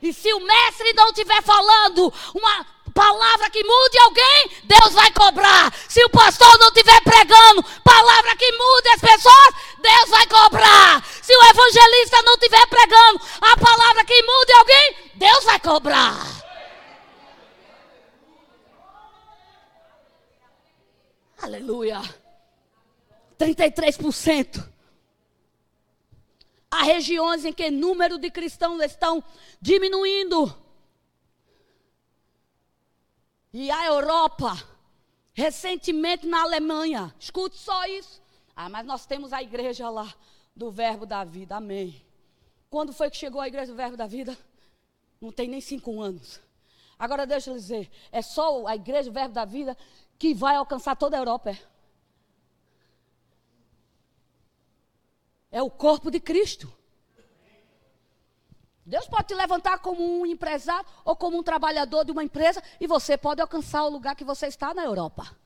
E 0.00 0.12
se 0.12 0.32
o 0.32 0.40
mestre 0.40 0.92
não 0.94 1.08
estiver 1.08 1.42
falando 1.42 2.12
uma 2.34 2.66
palavra 2.92 3.50
que 3.50 3.62
mude 3.64 3.98
alguém, 3.98 4.50
Deus 4.64 4.92
vai 4.92 5.10
cobrar. 5.12 5.72
Se 5.88 6.02
o 6.04 6.10
pastor 6.10 6.58
não 6.58 6.68
estiver 6.68 7.00
pregando 7.02 7.62
palavra 7.84 8.36
que 8.36 8.52
mude 8.52 8.88
as 8.88 9.00
pessoas, 9.00 9.54
Deus 9.80 10.10
vai 10.10 10.26
cobrar. 10.26 11.04
Se 11.22 11.36
o 11.36 11.44
evangelista 11.44 12.22
não 12.22 12.34
estiver 12.34 12.66
pregando 12.66 13.20
a 13.40 13.56
palavra 13.56 14.04
que 14.04 14.22
mude 14.22 14.52
alguém, 14.52 14.96
Deus 15.14 15.44
vai 15.44 15.58
cobrar. 15.60 16.42
Aleluia. 21.42 22.00
33%. 23.38 24.70
Há 26.70 26.84
regiões 26.84 27.44
em 27.44 27.52
que 27.52 27.66
o 27.66 27.72
número 27.72 28.16
de 28.16 28.30
cristãos 28.30 28.80
estão 28.80 29.22
diminuindo. 29.60 30.61
E 33.52 33.70
a 33.70 33.86
Europa, 33.86 34.52
recentemente 35.34 36.26
na 36.26 36.42
Alemanha, 36.42 37.14
escute 37.18 37.58
só 37.58 37.84
isso. 37.86 38.22
Ah, 38.56 38.68
mas 38.68 38.86
nós 38.86 39.04
temos 39.04 39.32
a 39.32 39.42
igreja 39.42 39.90
lá 39.90 40.12
do 40.56 40.70
Verbo 40.70 41.04
da 41.04 41.22
Vida, 41.24 41.56
amém. 41.56 42.04
Quando 42.70 42.92
foi 42.92 43.10
que 43.10 43.16
chegou 43.16 43.40
a 43.40 43.48
igreja 43.48 43.72
do 43.72 43.76
Verbo 43.76 43.96
da 43.96 44.06
Vida? 44.06 44.36
Não 45.20 45.30
tem 45.30 45.48
nem 45.48 45.60
cinco 45.60 46.00
anos. 46.00 46.40
Agora 46.98 47.26
deixa 47.26 47.50
eu 47.50 47.54
dizer, 47.54 47.90
é 48.10 48.22
só 48.22 48.66
a 48.66 48.74
igreja 48.74 49.10
do 49.10 49.14
Verbo 49.14 49.34
da 49.34 49.44
Vida 49.44 49.76
que 50.18 50.32
vai 50.32 50.56
alcançar 50.56 50.96
toda 50.96 51.16
a 51.16 51.20
Europa. 51.20 51.50
É, 51.50 51.58
é 55.50 55.62
o 55.62 55.70
corpo 55.70 56.10
de 56.10 56.20
Cristo. 56.20 56.72
Deus 58.84 59.06
pode 59.06 59.28
te 59.28 59.34
levantar 59.34 59.78
como 59.78 60.02
um 60.20 60.26
empresário 60.26 60.84
ou 61.04 61.14
como 61.14 61.38
um 61.38 61.42
trabalhador 61.42 62.04
de 62.04 62.10
uma 62.10 62.24
empresa 62.24 62.62
e 62.80 62.86
você 62.86 63.16
pode 63.16 63.40
alcançar 63.40 63.84
o 63.84 63.88
lugar 63.88 64.16
que 64.16 64.24
você 64.24 64.46
está 64.46 64.74
na 64.74 64.84
Europa. 64.84 65.36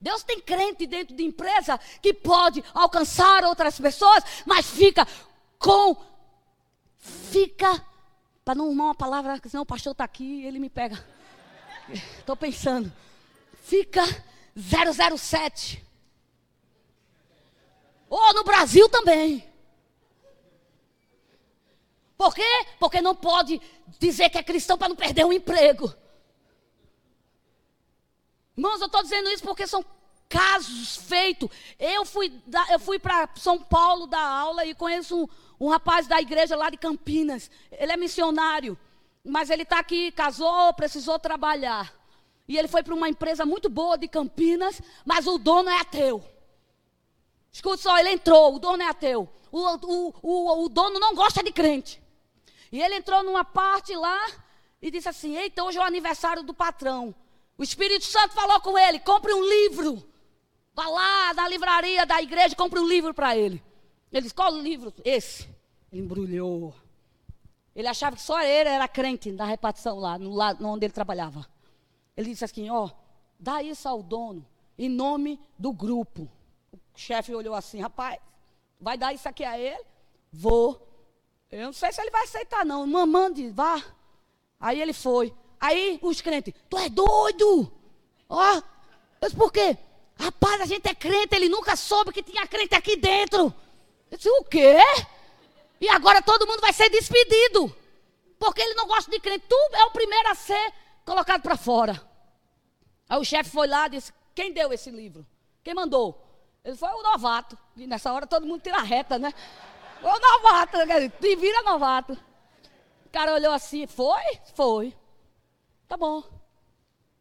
Deus 0.00 0.22
tem 0.22 0.40
crente 0.40 0.86
dentro 0.86 1.14
de 1.14 1.22
empresa 1.22 1.78
que 2.00 2.12
pode 2.12 2.62
alcançar 2.74 3.44
outras 3.44 3.78
pessoas, 3.78 4.24
mas 4.44 4.66
fica 4.66 5.06
com. 5.58 5.96
Fica. 6.98 7.84
Para 8.44 8.56
não 8.56 8.66
arrumar 8.66 8.84
uma 8.86 8.94
palavra, 8.94 9.40
senão 9.46 9.62
o 9.62 9.66
pastor 9.66 9.92
está 9.92 10.02
aqui 10.02 10.44
ele 10.44 10.58
me 10.58 10.68
pega. 10.68 11.04
Estou 12.18 12.36
pensando. 12.36 12.92
Fica 13.62 14.02
007. 14.56 15.84
Ou 18.08 18.34
no 18.34 18.42
Brasil 18.42 18.88
também. 18.88 19.51
Por 22.22 22.36
quê? 22.36 22.66
Porque 22.78 23.00
não 23.00 23.16
pode 23.16 23.60
dizer 23.98 24.30
que 24.30 24.38
é 24.38 24.44
cristão 24.44 24.78
para 24.78 24.88
não 24.88 24.94
perder 24.94 25.26
um 25.26 25.32
emprego. 25.32 25.92
Irmãos, 28.56 28.80
eu 28.80 28.86
estou 28.86 29.02
dizendo 29.02 29.28
isso 29.30 29.42
porque 29.42 29.66
são 29.66 29.84
casos 30.28 30.98
feitos. 30.98 31.50
Eu 31.80 32.04
fui, 32.04 32.32
fui 32.78 33.00
para 33.00 33.28
São 33.34 33.58
Paulo 33.58 34.06
dar 34.06 34.24
aula 34.24 34.64
e 34.64 34.72
conheço 34.72 35.24
um, 35.24 35.66
um 35.66 35.68
rapaz 35.68 36.06
da 36.06 36.20
igreja 36.20 36.54
lá 36.54 36.70
de 36.70 36.76
Campinas. 36.76 37.50
Ele 37.72 37.90
é 37.90 37.96
missionário, 37.96 38.78
mas 39.24 39.50
ele 39.50 39.64
está 39.64 39.80
aqui, 39.80 40.12
casou, 40.12 40.72
precisou 40.74 41.18
trabalhar. 41.18 41.92
E 42.46 42.56
ele 42.56 42.68
foi 42.68 42.84
para 42.84 42.94
uma 42.94 43.08
empresa 43.08 43.44
muito 43.44 43.68
boa 43.68 43.98
de 43.98 44.06
Campinas, 44.06 44.80
mas 45.04 45.26
o 45.26 45.38
dono 45.38 45.68
é 45.68 45.80
ateu. 45.80 46.22
Escute 47.50 47.82
só, 47.82 47.98
ele 47.98 48.10
entrou, 48.10 48.54
o 48.54 48.58
dono 48.60 48.80
é 48.80 48.88
ateu. 48.88 49.28
O, 49.50 49.58
o, 49.58 50.14
o, 50.22 50.64
o 50.66 50.68
dono 50.68 51.00
não 51.00 51.16
gosta 51.16 51.42
de 51.42 51.50
crente. 51.50 52.00
E 52.72 52.80
ele 52.80 52.96
entrou 52.96 53.22
numa 53.22 53.44
parte 53.44 53.94
lá 53.94 54.26
e 54.80 54.90
disse 54.90 55.08
assim: 55.08 55.36
Eita, 55.36 55.62
hoje 55.62 55.76
é 55.76 55.80
o 55.80 55.84
aniversário 55.84 56.42
do 56.42 56.54
patrão. 56.54 57.14
O 57.58 57.62
Espírito 57.62 58.06
Santo 58.06 58.32
falou 58.32 58.60
com 58.62 58.78
ele: 58.78 58.98
compre 58.98 59.32
um 59.32 59.46
livro. 59.46 60.02
Vá 60.74 60.88
lá 60.88 61.34
na 61.34 61.46
livraria 61.48 62.06
da 62.06 62.22
igreja, 62.22 62.56
compre 62.56 62.80
um 62.80 62.88
livro 62.88 63.12
para 63.12 63.36
ele. 63.36 63.62
Ele 64.10 64.22
disse: 64.22 64.34
qual 64.34 64.56
livro? 64.56 64.92
Esse. 65.04 65.46
Ele 65.92 66.00
embrulhou. 66.00 66.74
Ele 67.74 67.88
achava 67.88 68.16
que 68.16 68.22
só 68.22 68.40
ele 68.40 68.68
era 68.68 68.88
crente 68.88 69.30
na 69.32 69.44
repartição 69.44 69.98
lá, 69.98 70.18
no 70.18 70.32
lado 70.32 70.66
onde 70.66 70.86
ele 70.86 70.92
trabalhava. 70.92 71.46
Ele 72.16 72.30
disse 72.30 72.44
assim: 72.44 72.70
ó, 72.70 72.90
dá 73.38 73.62
isso 73.62 73.86
ao 73.86 74.02
dono, 74.02 74.46
em 74.78 74.88
nome 74.88 75.38
do 75.58 75.72
grupo. 75.72 76.22
O 76.72 76.98
chefe 76.98 77.34
olhou 77.34 77.54
assim: 77.54 77.80
rapaz, 77.80 78.18
vai 78.80 78.96
dar 78.96 79.12
isso 79.12 79.28
aqui 79.28 79.44
a 79.44 79.58
ele? 79.58 79.84
Vou. 80.32 80.88
Eu 81.52 81.66
não 81.66 81.72
sei 81.72 81.92
se 81.92 82.00
ele 82.00 82.10
vai 82.10 82.24
aceitar, 82.24 82.64
não. 82.64 82.86
Mamãe 82.86 83.50
vá. 83.50 83.82
Aí 84.58 84.80
ele 84.80 84.94
foi. 84.94 85.34
Aí 85.60 85.98
os 86.02 86.20
crentes, 86.22 86.54
tu 86.68 86.78
é 86.78 86.88
doido? 86.88 87.70
Ó, 88.28 88.54
Eu 88.54 88.62
disse, 89.28 89.36
por 89.36 89.52
quê? 89.52 89.76
Rapaz, 90.18 90.62
a 90.62 90.66
gente 90.66 90.88
é 90.88 90.94
crente, 90.94 91.36
ele 91.36 91.48
nunca 91.48 91.76
soube 91.76 92.12
que 92.12 92.22
tinha 92.22 92.46
crente 92.46 92.74
aqui 92.74 92.96
dentro. 92.96 93.54
Eu 94.10 94.16
disse, 94.16 94.30
o 94.30 94.44
quê? 94.44 94.76
E 95.78 95.88
agora 95.90 96.22
todo 96.22 96.46
mundo 96.46 96.60
vai 96.60 96.72
ser 96.72 96.88
despedido. 96.88 97.74
Porque 98.38 98.62
ele 98.62 98.74
não 98.74 98.86
gosta 98.86 99.10
de 99.10 99.20
crente. 99.20 99.44
Tu 99.48 99.56
é 99.72 99.84
o 99.84 99.90
primeiro 99.90 100.30
a 100.30 100.34
ser 100.34 100.72
colocado 101.04 101.42
para 101.42 101.56
fora. 101.56 102.00
Aí 103.08 103.18
o 103.18 103.24
chefe 103.24 103.50
foi 103.50 103.66
lá 103.66 103.86
e 103.86 103.90
disse: 103.90 104.12
Quem 104.34 104.52
deu 104.52 104.72
esse 104.72 104.90
livro? 104.90 105.26
Quem 105.62 105.74
mandou? 105.74 106.20
Ele 106.64 106.76
foi 106.76 106.88
o 106.88 107.02
novato. 107.02 107.58
E 107.76 107.86
nessa 107.86 108.12
hora 108.12 108.26
todo 108.26 108.46
mundo 108.46 108.62
tira 108.62 108.78
a 108.78 108.82
reta, 108.82 109.18
né? 109.18 109.32
O 110.02 110.18
novato, 110.18 110.78
te 111.20 111.36
vira 111.36 111.62
novato. 111.62 112.18
O 113.06 113.10
cara 113.10 113.34
olhou 113.34 113.52
assim: 113.52 113.86
Foi? 113.86 114.22
Foi. 114.54 114.96
Tá 115.86 115.96
bom. 115.96 116.22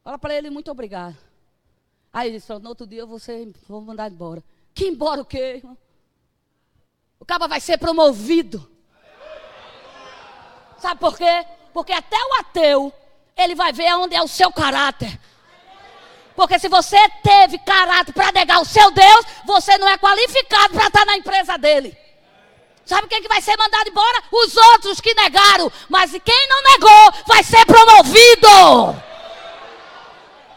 Fala 0.04 0.18
para 0.18 0.34
ele: 0.34 0.50
Muito 0.50 0.72
obrigado. 0.72 1.16
Aí 2.12 2.30
ele 2.30 2.40
disse: 2.40 2.52
No 2.60 2.70
outro 2.70 2.88
dia 2.88 3.06
você 3.06 3.52
vou 3.68 3.82
mandar 3.82 4.12
embora. 4.12 4.44
Que 4.74 4.88
embora 4.88 5.22
o 5.22 5.26
quê, 5.26 5.58
irmão? 5.58 5.78
O 7.20 7.26
cabo 7.26 7.48
vai 7.48 7.60
ser 7.60 7.78
promovido. 7.78 8.70
Sabe 10.80 11.00
por 11.00 11.16
quê? 11.16 11.46
Porque 11.72 11.94
até 11.94 12.18
o 12.18 12.40
ateu, 12.40 12.92
ele 13.38 13.54
vai 13.54 13.72
ver 13.72 13.94
onde 13.96 14.16
é 14.16 14.24
o 14.24 14.28
seu 14.28 14.52
caráter. 14.52 15.20
Porque 16.36 16.58
se 16.58 16.68
você 16.68 16.98
teve 17.22 17.60
caráter 17.60 18.12
para 18.14 18.32
negar 18.32 18.60
o 18.60 18.66
seu 18.66 18.90
Deus, 18.90 19.26
você 19.46 19.78
não 19.78 19.88
é 19.88 19.98
qualificado 19.98 20.74
para 20.74 20.88
estar 20.88 21.06
na 21.06 21.18
empresa 21.18 21.58
dele. 21.58 21.96
Sabe 22.86 23.08
quem 23.08 23.22
que 23.22 23.28
vai 23.28 23.42
ser 23.42 23.58
mandado 23.58 23.90
embora? 23.90 24.24
Os 24.32 24.58
outros 24.58 25.00
que 25.00 25.14
negaram. 25.14 25.72
Mas 25.90 26.12
quem 26.12 26.48
não 26.50 26.62
negou 26.64 27.14
vai 27.28 27.44
ser 27.44 27.66
promovido. 27.66 28.48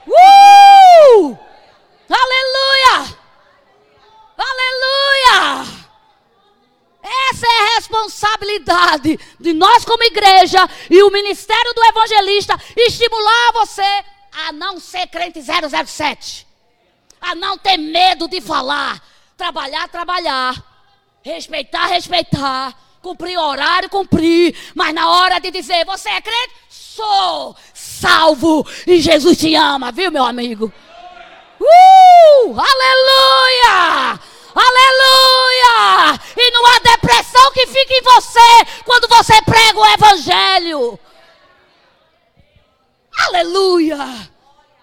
Uh! 0.06 1.38
Aleluia! 2.08 3.16
Aleluia! 4.36 5.84
Essa 7.30 7.46
é 7.46 7.60
a 7.60 7.74
responsabilidade 7.76 9.18
de 9.38 9.52
nós, 9.52 9.84
como 9.84 10.02
igreja, 10.04 10.68
e 10.88 11.02
o 11.02 11.10
ministério 11.10 11.74
do 11.74 11.84
evangelista 11.84 12.58
estimular 12.76 13.52
você 13.52 14.04
a 14.46 14.52
não 14.52 14.80
ser 14.80 15.06
crente 15.08 15.40
007, 15.40 16.46
a 17.20 17.34
não 17.34 17.58
ter 17.58 17.76
medo 17.76 18.26
de 18.26 18.40
falar, 18.40 19.02
trabalhar, 19.36 19.86
trabalhar, 19.88 20.73
respeitar, 21.24 21.86
respeitar, 21.86 22.76
cumprir 23.00 23.38
horário, 23.38 23.88
cumprir, 23.88 24.54
mas 24.74 24.94
na 24.94 25.08
hora 25.08 25.38
de 25.40 25.50
dizer 25.50 25.84
você 25.86 26.10
é 26.10 26.20
crente, 26.20 26.54
sou 26.68 27.56
salvo 27.72 28.66
e 28.86 29.00
Jesus 29.00 29.38
te 29.38 29.54
ama, 29.54 29.90
viu, 29.90 30.12
meu 30.12 30.24
amigo? 30.24 30.70
Uh! 31.58 32.60
Aleluia! 32.60 34.20
Aleluia! 34.54 36.20
E 36.36 36.50
não 36.50 36.66
há 36.66 36.78
depressão 36.80 37.52
que 37.52 37.66
fique 37.68 37.94
em 37.94 38.02
você 38.02 38.82
quando 38.84 39.08
você 39.08 39.40
prega 39.42 39.80
o 39.80 39.86
Evangelho. 39.86 40.98
Aleluia! 43.18 44.30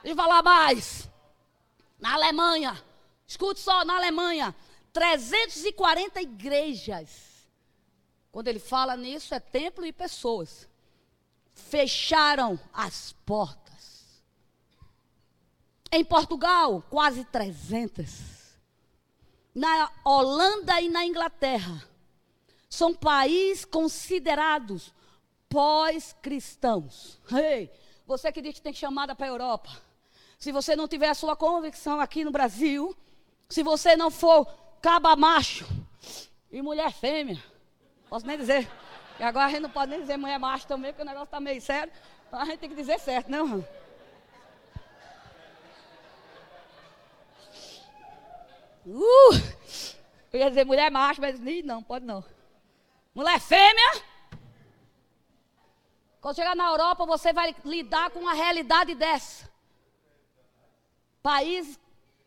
Eu 0.03 0.15
falar 0.15 0.41
mais. 0.41 1.07
Na 1.99 2.15
Alemanha, 2.15 2.81
escute 3.27 3.59
só, 3.59 3.85
na 3.85 3.97
Alemanha, 3.97 4.55
340 4.93 6.21
igrejas. 6.21 7.47
Quando 8.31 8.47
ele 8.47 8.59
fala 8.59 8.95
nisso, 8.95 9.33
é 9.33 9.39
templo 9.39 9.85
e 9.85 9.91
pessoas. 9.91 10.67
Fecharam 11.53 12.59
as 12.73 13.13
portas. 13.25 14.21
Em 15.91 16.03
Portugal, 16.03 16.83
quase 16.89 17.25
300 17.25 18.41
na 19.53 19.91
Holanda 20.03 20.79
e 20.81 20.89
na 20.89 21.05
Inglaterra 21.05 21.83
são 22.69 22.93
países 22.93 23.65
considerados 23.65 24.93
pós-cristãos. 25.49 27.19
Ei, 27.31 27.69
você 28.07 28.31
que 28.31 28.41
diz 28.41 28.55
que 28.55 28.61
tem 28.61 28.73
chamada 28.73 29.13
para 29.13 29.25
a 29.25 29.29
Europa, 29.29 29.69
se 30.37 30.51
você 30.51 30.75
não 30.75 30.87
tiver 30.87 31.09
a 31.09 31.13
sua 31.13 31.35
convicção 31.35 31.99
aqui 31.99 32.23
no 32.23 32.31
Brasil, 32.31 32.95
se 33.49 33.61
você 33.61 33.97
não 33.97 34.09
for 34.09 34.47
caba 34.81 35.15
macho 35.15 35.65
e 36.51 36.61
mulher 36.61 36.91
fêmea, 36.91 37.41
posso 38.09 38.25
nem 38.25 38.37
dizer, 38.37 38.69
e 39.19 39.23
agora 39.23 39.45
a 39.45 39.49
gente 39.49 39.61
não 39.61 39.69
pode 39.69 39.91
nem 39.91 40.01
dizer 40.01 40.17
mulher 40.17 40.39
macho 40.39 40.67
também, 40.67 40.91
porque 40.91 41.03
o 41.03 41.05
negócio 41.05 41.25
está 41.25 41.39
meio 41.39 41.61
sério, 41.61 41.93
então 42.27 42.39
a 42.39 42.45
gente 42.45 42.59
tem 42.59 42.69
que 42.69 42.75
dizer 42.75 42.99
certo, 42.99 43.29
né, 43.29 43.39
Uh! 48.85 49.33
Eu 50.33 50.39
ia 50.39 50.49
dizer 50.49 50.65
mulher 50.65 50.89
macho, 50.89 51.21
mas 51.21 51.39
não, 51.63 51.83
pode 51.83 52.03
não. 52.03 52.23
Mulher 53.13 53.39
fêmea. 53.39 54.03
Quando 56.19 56.35
chegar 56.35 56.55
na 56.55 56.67
Europa, 56.67 57.05
você 57.05 57.31
vai 57.31 57.55
lidar 57.63 58.09
com 58.11 58.19
uma 58.19 58.33
realidade 58.33 58.95
dessa. 58.95 59.49
País 61.21 61.79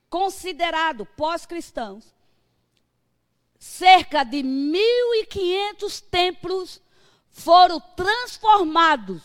considerado 0.08 1.04
pós-cristãos. 1.04 2.13
Cerca 3.64 4.24
de 4.24 4.42
1.500 4.42 6.02
templos 6.10 6.82
foram 7.30 7.80
transformados 7.80 9.22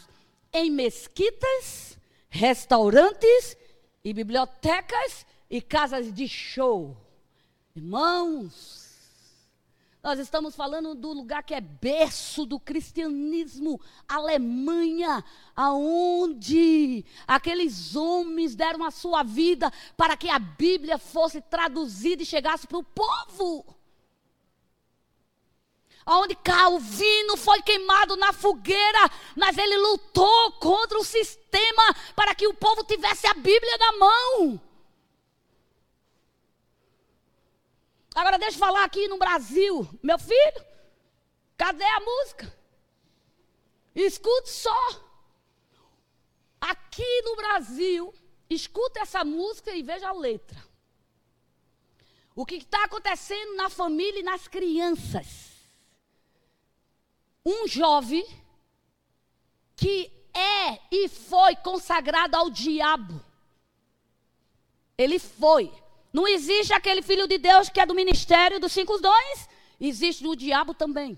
em 0.54 0.72
mesquitas, 0.72 1.98
restaurantes 2.30 3.58
e 4.02 4.14
bibliotecas 4.14 5.26
e 5.50 5.62
casas 5.62 6.14
de 6.14 6.26
show. 6.26 6.96
Irmãos, 7.76 8.88
nós 10.02 10.18
estamos 10.20 10.56
falando 10.56 10.96
do 10.96 11.12
lugar 11.12 11.44
que 11.44 11.54
é 11.54 11.60
berço 11.60 12.46
do 12.46 12.58
cristianismo, 12.62 13.78
Alemanha, 14.08 15.22
aonde 15.54 17.04
aqueles 17.28 17.94
homens 17.94 18.56
deram 18.56 18.86
a 18.86 18.90
sua 18.90 19.22
vida 19.22 19.70
para 19.98 20.16
que 20.16 20.30
a 20.30 20.40
Bíblia 20.40 20.98
fosse 20.98 21.42
traduzida 21.42 22.24
e 22.24 22.26
chegasse 22.26 22.66
para 22.66 22.78
o 22.78 22.84
povo. 22.84 23.79
Onde 26.12 26.34
Calvino 26.34 27.38
foi 27.38 27.62
queimado 27.62 28.18
na 28.18 28.34
fogueira, 28.34 29.00
mas 29.36 29.56
ele 29.60 29.78
lutou 29.78 30.54
contra 30.54 30.98
o 30.98 31.04
sistema 31.04 31.94
para 32.16 32.34
que 32.34 32.48
o 32.48 32.54
povo 32.56 32.84
tivesse 32.84 33.28
a 33.28 33.34
Bíblia 33.36 33.78
na 33.78 33.92
mão. 33.92 34.62
Agora 38.16 38.40
deixa 38.40 38.56
eu 38.56 38.60
falar 38.60 38.86
aqui 38.86 39.08
no 39.08 39.20
Brasil. 39.20 39.88
Meu 40.02 40.18
filho, 40.18 40.66
cadê 41.56 41.86
a 41.86 42.00
música? 42.00 42.58
Escute 43.94 44.50
só. 44.50 44.90
Aqui 46.60 47.22
no 47.22 47.36
Brasil, 47.36 48.12
escuta 48.50 49.02
essa 49.02 49.24
música 49.24 49.76
e 49.76 49.84
veja 49.84 50.10
a 50.10 50.14
letra. 50.14 50.58
O 52.36 52.48
que 52.48 52.56
está 52.56 52.84
acontecendo 52.86 53.56
na 53.56 53.70
família 53.70 54.22
e 54.22 54.24
nas 54.24 54.48
crianças. 54.48 55.59
Um 57.46 57.68
jovem 57.68 58.26
que 59.76 60.12
é 60.34 60.80
e 60.92 61.08
foi 61.08 61.56
consagrado 61.56 62.36
ao 62.36 62.50
diabo. 62.50 63.22
Ele 64.98 65.18
foi. 65.18 65.72
Não 66.12 66.28
existe 66.28 66.74
aquele 66.74 67.02
filho 67.02 67.28
de 67.28 67.38
Deus 67.38 67.70
que 67.70 67.80
é 67.80 67.86
do 67.86 67.96
ministério 67.96 68.60
dos 68.60 68.72
cinco 68.72 68.98
dons. 69.00 69.50
Existe 69.80 70.28
o 70.28 70.36
diabo 70.36 70.74
também. 70.74 71.18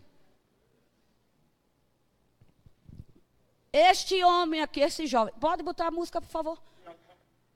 Este 3.73 4.21
homem 4.23 4.61
aqui, 4.61 4.81
esse 4.81 5.07
jovem. 5.07 5.33
Pode 5.39 5.63
botar 5.63 5.87
a 5.87 5.91
música, 5.91 6.21
por 6.21 6.29
favor? 6.29 6.61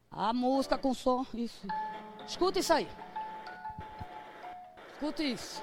A 0.09 0.33
música 0.33 0.77
com 0.77 0.93
som. 0.93 1.25
Isso. 1.33 1.67
Escuta 2.25 2.59
isso 2.59 2.73
aí. 2.73 2.87
Escuta 4.93 5.23
isso. 5.23 5.61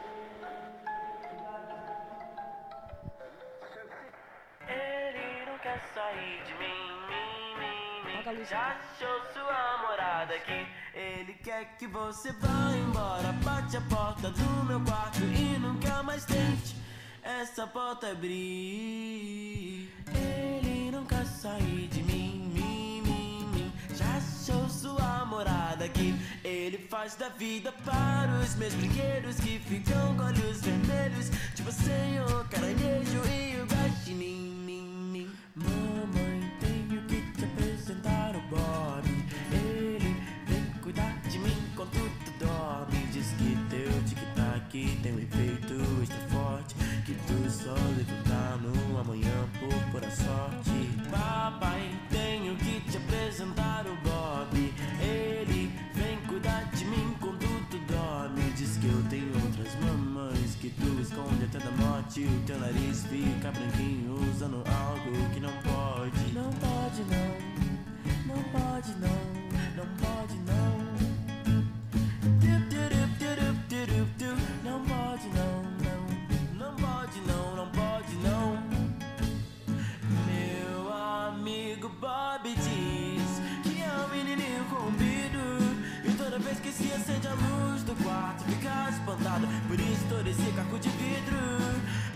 Mim, 8.31 8.39
mim. 8.39 8.45
Já 8.45 8.77
achou 8.77 9.21
sua 9.33 9.89
morada 9.89 10.35
aqui. 10.35 10.67
Ele 10.95 11.35
quer 11.35 11.77
que 11.79 11.87
você 11.87 12.33
vá 12.33 12.77
embora. 12.77 13.33
Bate 13.45 13.77
a 13.77 13.81
porta 13.83 14.31
do 14.31 14.65
meu 14.65 14.81
quarto 14.81 15.21
e 15.21 15.59
nunca 15.59 16.03
mais 16.03 16.25
tente. 16.25 16.77
Essa 17.23 17.67
porta 17.67 18.11
abrir. 18.11 19.91
Ele 20.15 20.91
nunca 20.91 21.25
sair 21.25 21.89
de 21.89 22.03
mim, 22.03 22.53
mim, 22.55 23.03
mim, 23.03 23.45
mim. 23.55 23.73
Já 23.95 24.17
achou 24.17 24.69
sua 24.69 25.25
morada 25.25 25.85
aqui. 25.85 26.15
Ele 26.45 26.79
faz 26.79 27.15
da 27.17 27.29
vida 27.29 27.73
para 27.85 28.31
os 28.43 28.55
meus 28.57 28.75
brinquedos 28.75 29.37
que 29.37 29.59
ficam 29.59 30.17
com 30.17 30.25
olhos 30.25 30.61
vermelhos. 30.61 31.31
Tipo 31.55 31.73
senhor, 31.73 32.49
caranguejo 32.49 33.23
e 33.29 33.61
o 33.61 33.67
guaxinim, 33.67 34.53
Apresentar 37.93 38.35
o 38.35 38.41
Bob. 38.49 39.07
Ele 39.53 40.17
vem 40.47 40.65
cuidar 40.81 41.21
de 41.29 41.39
mim 41.39 41.53
enquanto 41.71 41.99
tu 42.25 42.45
dorme. 42.45 43.07
Diz 43.13 43.33
que 43.33 43.55
teu 43.69 44.03
tic-tac 44.05 44.99
tem 45.03 45.13
um 45.13 45.19
efeito 45.19 45.75
extra 46.03 46.19
forte. 46.31 46.75
Que 47.05 47.15
tu 47.15 47.51
só 47.51 47.75
levantar 47.75 48.59
no 48.63 48.99
amanhã 48.99 49.47
por 49.61 49.93
pura 49.93 50.11
sorte. 50.11 50.71
Papai, 51.11 51.91
tenho 52.09 52.57
que 52.57 52.81
te 52.91 52.97
apresentar 52.97 53.85
o 53.87 53.95
Bob. 53.97 54.75
Ele 54.99 55.71
vem 55.95 56.17
cuidar 56.27 56.71
de 56.73 56.87
mim 56.87 57.13
enquanto 57.15 57.47
tu 57.71 57.79
dorme. 57.93 58.53
Diz 58.57 58.79
que 58.79 58.87
eu 58.87 59.03
tenho 59.11 59.35
outras 59.35 59.75
mamães 59.85 60.55
que 60.55 60.71
tu 60.71 60.99
esconde 60.99 61.45
até 61.45 61.59
da 61.59 61.71
morte. 61.73 62.25
O 62.25 62.41
teu 62.47 62.59
nariz 62.59 63.05
fica 63.05 63.53
branquinho 63.53 64.15
usando 64.31 64.65
algo 64.67 65.31
que 65.35 65.41
não 65.41 65.53
pode. 65.59 66.33
Não 66.33 66.51
pode, 66.55 67.03
não 67.11 67.42
pode 68.83 68.99
não, 68.99 69.09
não 69.77 69.87
pode 69.97 70.35
não. 70.39 70.73
Não 74.65 74.85
pode 74.85 75.29
não, 75.29 75.63
não, 75.83 76.01
não 76.59 76.75
pode 76.77 77.21
não, 77.21 77.57
não 77.57 77.69
pode 77.69 78.17
não. 78.17 78.59
Meu 80.27 80.93
amigo 80.93 81.89
Bob 82.01 82.43
diz 82.45 83.41
que 83.63 83.83
é 83.83 83.93
um 84.05 84.09
menininho 84.09 84.65
corrompido 84.71 85.39
E 86.05 86.15
toda 86.17 86.39
vez 86.39 86.59
que 86.59 86.73
se 86.73 86.93
acende 86.93 87.29
a 87.29 87.35
luz 87.35 87.83
do 87.85 87.95
quarto 88.03 88.45
fica 88.45 88.91
espantado. 88.91 89.47
Por 89.69 89.79
isso 89.79 90.05
todo 90.09 90.27
esse 90.27 90.53
caco 90.57 90.79
de 90.79 90.89
vidro. 90.89 91.39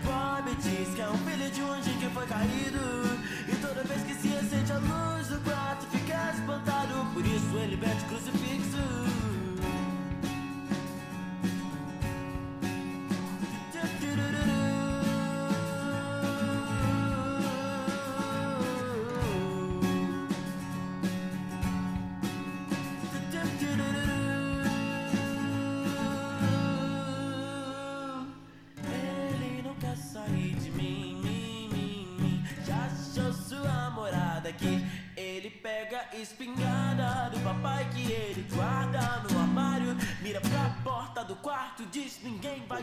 Bob 0.03 0.55
diz 0.55 0.93
que 0.93 1.01
é 1.01 1.09
um 1.09 1.17
filho 1.17 1.49
de 1.49 1.61
um 1.61 1.71
anjo 1.71 1.91
que 1.91 2.09
foi 2.09 2.25
caído. 2.25 3.19
E 3.47 3.55
toda 3.61 3.83
vez 3.83 4.03
que 4.03 4.13
se 4.15 4.35
acende 4.35 4.71
a 4.71 4.77
luz 4.79 5.27
do 5.27 5.39
quarto 5.41 5.85
fica 5.91 5.96
isso 7.35 7.57
ele 7.63 7.77
pede 7.77 8.03
crucifixo 8.05 8.56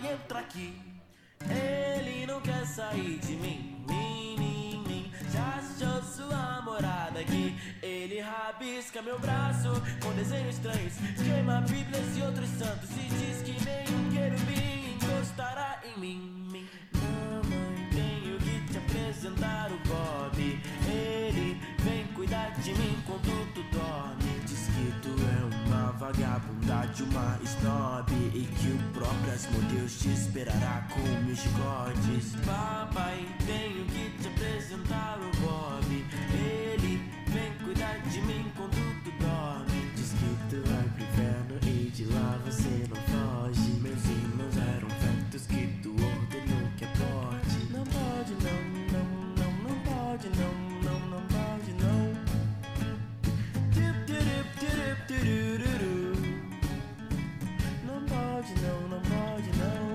Entrar 0.05 0.41
aqui. 0.41 0.79
Ele 1.49 2.27
não 2.27 2.39
quer 2.43 2.67
sair 2.67 3.19
de 3.21 3.37
mim, 3.37 3.83
mim, 3.89 4.37
mim, 4.39 4.85
mim. 4.87 5.13
Já 5.33 5.59
achou 5.59 6.03
sua 6.03 6.61
morada 6.63 7.21
aqui. 7.21 7.57
Ele 7.83 8.21
rabisca 8.21 9.01
meu 9.01 9.19
braço 9.19 9.71
com 10.03 10.13
desenhos 10.13 10.57
estranhos. 10.57 10.93
Queima 11.17 11.63
Bíblias 11.63 12.17
e 12.19 12.23
outros 12.23 12.51
santos. 12.51 12.91
E 12.91 13.09
diz 13.15 13.43
que 13.43 13.53
nenhum 13.65 14.11
querubim 14.11 14.95
encostará 14.95 15.81
em 15.85 15.99
mim. 15.99 16.49
mim. 16.53 16.69
Mamãe, 16.93 17.89
tenho 17.91 18.39
que 18.39 18.73
te 18.73 18.77
apresentar 18.77 19.73
o 19.73 19.79
Bob. 19.89 20.61
Ele 20.87 21.59
vem 21.79 22.07
cuidar 22.09 22.51
de 22.61 22.75
mim 22.75 23.03
quando 23.07 23.55
tu 23.55 23.63
dorme. 23.75 24.41
Diz 24.45 24.67
que 24.67 25.01
tu 25.01 25.15
é 25.31 25.34
uma 26.05 26.13
vagabunda 26.13 26.87
de 26.93 27.03
uma 27.05 27.39
snob. 27.43 28.13
E 28.35 28.47
que 28.47 28.69
o 28.69 28.79
próprio 28.93 29.63
Deus 29.73 29.99
te 29.99 30.09
esperará 30.13 30.87
com 30.93 31.01
mil 31.25 31.35
chicotes. 31.35 32.37
Papai, 32.45 33.27
tenho 33.47 33.85
que 33.87 34.11
te 34.21 34.29
apresentar 34.29 35.19
o 35.19 35.31
Bob. 35.41 36.07
Ele 36.33 37.01
vem 37.29 37.53
cuidar 37.65 37.99
de 38.03 38.21
mim 38.23 38.53
quando 38.57 39.05
tu 39.05 39.14
pode, 58.45 58.61
não, 58.61 58.81
não 58.89 59.01
pode, 59.01 59.51
não. 59.57 59.95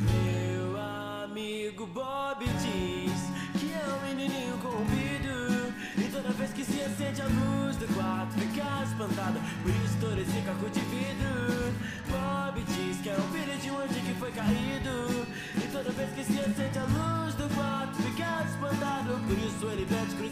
Meu 0.00 0.80
amigo 1.24 1.86
Bob 1.86 2.44
diz 2.44 3.60
que 3.60 3.72
é 3.72 3.84
um 3.94 4.06
menininho 4.06 4.56
corrompido 4.58 5.72
E 5.96 6.08
toda 6.12 6.30
vez 6.30 6.52
que 6.52 6.64
se 6.64 6.80
acende 6.80 7.22
a 7.22 7.26
luz 7.26 7.76
do 7.76 7.86
quarto 7.94 8.32
fica 8.34 8.84
espantado 8.84 9.40
Por 9.62 9.70
isso 9.70 9.96
todo 10.00 10.18
esse 10.20 10.40
caco 10.42 10.70
de 10.70 10.80
vidro. 10.80 11.74
Bob 12.08 12.62
diz 12.62 13.00
que 13.00 13.08
é 13.08 13.14
um 13.14 13.32
filho 13.32 13.58
de 13.58 13.70
um 13.70 13.78
anjo 13.78 13.94
que 13.94 14.14
foi 14.14 14.30
caído. 14.32 15.26
E 15.56 15.68
toda 15.72 15.90
vez 15.90 16.10
que 16.12 16.24
se 16.24 16.38
acende 16.38 16.78
a 16.78 16.84
luz 16.84 17.34
do 17.34 17.48
quarto 17.54 17.96
fica 17.96 18.44
espantado. 18.44 19.18
Por 19.26 19.38
isso 19.38 19.66
ele 19.66 19.86
pede 19.86 20.14
crucifixo 20.14 20.31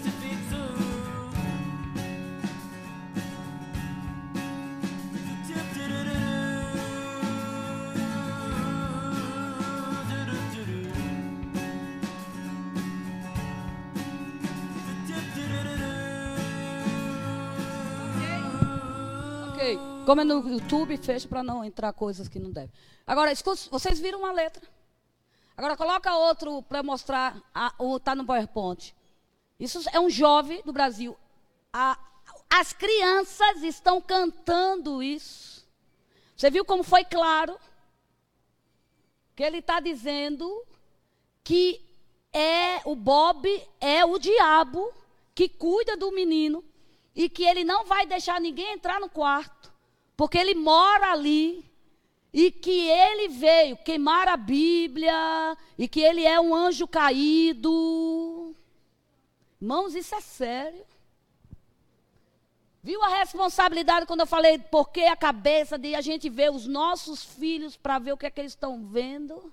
Como 20.11 20.23
é 20.23 20.25
no 20.25 20.49
YouTube, 20.49 20.97
fecha 20.97 21.29
para 21.29 21.41
não 21.41 21.65
entrar 21.65 21.93
coisas 21.93 22.27
que 22.27 22.41
não 22.41 22.51
devem. 22.51 22.73
Agora, 23.07 23.31
escuta, 23.31 23.61
vocês 23.71 24.01
viram 24.01 24.19
uma 24.19 24.33
letra. 24.33 24.69
Agora 25.57 25.77
coloca 25.77 26.13
outro 26.17 26.65
para 26.65 26.83
mostrar. 26.83 27.41
A, 27.55 27.73
o, 27.79 28.01
tá 28.01 28.13
no 28.17 28.25
PowerPoint. 28.25 28.93
Isso 29.61 29.81
é 29.93 30.01
um 30.01 30.11
jovem 30.11 30.63
do 30.65 30.73
Brasil. 30.73 31.17
A- 31.73 31.97
as 32.51 32.73
crianças 32.73 33.63
estão 33.63 34.01
cantando 34.01 35.01
isso. 35.01 35.65
Você 36.37 36.51
viu 36.51 36.65
como 36.65 36.83
foi 36.83 37.05
claro? 37.05 37.57
Que 39.37 39.45
ele 39.45 39.59
está 39.59 39.79
dizendo 39.79 40.67
que 41.45 41.81
é 42.33 42.81
o 42.85 42.97
Bob 42.97 43.49
é 43.81 44.05
o 44.05 44.19
diabo 44.19 44.93
que 45.37 45.49
cuida 45.49 45.97
do 45.97 46.11
menino 46.11 46.65
e 47.15 47.29
que 47.29 47.45
ele 47.45 47.63
não 47.63 47.85
vai 47.85 48.07
deixar 48.07 48.41
ninguém 48.41 48.73
entrar 48.73 48.99
no 48.99 49.09
quarto, 49.09 49.70
porque 50.21 50.37
ele 50.37 50.55
mora 50.55 51.13
ali 51.13 51.65
e 52.31 52.51
que 52.51 52.91
ele 52.91 53.29
veio 53.29 53.75
queimar 53.79 54.29
a 54.29 54.37
Bíblia 54.37 55.57
e 55.79 55.89
que 55.89 55.99
ele 55.99 56.27
é 56.27 56.39
um 56.39 56.55
anjo 56.55 56.87
caído. 56.87 58.55
Irmãos, 59.59 59.95
isso 59.95 60.15
é 60.15 60.21
sério. 60.21 60.85
Viu 62.83 63.03
a 63.03 63.09
responsabilidade 63.09 64.05
quando 64.05 64.21
eu 64.21 64.27
falei 64.27 64.59
porque 64.59 65.05
a 65.05 65.17
cabeça 65.17 65.79
de 65.79 65.95
a 65.95 66.03
gente 66.03 66.29
ver 66.29 66.53
os 66.53 66.67
nossos 66.67 67.25
filhos 67.25 67.79
para 67.79 67.99
ver 67.99 68.13
o 68.13 68.19
que 68.19 68.27
é 68.27 68.31
que 68.31 68.43
eles 68.43 68.53
estão 68.53 68.85
vendo? 68.85 69.51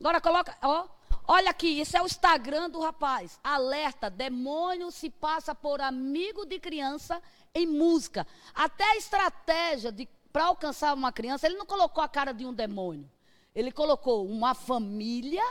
Agora 0.00 0.20
coloca, 0.20 0.58
ó, 0.62 0.88
olha 1.28 1.50
aqui, 1.50 1.78
esse 1.78 1.96
é 1.96 2.02
o 2.02 2.06
Instagram 2.06 2.70
do 2.70 2.80
rapaz. 2.80 3.38
Alerta, 3.44 4.10
demônio 4.10 4.90
se 4.90 5.10
passa 5.10 5.54
por 5.54 5.80
amigo 5.80 6.44
de 6.44 6.58
criança 6.58 7.22
em 7.56 7.66
música. 7.66 8.26
Até 8.54 8.84
a 8.84 8.96
estratégia 8.96 9.94
para 10.32 10.44
alcançar 10.44 10.94
uma 10.94 11.10
criança, 11.10 11.46
ele 11.46 11.56
não 11.56 11.66
colocou 11.66 12.04
a 12.04 12.08
cara 12.08 12.32
de 12.32 12.44
um 12.44 12.52
demônio. 12.52 13.10
Ele 13.54 13.72
colocou 13.72 14.26
uma 14.26 14.54
família 14.54 15.42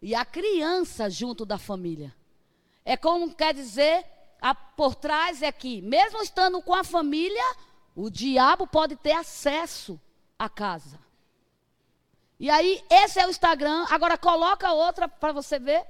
e 0.00 0.14
a 0.14 0.24
criança 0.24 1.10
junto 1.10 1.44
da 1.44 1.58
família. 1.58 2.14
É 2.84 2.96
como 2.96 3.34
quer 3.34 3.52
dizer, 3.52 4.04
a, 4.40 4.54
por 4.54 4.94
trás 4.94 5.42
é 5.42 5.52
que, 5.52 5.82
mesmo 5.82 6.22
estando 6.22 6.62
com 6.62 6.74
a 6.74 6.82
família, 6.82 7.44
o 7.94 8.08
diabo 8.08 8.66
pode 8.66 8.96
ter 8.96 9.12
acesso 9.12 10.00
à 10.38 10.48
casa. 10.48 10.98
E 12.40 12.50
aí, 12.50 12.82
esse 12.90 13.20
é 13.20 13.26
o 13.26 13.30
Instagram. 13.30 13.86
Agora 13.90 14.16
coloca 14.16 14.72
outra 14.72 15.06
para 15.06 15.32
você 15.32 15.58
ver. 15.58 15.86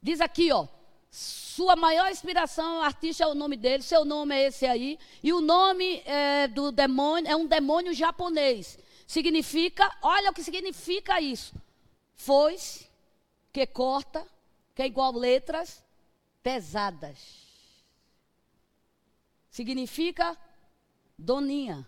Diz 0.00 0.20
aqui, 0.20 0.52
ó. 0.52 0.68
Sua 1.12 1.76
maior 1.76 2.10
inspiração, 2.10 2.80
artista 2.80 3.24
é 3.24 3.26
o 3.26 3.34
nome 3.34 3.54
dele, 3.54 3.82
seu 3.82 4.02
nome 4.02 4.34
é 4.34 4.46
esse 4.46 4.64
aí. 4.64 4.98
E 5.22 5.30
o 5.30 5.42
nome 5.42 6.02
é, 6.06 6.48
do 6.48 6.72
demônio 6.72 7.30
é 7.30 7.36
um 7.36 7.46
demônio 7.46 7.92
japonês. 7.92 8.78
Significa, 9.06 9.94
olha 10.00 10.30
o 10.30 10.32
que 10.32 10.42
significa 10.42 11.20
isso. 11.20 11.54
Foice, 12.14 12.88
que 13.52 13.66
corta, 13.66 14.26
que 14.74 14.80
é 14.80 14.86
igual 14.86 15.12
letras 15.12 15.84
pesadas. 16.42 17.18
Significa 19.50 20.34
doninha, 21.18 21.86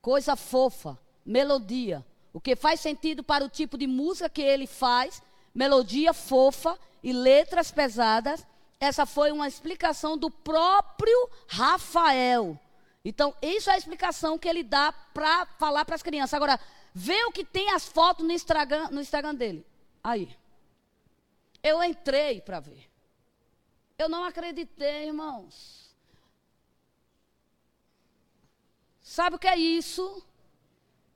coisa 0.00 0.36
fofa, 0.36 0.96
melodia. 1.26 2.06
O 2.32 2.40
que 2.40 2.54
faz 2.54 2.78
sentido 2.78 3.24
para 3.24 3.44
o 3.44 3.48
tipo 3.48 3.76
de 3.76 3.88
música 3.88 4.28
que 4.28 4.40
ele 4.40 4.68
faz, 4.68 5.20
melodia 5.52 6.14
fofa 6.14 6.78
e 7.02 7.12
letras 7.12 7.72
pesadas. 7.72 8.46
Essa 8.80 9.04
foi 9.04 9.30
uma 9.30 9.46
explicação 9.46 10.16
do 10.16 10.30
próprio 10.30 11.30
Rafael. 11.46 12.58
Então, 13.04 13.34
isso 13.42 13.68
é 13.68 13.74
a 13.74 13.78
explicação 13.78 14.38
que 14.38 14.48
ele 14.48 14.62
dá 14.62 14.90
para 14.90 15.44
falar 15.58 15.84
para 15.84 15.94
as 15.94 16.02
crianças. 16.02 16.32
Agora, 16.32 16.58
vê 16.94 17.22
o 17.24 17.30
que 17.30 17.44
tem 17.44 17.70
as 17.70 17.86
fotos 17.86 18.24
no 18.24 18.32
Instagram, 18.32 18.88
no 18.90 19.02
Instagram 19.02 19.34
dele. 19.34 19.66
Aí. 20.02 20.34
Eu 21.62 21.82
entrei 21.84 22.40
para 22.40 22.58
ver. 22.58 22.90
Eu 23.98 24.08
não 24.08 24.24
acreditei, 24.24 25.08
irmãos. 25.08 25.94
Sabe 29.02 29.36
o 29.36 29.38
que 29.38 29.48
é 29.48 29.58
isso? 29.58 30.24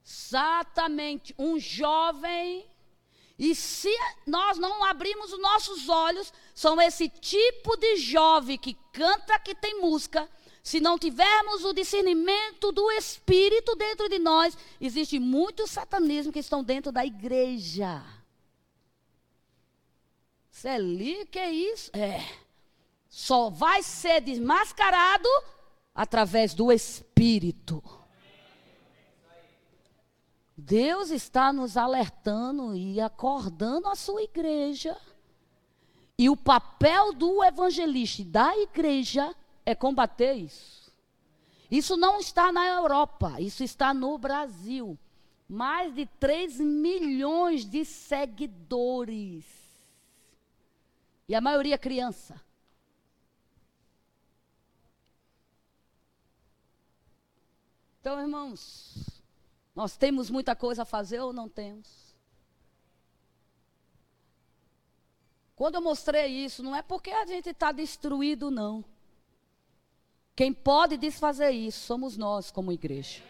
Exatamente. 0.04 1.34
Um 1.38 1.58
jovem. 1.58 2.68
E 3.38 3.54
se 3.54 3.90
nós 4.26 4.58
não 4.58 4.84
abrirmos 4.84 5.32
os 5.32 5.40
nossos 5.40 5.88
olhos, 5.88 6.32
são 6.54 6.80
esse 6.80 7.08
tipo 7.08 7.76
de 7.76 7.96
jovem 7.96 8.56
que 8.56 8.76
canta, 8.92 9.38
que 9.40 9.54
tem 9.54 9.80
música. 9.80 10.28
Se 10.62 10.80
não 10.80 10.98
tivermos 10.98 11.64
o 11.64 11.72
discernimento 11.72 12.70
do 12.70 12.90
Espírito 12.92 13.74
dentro 13.74 14.08
de 14.08 14.18
nós, 14.18 14.56
existe 14.80 15.18
muito 15.18 15.66
satanismo 15.66 16.32
que 16.32 16.38
estão 16.38 16.62
dentro 16.62 16.92
da 16.92 17.04
igreja. 17.04 18.02
Celi, 20.50 21.26
que 21.26 21.38
é 21.38 21.50
isso? 21.50 21.90
É. 21.92 22.24
Só 23.08 23.50
vai 23.50 23.82
ser 23.82 24.20
desmascarado 24.20 25.28
através 25.94 26.54
do 26.54 26.72
Espírito. 26.72 27.82
Deus 30.56 31.10
está 31.10 31.52
nos 31.52 31.76
alertando 31.76 32.76
e 32.76 33.00
acordando 33.00 33.88
a 33.88 33.94
sua 33.94 34.22
igreja. 34.22 34.96
E 36.16 36.30
o 36.30 36.36
papel 36.36 37.12
do 37.12 37.42
evangelista 37.42 38.22
e 38.22 38.24
da 38.24 38.56
igreja 38.56 39.34
é 39.66 39.74
combater 39.74 40.34
isso. 40.34 40.92
Isso 41.70 41.96
não 41.96 42.20
está 42.20 42.52
na 42.52 42.66
Europa, 42.68 43.40
isso 43.40 43.64
está 43.64 43.92
no 43.92 44.16
Brasil. 44.16 44.96
Mais 45.48 45.92
de 45.92 46.06
3 46.06 46.60
milhões 46.60 47.64
de 47.64 47.84
seguidores. 47.84 49.44
E 51.28 51.34
a 51.34 51.40
maioria 51.40 51.76
criança. 51.76 52.40
Então, 58.00 58.20
irmãos, 58.20 59.13
nós 59.74 59.96
temos 59.96 60.30
muita 60.30 60.54
coisa 60.54 60.82
a 60.82 60.86
fazer 60.86 61.20
ou 61.20 61.32
não 61.32 61.48
temos? 61.48 62.14
Quando 65.56 65.76
eu 65.76 65.82
mostrei 65.82 66.26
isso, 66.26 66.62
não 66.62 66.74
é 66.74 66.82
porque 66.82 67.10
a 67.10 67.26
gente 67.26 67.50
está 67.50 67.72
destruído, 67.72 68.50
não. 68.50 68.84
Quem 70.34 70.52
pode 70.52 70.96
desfazer 70.96 71.50
isso 71.50 71.86
somos 71.86 72.16
nós, 72.16 72.50
como 72.50 72.72
igreja. 72.72 73.22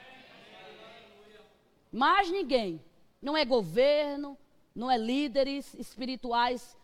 Mais 1.93 2.31
ninguém. 2.31 2.83
Não 3.21 3.37
é 3.37 3.45
governo, 3.45 4.39
não 4.75 4.91
é 4.91 4.97
líderes 4.97 5.75
espirituais 5.75 6.77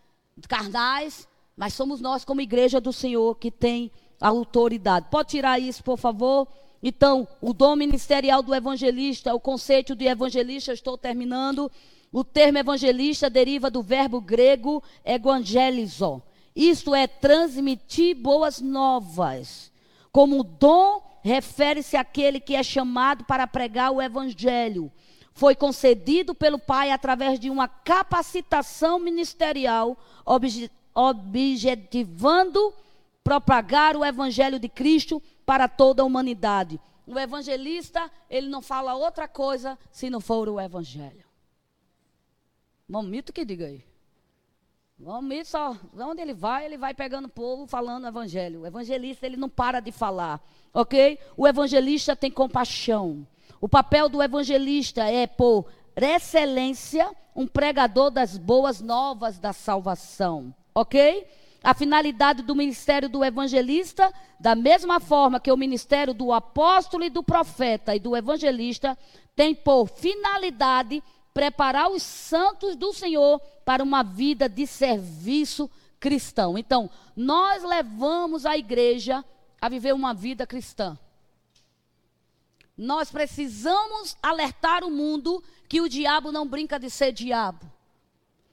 carnais, 0.46 1.26
mas 1.56 1.74
somos 1.74 2.00
nós, 2.00 2.24
como 2.24 2.40
igreja 2.40 2.80
do 2.80 2.92
Senhor, 2.92 3.34
que 3.36 3.50
tem 3.50 3.90
a 4.20 4.28
autoridade. 4.28 5.08
Pode 5.10 5.30
tirar 5.30 5.58
isso, 5.58 5.82
por 5.82 5.98
favor? 5.98 6.46
Então, 6.82 7.28
o 7.40 7.52
dom 7.52 7.76
ministerial 7.76 8.42
do 8.42 8.54
evangelista, 8.54 9.34
o 9.34 9.40
conceito 9.40 9.94
de 9.94 10.06
evangelista, 10.06 10.72
estou 10.72 10.96
terminando. 10.96 11.70
O 12.12 12.24
termo 12.24 12.58
evangelista 12.58 13.28
deriva 13.28 13.70
do 13.70 13.82
verbo 13.82 14.20
grego 14.20 14.82
evangelizo. 15.04 16.22
Isto 16.56 16.94
é 16.94 17.06
transmitir 17.06 18.16
boas 18.16 18.60
novas. 18.60 19.70
Como 20.10 20.42
dom, 20.42 21.02
refere-se 21.22 21.96
àquele 21.96 22.40
que 22.40 22.56
é 22.56 22.62
chamado 22.62 23.24
para 23.24 23.46
pregar 23.46 23.92
o 23.92 24.00
evangelho. 24.00 24.90
Foi 25.32 25.54
concedido 25.54 26.34
pelo 26.34 26.58
Pai 26.58 26.90
através 26.90 27.38
de 27.38 27.48
uma 27.50 27.68
capacitação 27.68 28.98
ministerial, 28.98 29.96
objetivando 30.94 32.74
propagar 33.22 33.96
o 33.96 34.04
evangelho 34.04 34.58
de 34.58 34.68
Cristo 34.68 35.22
para 35.44 35.68
toda 35.68 36.02
a 36.02 36.04
humanidade. 36.04 36.80
O 37.06 37.18
evangelista, 37.18 38.10
ele 38.28 38.48
não 38.48 38.62
fala 38.62 38.94
outra 38.94 39.26
coisa 39.26 39.78
se 39.90 40.08
não 40.08 40.20
for 40.20 40.48
o 40.48 40.60
evangelho. 40.60 41.24
Momito 42.88 43.32
que 43.32 43.44
diga 43.44 43.66
aí. 43.66 43.84
Momito 44.98 45.48
só, 45.48 45.76
onde 45.98 46.20
ele 46.20 46.34
vai, 46.34 46.66
ele 46.66 46.76
vai 46.76 46.92
pegando 46.92 47.24
o 47.24 47.30
povo 47.30 47.66
falando 47.66 48.04
o 48.04 48.08
evangelho. 48.08 48.60
O 48.60 48.66
evangelista, 48.66 49.24
ele 49.24 49.36
não 49.36 49.48
para 49.48 49.80
de 49.80 49.90
falar, 49.90 50.40
ok? 50.74 51.18
O 51.36 51.48
evangelista 51.48 52.14
tem 52.14 52.30
compaixão. 52.30 53.26
O 53.60 53.68
papel 53.68 54.08
do 54.08 54.22
evangelista 54.22 55.04
é, 55.04 55.26
por 55.26 55.66
excelência, 55.96 57.10
um 57.34 57.46
pregador 57.46 58.10
das 58.10 58.36
boas 58.36 58.80
novas 58.80 59.38
da 59.38 59.52
salvação, 59.52 60.54
ok? 60.74 61.26
A 61.62 61.74
finalidade 61.74 62.42
do 62.42 62.54
ministério 62.54 63.08
do 63.08 63.22
evangelista, 63.22 64.12
da 64.38 64.54
mesma 64.54 64.98
forma 64.98 65.38
que 65.38 65.52
o 65.52 65.56
ministério 65.56 66.14
do 66.14 66.32
apóstolo 66.32 67.04
e 67.04 67.10
do 67.10 67.22
profeta 67.22 67.94
e 67.94 68.00
do 68.00 68.16
evangelista, 68.16 68.96
tem 69.36 69.54
por 69.54 69.88
finalidade 69.88 71.02
preparar 71.34 71.90
os 71.90 72.02
santos 72.02 72.76
do 72.76 72.92
Senhor 72.92 73.40
para 73.64 73.82
uma 73.82 74.02
vida 74.02 74.48
de 74.48 74.66
serviço 74.66 75.70
cristão. 75.98 76.56
Então, 76.56 76.90
nós 77.14 77.62
levamos 77.62 78.46
a 78.46 78.56
igreja 78.56 79.24
a 79.60 79.68
viver 79.68 79.92
uma 79.92 80.14
vida 80.14 80.46
cristã. 80.46 80.98
Nós 82.76 83.10
precisamos 83.10 84.16
alertar 84.22 84.82
o 84.82 84.90
mundo 84.90 85.44
que 85.68 85.82
o 85.82 85.88
diabo 85.88 86.32
não 86.32 86.48
brinca 86.48 86.78
de 86.78 86.88
ser 86.88 87.12
diabo. 87.12 87.70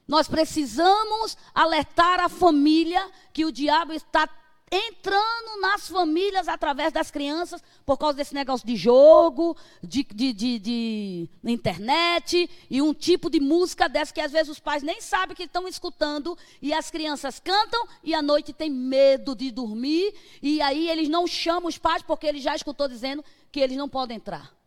Nós 0.08 0.26
precisamos 0.26 1.36
alertar 1.54 2.18
a 2.18 2.30
família 2.30 3.06
que 3.30 3.44
o 3.44 3.52
diabo 3.52 3.92
está 3.92 4.26
entrando 4.70 5.60
nas 5.60 5.88
famílias 5.88 6.48
através 6.48 6.92
das 6.92 7.10
crianças 7.10 7.62
por 7.84 7.96
causa 7.98 8.16
desse 8.16 8.34
negócio 8.34 8.66
de 8.66 8.76
jogo, 8.76 9.56
de, 9.82 10.02
de, 10.04 10.32
de, 10.32 10.58
de, 10.58 11.30
internet 11.44 12.48
e 12.70 12.82
um 12.82 12.92
tipo 12.92 13.30
de 13.30 13.40
música 13.40 13.88
dessa 13.88 14.12
que 14.12 14.20
às 14.20 14.32
vezes 14.32 14.50
os 14.50 14.60
pais 14.60 14.82
nem 14.82 15.00
sabem 15.00 15.36
que 15.36 15.44
estão 15.44 15.66
escutando 15.68 16.36
e 16.60 16.72
as 16.72 16.90
crianças 16.90 17.40
cantam 17.40 17.86
e 18.02 18.14
à 18.14 18.22
noite 18.22 18.52
tem 18.52 18.70
medo 18.70 19.34
de 19.34 19.50
dormir 19.50 20.14
e 20.42 20.60
aí 20.60 20.88
eles 20.88 21.08
não 21.08 21.26
chamam 21.26 21.68
os 21.68 21.78
pais 21.78 22.02
porque 22.02 22.26
ele 22.26 22.40
já 22.40 22.54
escutou 22.54 22.88
dizendo 22.88 23.24
que 23.50 23.60
eles 23.60 23.76
não 23.76 23.88
podem 23.88 24.16
entrar. 24.16 24.57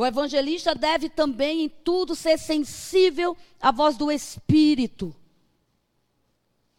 O 0.00 0.06
evangelista 0.06 0.74
deve 0.74 1.10
também 1.10 1.64
em 1.64 1.68
tudo 1.68 2.14
ser 2.14 2.38
sensível 2.38 3.36
à 3.60 3.70
voz 3.70 3.98
do 3.98 4.10
Espírito. 4.10 5.14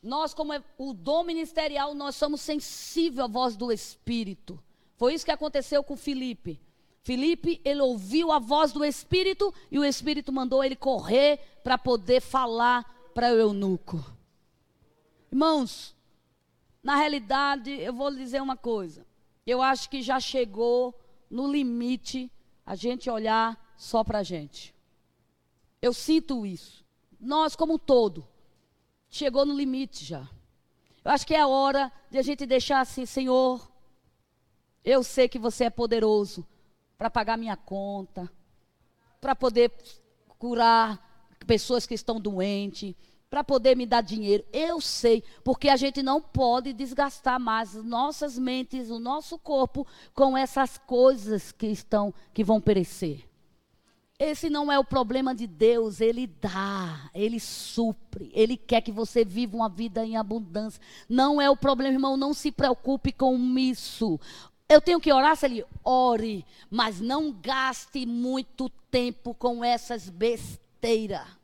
Nós, 0.01 0.33
como 0.33 0.51
é 0.51 0.63
o 0.75 0.91
dom 0.91 1.23
ministerial, 1.23 1.93
nós 1.93 2.15
somos 2.15 2.41
sensíveis 2.41 3.19
à 3.19 3.27
voz 3.27 3.55
do 3.55 3.71
Espírito. 3.71 4.59
Foi 4.97 5.13
isso 5.13 5.23
que 5.23 5.29
aconteceu 5.29 5.83
com 5.83 5.95
Felipe. 5.95 6.59
Felipe, 7.03 7.61
ele 7.63 7.81
ouviu 7.81 8.31
a 8.31 8.39
voz 8.39 8.73
do 8.73 8.83
Espírito 8.83 9.53
e 9.69 9.77
o 9.77 9.85
Espírito 9.85 10.31
mandou 10.31 10.63
ele 10.63 10.75
correr 10.75 11.37
para 11.63 11.77
poder 11.77 12.21
falar 12.21 13.11
para 13.13 13.31
o 13.31 13.37
eunuco. 13.37 14.03
Irmãos, 15.31 15.95
na 16.81 16.95
realidade, 16.95 17.69
eu 17.69 17.93
vou 17.93 18.09
lhe 18.09 18.17
dizer 18.17 18.41
uma 18.41 18.57
coisa. 18.57 19.05
Eu 19.45 19.61
acho 19.61 19.91
que 19.91 20.01
já 20.01 20.19
chegou 20.19 20.99
no 21.29 21.51
limite 21.51 22.31
a 22.71 22.75
gente 22.75 23.09
olhar 23.09 23.59
só 23.75 24.01
para 24.01 24.19
a 24.19 24.23
gente. 24.23 24.73
Eu 25.81 25.91
sinto 25.91 26.45
isso. 26.45 26.85
Nós, 27.19 27.53
como 27.53 27.73
um 27.73 27.77
todo, 27.77 28.25
chegou 29.09 29.45
no 29.45 29.53
limite 29.53 30.05
já. 30.05 30.25
Eu 31.03 31.11
acho 31.11 31.27
que 31.27 31.35
é 31.35 31.41
a 31.41 31.47
hora 31.47 31.91
de 32.09 32.17
a 32.17 32.21
gente 32.21 32.45
deixar 32.45 32.79
assim, 32.79 33.05
Senhor, 33.05 33.69
eu 34.85 35.03
sei 35.03 35.27
que 35.27 35.37
você 35.37 35.65
é 35.65 35.69
poderoso 35.69 36.47
para 36.97 37.09
pagar 37.09 37.35
minha 37.35 37.57
conta, 37.57 38.31
para 39.19 39.35
poder 39.35 39.69
curar 40.39 41.27
pessoas 41.45 41.85
que 41.85 41.93
estão 41.93 42.21
doentes, 42.21 42.95
para 43.31 43.45
poder 43.45 43.77
me 43.77 43.85
dar 43.85 44.01
dinheiro. 44.01 44.43
Eu 44.51 44.81
sei, 44.81 45.23
porque 45.41 45.69
a 45.69 45.77
gente 45.77 46.03
não 46.03 46.21
pode 46.21 46.73
desgastar 46.73 47.39
mais 47.39 47.73
nossas 47.75 48.37
mentes, 48.37 48.89
o 48.89 48.99
nosso 48.99 49.39
corpo 49.39 49.87
com 50.13 50.37
essas 50.37 50.77
coisas 50.77 51.49
que 51.49 51.67
estão 51.67 52.13
que 52.33 52.43
vão 52.43 52.59
perecer. 52.59 53.25
Esse 54.19 54.49
não 54.49 54.69
é 54.69 54.77
o 54.77 54.83
problema 54.83 55.33
de 55.33 55.47
Deus, 55.47 56.01
ele 56.01 56.27
dá, 56.27 57.09
ele 57.15 57.39
supre, 57.39 58.29
ele 58.35 58.57
quer 58.57 58.81
que 58.81 58.91
você 58.91 59.23
viva 59.23 59.55
uma 59.55 59.69
vida 59.69 60.05
em 60.05 60.17
abundância. 60.17 60.81
Não 61.07 61.41
é 61.41 61.49
o 61.49 61.55
problema, 61.55 61.93
irmão, 61.93 62.17
não 62.17 62.33
se 62.33 62.51
preocupe 62.51 63.13
com 63.13 63.35
isso. 63.57 64.19
Eu 64.67 64.81
tenho 64.81 64.99
que 64.99 65.11
orar, 65.11 65.37
se 65.37 65.45
ele 65.45 65.65
ore, 65.83 66.45
mas 66.69 66.99
não 66.99 67.31
gaste 67.31 68.05
muito 68.05 68.69
tempo 68.91 69.33
com 69.33 69.63
essas 69.63 70.09
besteiras. 70.09 71.40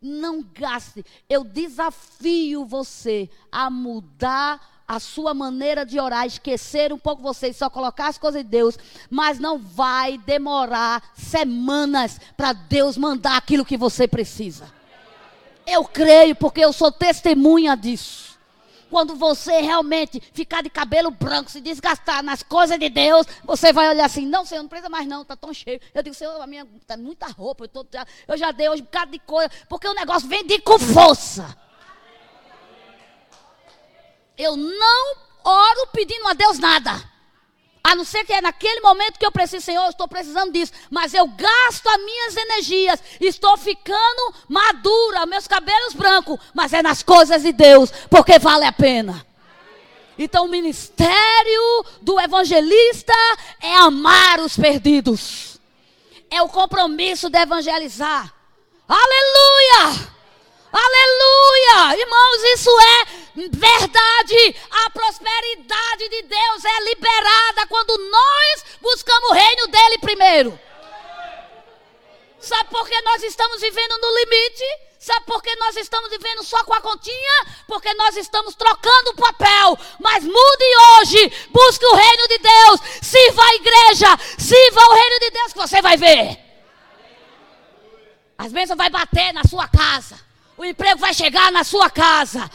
Não 0.00 0.42
gaste. 0.42 1.04
Eu 1.28 1.44
desafio 1.44 2.64
você 2.64 3.28
a 3.52 3.68
mudar 3.68 4.82
a 4.88 4.98
sua 4.98 5.32
maneira 5.32 5.86
de 5.86 6.00
orar, 6.00 6.26
esquecer 6.26 6.92
um 6.92 6.98
pouco 6.98 7.22
você 7.22 7.48
e 7.48 7.54
só 7.54 7.70
colocar 7.70 8.08
as 8.08 8.18
coisas 8.18 8.42
de 8.42 8.48
Deus, 8.48 8.76
mas 9.08 9.38
não 9.38 9.56
vai 9.56 10.18
demorar 10.18 11.12
semanas 11.14 12.18
para 12.36 12.52
Deus 12.52 12.96
mandar 12.96 13.36
aquilo 13.36 13.64
que 13.64 13.76
você 13.76 14.08
precisa. 14.08 14.72
Eu 15.66 15.84
creio 15.84 16.34
porque 16.34 16.60
eu 16.60 16.72
sou 16.72 16.90
testemunha 16.90 17.76
disso 17.76 18.29
quando 18.90 19.14
você 19.14 19.60
realmente 19.60 20.20
ficar 20.34 20.62
de 20.62 20.68
cabelo 20.68 21.10
branco, 21.10 21.50
se 21.50 21.60
desgastar 21.60 22.22
nas 22.22 22.42
coisas 22.42 22.78
de 22.78 22.90
Deus, 22.90 23.26
você 23.44 23.72
vai 23.72 23.88
olhar 23.88 24.04
assim, 24.04 24.26
não, 24.26 24.44
Senhor, 24.44 24.62
não 24.62 24.68
precisa 24.68 24.90
mais 24.90 25.06
não, 25.06 25.22
está 25.22 25.36
tão 25.36 25.54
cheio. 25.54 25.80
Eu 25.94 26.02
digo, 26.02 26.14
Senhor, 26.14 26.40
a 26.40 26.46
minha 26.46 26.66
está 26.80 26.96
muita 26.96 27.28
roupa, 27.28 27.64
eu, 27.64 27.68
tô, 27.68 27.86
eu 28.26 28.36
já 28.36 28.50
dei 28.50 28.68
hoje 28.68 28.82
um 28.82 28.86
bocado 28.86 29.12
de 29.12 29.18
coisa, 29.20 29.50
porque 29.68 29.88
o 29.88 29.94
negócio 29.94 30.28
vem 30.28 30.44
de 30.44 30.58
com 30.58 30.78
força. 30.78 31.56
Eu 34.36 34.56
não 34.56 35.16
oro 35.44 35.86
pedindo 35.92 36.26
a 36.26 36.32
Deus 36.32 36.58
nada. 36.58 37.09
A 37.82 37.94
não 37.94 38.04
ser 38.04 38.24
que 38.24 38.32
é 38.32 38.40
naquele 38.40 38.80
momento 38.80 39.18
que 39.18 39.24
eu 39.24 39.32
preciso, 39.32 39.64
Senhor, 39.64 39.84
eu 39.84 39.90
estou 39.90 40.06
precisando 40.06 40.52
disso. 40.52 40.72
Mas 40.90 41.14
eu 41.14 41.26
gasto 41.26 41.88
as 41.88 42.04
minhas 42.04 42.36
energias. 42.36 43.02
Estou 43.20 43.56
ficando 43.56 44.34
madura, 44.48 45.26
meus 45.26 45.46
cabelos 45.46 45.94
brancos. 45.94 46.38
Mas 46.54 46.72
é 46.72 46.82
nas 46.82 47.02
coisas 47.02 47.42
de 47.42 47.52
Deus, 47.52 47.90
porque 48.10 48.38
vale 48.38 48.64
a 48.64 48.72
pena. 48.72 49.26
Então, 50.18 50.44
o 50.44 50.48
ministério 50.48 51.84
do 52.02 52.20
evangelista 52.20 53.14
é 53.62 53.74
amar 53.76 54.38
os 54.40 54.54
perdidos. 54.54 55.58
É 56.30 56.42
o 56.42 56.48
compromisso 56.48 57.30
de 57.30 57.38
evangelizar. 57.38 58.32
Aleluia! 58.86 60.19
Aleluia! 60.72 62.00
Irmãos, 62.00 62.42
isso 62.54 62.70
é 62.80 63.04
verdade. 63.50 64.56
A 64.70 64.90
prosperidade 64.90 66.08
de 66.08 66.22
Deus 66.22 66.64
é 66.64 66.80
liberada 66.84 67.66
quando 67.68 67.96
nós 68.10 68.64
buscamos 68.80 69.30
o 69.30 69.32
reino 69.32 69.66
dele 69.68 69.98
primeiro. 69.98 70.60
Sabe 72.38 72.70
por 72.70 72.88
que 72.88 73.00
nós 73.02 73.22
estamos 73.22 73.60
vivendo 73.60 73.98
no 73.98 74.18
limite? 74.18 74.64
Sabe 74.98 75.24
por 75.26 75.42
que 75.42 75.54
nós 75.56 75.76
estamos 75.76 76.10
vivendo 76.10 76.42
só 76.44 76.62
com 76.64 76.74
a 76.74 76.80
continha? 76.80 77.46
Porque 77.66 77.92
nós 77.94 78.16
estamos 78.16 78.54
trocando 78.54 79.10
o 79.10 79.16
papel. 79.16 79.78
Mas 79.98 80.24
mude 80.24 80.76
hoje. 80.92 81.48
Busque 81.50 81.84
o 81.86 81.94
reino 81.94 82.28
de 82.28 82.38
Deus. 82.38 82.80
Sirva 83.02 83.42
a 83.42 83.54
igreja. 83.54 84.18
Sirva 84.38 84.80
o 84.80 84.94
reino 84.94 85.20
de 85.20 85.30
Deus 85.30 85.52
que 85.52 85.58
você 85.58 85.82
vai 85.82 85.96
ver. 85.96 86.38
As 88.36 88.52
bênçãos 88.52 88.76
vai 88.76 88.90
bater 88.90 89.32
na 89.32 89.42
sua 89.44 89.68
casa. 89.68 90.29
O 90.60 90.64
emprego 90.66 91.00
vai 91.00 91.14
chegar 91.14 91.50
na 91.50 91.64
sua 91.64 91.88
casa. 91.88 92.50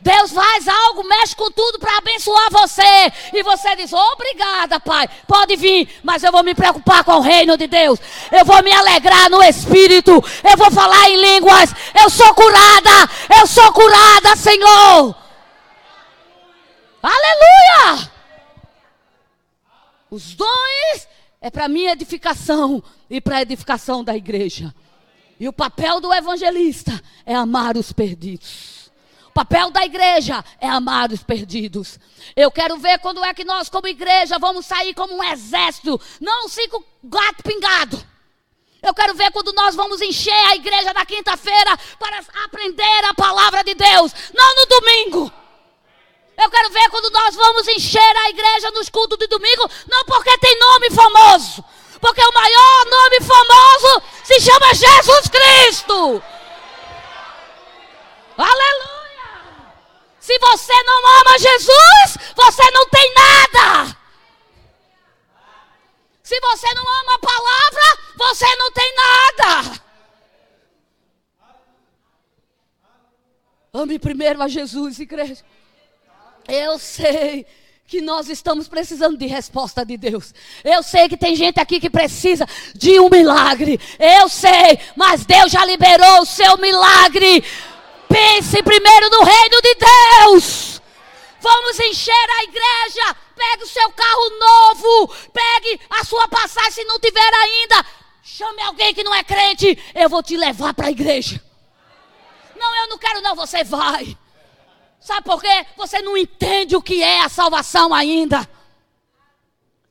Deus 0.00 0.32
faz 0.32 0.66
algo, 0.66 1.04
mexe 1.04 1.36
com 1.36 1.50
tudo 1.50 1.78
para 1.78 1.98
abençoar 1.98 2.50
você. 2.50 3.12
E 3.30 3.42
você 3.42 3.76
diz: 3.76 3.92
Obrigada, 3.92 4.80
Pai. 4.80 5.06
Pode 5.28 5.54
vir, 5.56 6.00
mas 6.02 6.22
eu 6.22 6.32
vou 6.32 6.42
me 6.42 6.54
preocupar 6.54 7.04
com 7.04 7.12
o 7.12 7.20
reino 7.20 7.58
de 7.58 7.66
Deus. 7.66 7.98
Eu 8.30 8.46
vou 8.46 8.62
me 8.62 8.72
alegrar 8.72 9.28
no 9.28 9.42
espírito. 9.42 10.12
Eu 10.42 10.56
vou 10.56 10.70
falar 10.70 11.10
em 11.10 11.20
línguas. 11.20 11.74
Eu 11.94 12.08
sou 12.08 12.34
curada. 12.34 13.10
Eu 13.38 13.46
sou 13.46 13.70
curada, 13.70 14.34
Senhor. 14.34 15.14
Aleluia! 17.02 18.10
Os 20.10 20.34
dons 20.34 21.06
é 21.38 21.50
para 21.50 21.68
minha 21.68 21.92
edificação 21.92 22.82
e 23.10 23.20
para 23.20 23.36
a 23.36 23.42
edificação 23.42 24.02
da 24.02 24.16
igreja. 24.16 24.74
E 25.38 25.48
o 25.48 25.52
papel 25.52 26.00
do 26.00 26.12
evangelista 26.12 27.02
é 27.26 27.34
amar 27.34 27.76
os 27.76 27.92
perdidos. 27.92 28.90
O 29.28 29.32
papel 29.32 29.70
da 29.70 29.84
igreja 29.84 30.44
é 30.60 30.68
amar 30.68 31.10
os 31.10 31.22
perdidos. 31.22 31.98
Eu 32.36 32.50
quero 32.50 32.76
ver 32.76 32.98
quando 32.98 33.24
é 33.24 33.32
que 33.32 33.44
nós, 33.44 33.68
como 33.68 33.88
igreja, 33.88 34.38
vamos 34.38 34.66
sair 34.66 34.94
como 34.94 35.16
um 35.16 35.24
exército, 35.24 35.98
não 36.20 36.48
cinco 36.48 36.84
gato 37.02 37.42
pingado. 37.42 38.12
Eu 38.82 38.92
quero 38.92 39.14
ver 39.14 39.30
quando 39.30 39.52
nós 39.52 39.74
vamos 39.74 40.02
encher 40.02 40.32
a 40.48 40.56
igreja 40.56 40.92
na 40.92 41.06
quinta-feira 41.06 41.78
para 41.98 42.18
aprender 42.44 43.04
a 43.04 43.14
palavra 43.14 43.62
de 43.62 43.74
Deus, 43.74 44.12
não 44.34 44.56
no 44.56 44.66
domingo. 44.66 45.32
Eu 46.36 46.50
quero 46.50 46.70
ver 46.70 46.90
quando 46.90 47.10
nós 47.10 47.34
vamos 47.34 47.68
encher 47.68 48.16
a 48.24 48.30
igreja 48.30 48.70
nos 48.72 48.88
cultos 48.88 49.18
de 49.18 49.28
domingo, 49.28 49.70
não 49.88 50.04
porque 50.04 50.36
tem 50.38 50.58
nome 50.58 50.90
famoso, 50.90 51.64
porque 52.02 52.20
o 52.20 52.32
maior 52.34 52.84
nome 52.86 53.20
famoso 53.20 54.02
se 54.24 54.40
chama 54.40 54.74
Jesus 54.74 55.28
Cristo. 55.28 56.22
Aleluia! 58.36 59.72
Se 60.18 60.36
você 60.36 60.82
não 60.82 61.20
ama 61.20 61.38
Jesus, 61.38 62.18
você 62.34 62.70
não 62.72 62.88
tem 62.88 63.14
nada. 63.14 63.96
Se 66.24 66.40
você 66.40 66.74
não 66.74 66.82
ama 66.82 67.14
a 67.14 67.18
palavra, 67.20 67.98
você 68.16 68.56
não 68.56 68.72
tem 68.72 68.94
nada. 68.96 69.82
Ame 73.72 73.98
primeiro 74.00 74.42
a 74.42 74.48
Jesus, 74.48 74.98
igreja. 74.98 75.44
Eu 76.48 76.80
sei 76.80 77.46
que 77.92 78.00
nós 78.00 78.30
estamos 78.30 78.68
precisando 78.68 79.18
de 79.18 79.26
resposta 79.26 79.84
de 79.84 79.98
Deus. 79.98 80.32
Eu 80.64 80.82
sei 80.82 81.10
que 81.10 81.16
tem 81.16 81.36
gente 81.36 81.60
aqui 81.60 81.78
que 81.78 81.90
precisa 81.90 82.46
de 82.74 82.98
um 82.98 83.10
milagre. 83.10 83.78
Eu 83.98 84.30
sei, 84.30 84.78
mas 84.96 85.26
Deus 85.26 85.52
já 85.52 85.62
liberou 85.66 86.22
o 86.22 86.24
seu 86.24 86.56
milagre. 86.56 87.44
Pense 88.08 88.62
primeiro 88.62 89.10
no 89.10 89.22
reino 89.22 89.60
de 89.60 89.74
Deus. 89.74 90.80
Vamos 91.38 91.78
encher 91.80 92.26
a 92.38 92.44
igreja. 92.44 93.16
Pegue 93.36 93.64
o 93.64 93.68
seu 93.68 93.90
carro 93.90 94.30
novo. 94.40 95.14
Pegue 95.30 95.78
a 95.90 96.02
sua 96.02 96.26
passagem 96.28 96.72
se 96.72 96.84
não 96.84 96.98
tiver 96.98 97.20
ainda. 97.20 97.84
Chame 98.22 98.62
alguém 98.62 98.94
que 98.94 99.04
não 99.04 99.14
é 99.14 99.22
crente. 99.22 99.78
Eu 99.94 100.08
vou 100.08 100.22
te 100.22 100.34
levar 100.34 100.72
para 100.72 100.86
a 100.86 100.90
igreja. 100.90 101.38
Não, 102.56 102.74
eu 102.74 102.88
não 102.88 102.96
quero, 102.96 103.20
não. 103.20 103.36
Você 103.36 103.62
vai. 103.62 104.16
Sabe 105.02 105.22
por 105.22 105.40
quê? 105.40 105.66
Você 105.76 106.00
não 106.00 106.16
entende 106.16 106.76
o 106.76 106.80
que 106.80 107.02
é 107.02 107.22
a 107.22 107.28
salvação 107.28 107.92
ainda. 107.92 108.48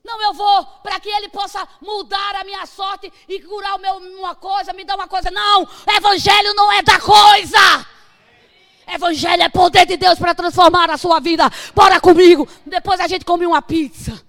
Não, 0.02 0.20
eu 0.22 0.32
vou 0.32 0.64
para 0.82 0.98
que 0.98 1.08
ele 1.10 1.28
possa 1.28 1.68
mudar 1.82 2.36
a 2.36 2.44
minha 2.44 2.64
sorte 2.64 3.12
e 3.28 3.40
curar 3.40 3.78
meu, 3.78 3.98
uma 3.98 4.34
coisa, 4.34 4.72
me 4.72 4.84
dar 4.84 4.96
uma 4.96 5.06
coisa. 5.06 5.30
Não, 5.30 5.68
evangelho 5.94 6.54
não 6.54 6.72
é 6.72 6.80
da 6.82 6.98
coisa. 6.98 7.86
Evangelho 8.86 9.42
é 9.42 9.48
poder 9.50 9.84
de 9.84 9.98
Deus 9.98 10.18
para 10.18 10.34
transformar 10.34 10.90
a 10.90 10.96
sua 10.96 11.20
vida. 11.20 11.44
Bora 11.74 12.00
comigo. 12.00 12.48
Depois 12.64 12.98
a 12.98 13.06
gente 13.06 13.24
come 13.24 13.44
uma 13.44 13.60
pizza. 13.60 14.20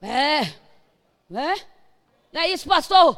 É. 0.00 0.54
Né? 1.28 1.54
Não 2.32 2.40
é 2.40 2.48
isso, 2.48 2.66
pastor? 2.66 3.16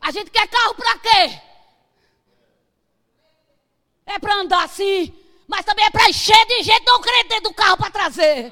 A 0.00 0.10
gente 0.10 0.32
quer 0.32 0.48
carro 0.48 0.74
para 0.74 0.98
quê? 0.98 1.46
É 4.16 4.18
para 4.18 4.34
andar 4.36 4.64
assim, 4.64 5.14
mas 5.46 5.62
também 5.62 5.84
é 5.84 5.90
para 5.90 6.08
encher 6.08 6.46
de 6.46 6.62
gente 6.62 6.86
não 6.86 7.02
crente 7.02 7.28
dentro 7.28 7.50
do 7.50 7.54
carro 7.54 7.76
para 7.76 7.90
trazer. 7.90 8.50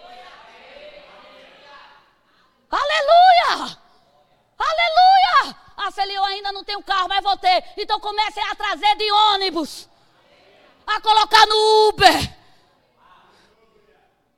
Aleluia! 2.70 3.78
Aleluia! 4.58 5.56
Ah, 5.74 5.90
se 5.90 6.02
eu 6.02 6.22
ainda 6.22 6.52
não 6.52 6.64
tenho 6.64 6.82
carro, 6.82 7.08
mas 7.08 7.22
vou 7.22 7.34
ter. 7.38 7.64
Então 7.78 7.98
comece 7.98 8.38
a 8.40 8.54
trazer 8.54 8.94
de 8.96 9.10
ônibus. 9.10 9.88
A 10.86 11.00
colocar 11.00 11.46
no 11.46 11.88
Uber. 11.88 12.36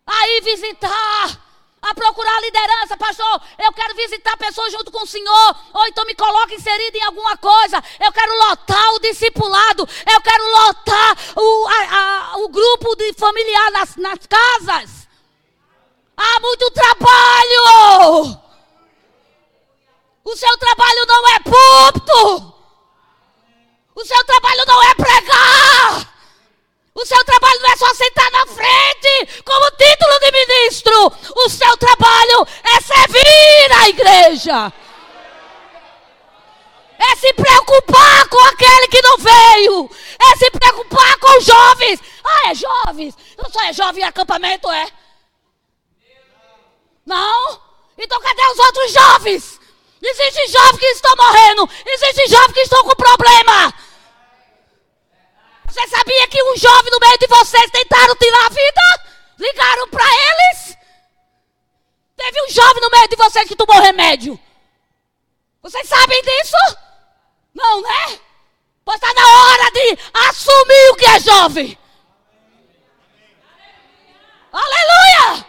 Aí 0.07 0.41
visitar 0.43 1.45
a 1.91 1.95
procurar 1.95 2.41
liderança, 2.41 2.97
pastor. 2.97 3.41
Eu 3.59 3.73
quero 3.73 3.95
visitar 3.95 4.37
pessoas 4.37 4.73
junto 4.73 4.91
com 4.91 5.03
o 5.03 5.07
Senhor, 5.07 5.57
ou 5.73 5.87
então 5.87 6.05
me 6.05 6.15
coloque 6.15 6.55
inserido 6.55 6.97
em 6.97 7.03
alguma 7.03 7.37
coisa. 7.37 7.83
Eu 8.01 8.13
quero 8.13 8.35
lotar 8.35 8.95
o 8.95 9.01
discipulado, 9.01 9.89
eu 10.13 10.21
quero 10.21 10.51
lotar 10.51 11.17
o, 11.37 11.67
a, 11.67 12.33
a, 12.33 12.37
o 12.39 12.49
grupo 12.49 12.97
de 12.97 13.13
familiar 13.15 13.71
nas, 13.71 13.97
nas 13.97 14.19
casas. 14.27 15.09
Há 16.17 16.41
muito 16.41 16.71
trabalho. 16.71 18.41
O 20.25 20.37
seu 20.37 20.59
trabalho 20.59 21.07
não 21.07 21.29
é 21.29 21.41
púlpito. 21.41 22.55
O 23.95 24.05
seu 24.05 24.25
trabalho 24.25 24.65
não 24.67 24.83
é 24.83 24.95
pregar. 24.95 26.16
O 26.97 27.05
seu 27.05 27.23
trabalho 27.27 27.61
não 27.61 27.71
é 27.71 27.77
só 27.77 27.95
sentar 27.95 28.31
na 28.31 28.47
frente 28.47 29.43
como 29.45 29.71
título 29.73 30.19
de 30.19 30.33
ministro. 30.33 31.13
O 31.37 31.51
seu 31.51 31.77
trabalho 31.77 32.49
é 32.65 32.81
servir 32.81 33.73
a 33.83 33.89
igreja. 33.91 34.73
É 36.99 37.17
se 37.17 37.35
preocupar 37.35 38.27
com 38.31 38.39
aquele 38.47 38.89
que 38.89 39.03
não 39.03 39.19
veio. 39.19 39.91
É 40.19 40.37
se 40.37 40.51
preocupar 40.51 41.19
com 41.19 41.39
os 41.39 41.45
jovens. 41.45 42.01
Ah, 42.25 42.51
é 42.51 42.55
jovens. 42.55 43.15
Não 43.37 43.51
só 43.51 43.63
é 43.65 43.75
jovem 43.75 44.03
em 44.03 44.07
acampamento, 44.07 44.71
é? 44.71 44.89
Não? 47.05 47.61
Então 47.99 48.19
cadê 48.23 48.43
os 48.53 48.59
outros 48.59 48.93
jovens? 48.93 49.61
Existem 50.03 50.49
jovens 50.49 50.79
que 50.79 50.87
estão 50.87 51.15
morrendo. 51.15 51.69
Existem 51.85 52.29
jovens 52.29 52.53
que 52.55 52.61
estão 52.61 52.83
com 52.85 52.95
problema. 52.95 53.75
Você 55.69 55.89
sabia 55.89 56.29
que 56.29 56.43
um 56.43 56.57
jovem 56.57 56.91
no 56.91 56.99
meio 57.01 57.19
de 57.19 57.27
vocês 57.27 57.71
tentaram 57.71 58.15
tirar 58.17 58.47
a 58.47 58.49
vida? 58.49 59.17
Ligaram 59.39 59.89
para 59.89 60.05
eles? 60.05 60.77
Teve 62.17 62.43
um 62.43 62.51
jovem 62.51 62.83
no 62.83 62.91
meio 62.91 63.09
de 63.09 63.17
vocês 63.17 63.49
que 63.49 63.57
tomou 63.57 63.81
remédio. 63.83 64.39
Vocês 65.63 65.89
sabem 65.89 66.23
disso? 66.23 66.57
Não, 67.55 67.83
né? 67.83 68.21
Pois 68.85 69.01
está 69.03 69.13
na 69.13 69.27
hora 69.27 69.71
de 69.73 69.99
assumir 70.29 70.91
o 70.91 70.97
que 70.97 71.07
é 71.07 71.21
jovem. 71.21 71.79
Aleluia! 74.53 75.47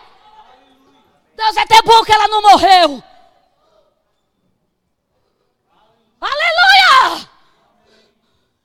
Deus 1.35 1.57
é 1.57 1.65
tão 1.67 1.81
bom 1.83 2.03
que 2.03 2.11
ela 2.11 2.27
não 2.27 2.41
morreu. 2.41 3.03
Aleluia! 6.19 7.29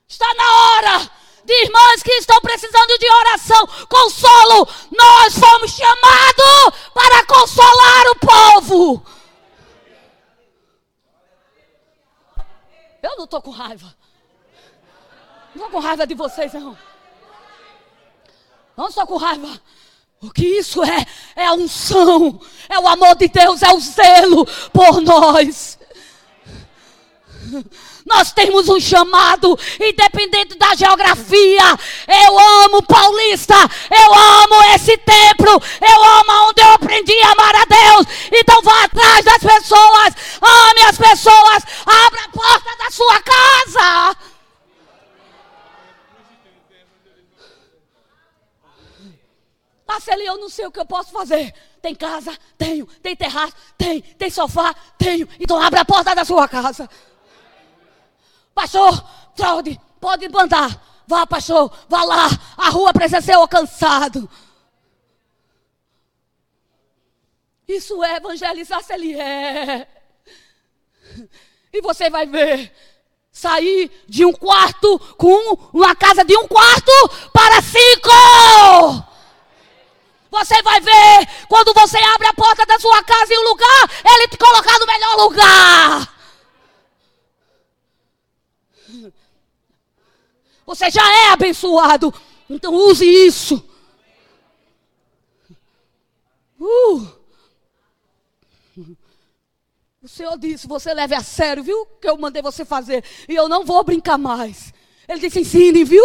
Está 0.07 0.33
na 0.33 0.51
hora 0.51 1.22
de 1.43 1.53
irmãs 1.65 2.01
que 2.01 2.11
estão 2.13 2.39
precisando 2.41 2.97
de 2.97 3.09
oração, 3.09 3.67
consolo. 3.89 4.67
Nós 4.91 5.37
fomos 5.37 5.71
chamados 5.71 6.79
para 6.93 7.25
consolar 7.25 8.05
o 8.07 8.15
povo. 8.15 9.05
Eu 13.01 13.17
não 13.17 13.25
estou 13.25 13.41
com 13.41 13.51
raiva. 13.51 13.93
Não 15.53 15.65
estou 15.65 15.69
com 15.69 15.79
raiva 15.85 16.07
de 16.07 16.15
vocês, 16.15 16.53
não. 16.53 16.77
Não 18.75 18.87
estou 18.87 19.05
com 19.05 19.17
raiva. 19.17 19.61
O 20.21 20.31
que 20.31 20.45
isso 20.45 20.81
é? 20.83 21.05
É 21.35 21.45
a 21.45 21.53
unção, 21.53 22.39
é 22.69 22.79
o 22.79 22.87
amor 22.87 23.13
de 23.15 23.27
Deus, 23.27 23.61
é 23.61 23.73
o 23.73 23.79
zelo 23.79 24.45
por 24.71 25.01
nós. 25.01 25.77
Nós 28.05 28.31
temos 28.31 28.69
um 28.69 28.79
chamado, 28.79 29.57
independente 29.79 30.55
da 30.57 30.75
geografia. 30.75 31.63
Eu 32.07 32.39
amo 32.65 32.83
Paulista, 32.83 33.55
eu 33.55 34.13
amo 34.13 34.63
esse 34.75 34.97
templo, 34.97 35.61
eu 35.81 36.03
amo 36.03 36.49
onde 36.49 36.61
eu 36.61 36.71
aprendi 36.71 37.17
a 37.21 37.31
amar 37.31 37.55
a 37.55 37.65
Deus. 37.65 38.07
Então 38.31 38.61
vá 38.61 38.83
atrás 38.83 39.25
das 39.25 39.39
pessoas, 39.39 40.13
ame 40.41 40.81
as 40.87 40.97
pessoas, 40.97 41.63
abra 41.85 42.23
a 42.25 42.29
porta 42.29 42.77
da 42.77 42.91
sua 42.91 43.21
casa. 43.21 44.17
Marcelinho, 49.87 50.29
eu 50.29 50.37
não 50.39 50.49
sei 50.49 50.65
o 50.65 50.71
que 50.71 50.79
eu 50.79 50.85
posso 50.85 51.11
fazer. 51.11 51.53
Tem 51.81 51.93
casa? 51.93 52.35
Tenho. 52.57 52.85
Tem 53.01 53.15
terraço? 53.15 53.53
Tem. 53.77 54.01
Tem 54.01 54.29
sofá? 54.29 54.73
Tenho. 54.97 55.27
Então 55.39 55.61
abre 55.61 55.79
a 55.79 55.85
porta 55.85 56.15
da 56.15 56.25
sua 56.25 56.47
casa. 56.47 56.89
Pastor, 58.53 59.03
Claude, 59.35 59.79
pode 59.99 60.29
mandar. 60.29 60.81
Vá, 61.07 61.25
pastor, 61.25 61.71
vá 61.89 62.03
lá. 62.03 62.27
A 62.57 62.69
rua 62.69 62.93
precisa 62.93 63.21
ser 63.21 63.33
alcançada. 63.33 64.27
Isso 67.67 68.03
é 68.03 68.17
evangelizar 68.17 68.83
se 68.83 68.93
ele 68.93 69.19
é. 69.19 69.87
E 71.71 71.81
você 71.81 72.09
vai 72.09 72.25
ver 72.25 72.71
sair 73.31 73.89
de 74.07 74.23
um 74.23 74.31
quarto 74.31 74.99
com 75.17 75.57
uma 75.73 75.95
casa 75.95 76.23
de 76.23 76.37
um 76.37 76.47
quarto 76.47 76.91
para 77.33 77.61
cinco. 77.61 79.09
Você 80.29 80.61
vai 80.61 80.79
ver 80.79 81.27
quando 81.47 81.73
você 81.73 81.97
abre 81.97 82.27
a 82.27 82.33
porta 82.33 82.65
da 82.65 82.79
sua 82.79 83.03
casa 83.03 83.33
em 83.33 83.37
um 83.39 83.49
lugar, 83.49 83.89
ele 84.05 84.27
te 84.27 84.37
colocar 84.37 84.79
no 84.79 84.85
melhor 84.85 85.15
lugar. 85.17 86.12
Você 90.65 90.89
já 90.89 91.01
é 91.01 91.29
abençoado. 91.31 92.13
Então 92.49 92.73
use 92.73 93.05
isso. 93.05 93.63
Uh. 96.59 97.07
O 100.01 100.07
Senhor 100.07 100.37
disse: 100.37 100.67
Você 100.67 100.93
leve 100.93 101.15
a 101.15 101.23
sério, 101.23 101.63
viu? 101.63 101.85
Que 102.01 102.09
eu 102.09 102.17
mandei 102.17 102.41
você 102.41 102.65
fazer. 102.65 103.03
E 103.27 103.35
eu 103.35 103.47
não 103.47 103.65
vou 103.65 103.83
brincar 103.83 104.17
mais. 104.17 104.73
Ele 105.07 105.19
disse: 105.19 105.39
Ensine, 105.39 105.83
viu? 105.83 106.03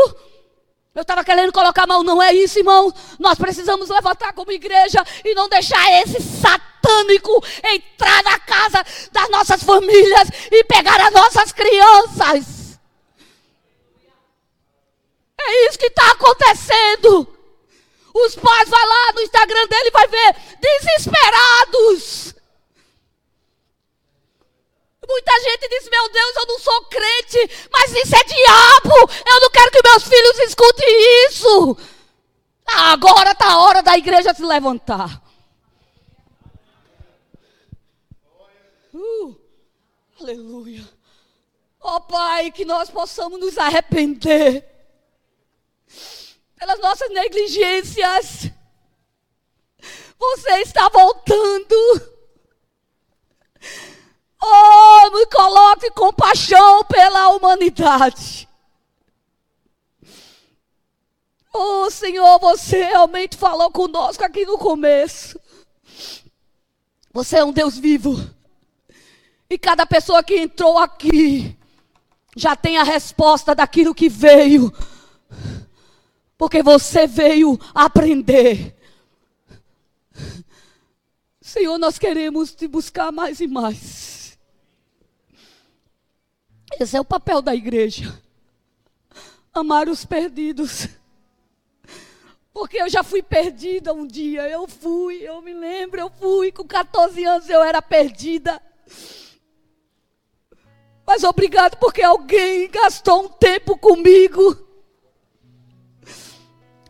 Eu 0.95 1.03
estava 1.03 1.23
querendo 1.23 1.53
colocar 1.53 1.85
a 1.85 1.87
mão, 1.87 2.03
não 2.03 2.21
é 2.21 2.35
isso, 2.35 2.59
irmão. 2.59 2.93
Nós 3.21 3.39
precisamos 3.39 3.89
levantar 3.89 4.33
como 4.33 4.51
igreja 4.51 5.05
e 5.25 5.35
não 5.35 5.49
deixar 5.49 6.03
esse 6.03 6.21
satânico 6.21 7.45
entrar 7.63 8.23
na 8.25 8.39
casa 8.41 8.85
das 9.13 9.31
nossas 9.31 9.63
famílias 9.63 10.29
e 10.51 10.65
pegar 10.65 11.01
as 11.01 11.13
nossas 11.13 11.53
crianças. 11.53 12.58
É 15.41 15.69
isso 15.69 15.79
que 15.79 15.87
está 15.87 16.11
acontecendo. 16.11 17.27
Os 18.13 18.35
pais 18.35 18.69
vão 18.69 18.87
lá 18.87 19.13
no 19.13 19.21
Instagram 19.21 19.67
dele 19.69 19.89
e 19.89 19.93
vai 19.93 20.09
ver 20.09 20.37
desesperados. 20.61 22.35
Muita 25.09 25.41
gente 25.41 25.69
diz: 25.69 25.89
Meu 25.89 26.09
Deus, 26.11 26.37
eu 26.37 26.47
não 26.47 26.59
sou 26.59 26.85
crente, 26.87 27.69
mas 27.73 27.93
isso 27.93 28.15
é 28.15 28.25
diabo. 28.25 29.11
Eu 29.27 29.41
não 29.41 29.51
quero 29.51 29.71
que 29.71 29.83
meus 29.83 30.03
filhos 30.03 30.39
escutem 30.41 31.27
isso. 31.27 31.77
Agora 32.67 33.31
está 33.31 33.53
a 33.53 33.61
hora 33.61 33.83
da 33.83 33.97
igreja 33.97 34.35
se 34.35 34.43
levantar. 34.43 35.23
Uh, 38.93 39.35
aleluia. 40.21 40.87
Ó 41.81 41.97
oh, 41.97 42.01
Pai, 42.03 42.51
que 42.51 42.65
nós 42.65 42.91
possamos 42.91 43.39
nos 43.41 43.57
arrepender 43.57 44.78
pelas 46.59 46.79
nossas 46.81 47.09
negligências. 47.11 48.51
Você 50.19 50.51
está 50.63 50.89
voltando. 50.89 52.19
Oh, 54.43 55.11
me 55.13 55.27
coloque 55.27 55.91
compaixão 55.93 56.85
pela 56.85 57.29
humanidade. 57.31 58.49
Oh, 61.53 61.91
Senhor, 61.91 62.39
você 62.39 62.85
realmente 62.85 63.37
falou 63.37 63.71
conosco 63.71 64.25
aqui 64.25 64.45
no 64.45 64.59
começo. 64.59 65.41
Você 67.13 67.39
é 67.39 67.45
um 67.45 67.53
Deus 67.53 67.79
vivo. 67.79 68.15
E 69.49 69.57
cada 69.57 69.87
pessoa 69.87 70.23
que 70.23 70.37
entrou 70.37 70.77
aqui 70.79 71.57
já 72.37 72.55
tem 72.55 72.79
a 72.79 72.83
resposta 72.83 73.55
daquilo 73.55 73.95
que 73.95 74.09
veio 74.09 74.73
porque 76.39 76.63
você 76.63 77.09
veio 77.09 77.59
aprender. 77.75 78.77
Senhor, 81.43 81.77
nós 81.79 81.99
queremos 81.99 82.55
te 82.55 82.69
buscar 82.69 83.11
mais 83.11 83.41
e 83.41 83.49
mais. 83.49 84.39
Esse 86.79 86.97
é 86.97 87.01
o 87.01 87.05
papel 87.05 87.43
da 87.43 87.55
igreja. 87.57 88.23
Amar 89.53 89.89
os 89.89 90.05
perdidos. 90.05 90.87
Porque 92.53 92.77
eu 92.77 92.89
já 92.89 93.03
fui 93.03 93.23
perdida 93.23 93.93
um 93.93 94.07
dia. 94.07 94.49
Eu 94.49 94.69
fui, 94.69 95.17
eu 95.17 95.43
me 95.43 95.53
lembro, 95.53 95.99
eu 95.99 96.11
fui. 96.11 96.53
Com 96.53 96.65
14 96.65 97.25
anos 97.25 97.49
eu 97.49 97.63
era 97.65 97.83
perdida. 97.83 98.63
Mas 101.05 101.25
obrigado 101.25 101.77
porque 101.79 102.03
alguém 102.03 102.71
gastou 102.71 103.25
um 103.25 103.29
tempo 103.29 103.77
comigo 103.77 104.68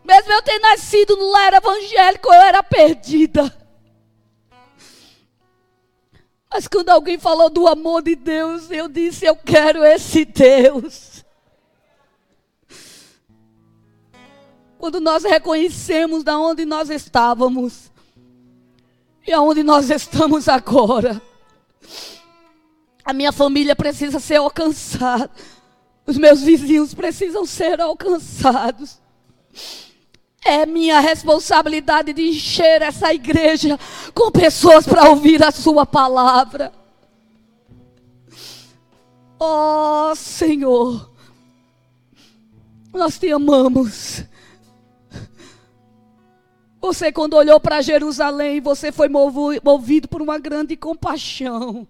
mesmo 0.09 0.33
eu 0.33 0.41
ter 0.41 0.57
nascido 0.57 1.15
no 1.15 1.29
lar 1.29 1.53
evangélico, 1.53 2.33
eu 2.33 2.41
era 2.41 2.63
perdida. 2.63 3.55
Mas 6.51 6.67
quando 6.67 6.89
alguém 6.89 7.19
falou 7.19 7.47
do 7.47 7.67
amor 7.67 8.01
de 8.01 8.15
Deus, 8.15 8.71
eu 8.71 8.87
disse: 8.89 9.25
Eu 9.25 9.35
quero 9.35 9.83
esse 9.83 10.25
Deus. 10.25 11.23
Quando 14.79 14.99
nós 14.99 15.23
reconhecemos 15.23 16.23
da 16.23 16.39
onde 16.39 16.65
nós 16.65 16.89
estávamos 16.89 17.91
e 19.27 19.31
aonde 19.31 19.61
nós 19.61 19.91
estamos 19.91 20.47
agora, 20.47 21.21
a 23.05 23.13
minha 23.13 23.31
família 23.31 23.75
precisa 23.75 24.19
ser 24.19 24.37
alcançada, 24.37 25.29
os 26.07 26.17
meus 26.17 26.41
vizinhos 26.41 26.95
precisam 26.95 27.45
ser 27.45 27.79
alcançados. 27.79 28.99
É 30.43 30.65
minha 30.65 30.99
responsabilidade 30.99 32.13
de 32.13 32.29
encher 32.29 32.81
essa 32.81 33.13
igreja 33.13 33.77
com 34.13 34.31
pessoas 34.31 34.87
para 34.87 35.09
ouvir 35.09 35.43
a 35.43 35.51
Sua 35.51 35.85
palavra. 35.85 36.71
Oh 39.39 40.13
Senhor, 40.15 41.11
nós 42.93 43.17
te 43.17 43.31
amamos. 43.31 44.23
Você, 46.81 47.11
quando 47.11 47.35
olhou 47.35 47.59
para 47.59 47.81
Jerusalém, 47.81 48.61
você 48.61 48.91
foi 48.91 49.09
movido 49.09 50.07
por 50.07 50.21
uma 50.21 50.39
grande 50.39 50.77
compaixão. 50.77 51.87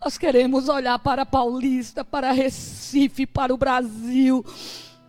Nós 0.00 0.16
queremos 0.16 0.68
olhar 0.68 0.98
para 1.00 1.26
Paulista, 1.26 2.04
para 2.04 2.30
Recife, 2.30 3.26
para 3.26 3.52
o 3.52 3.56
Brasil, 3.56 4.44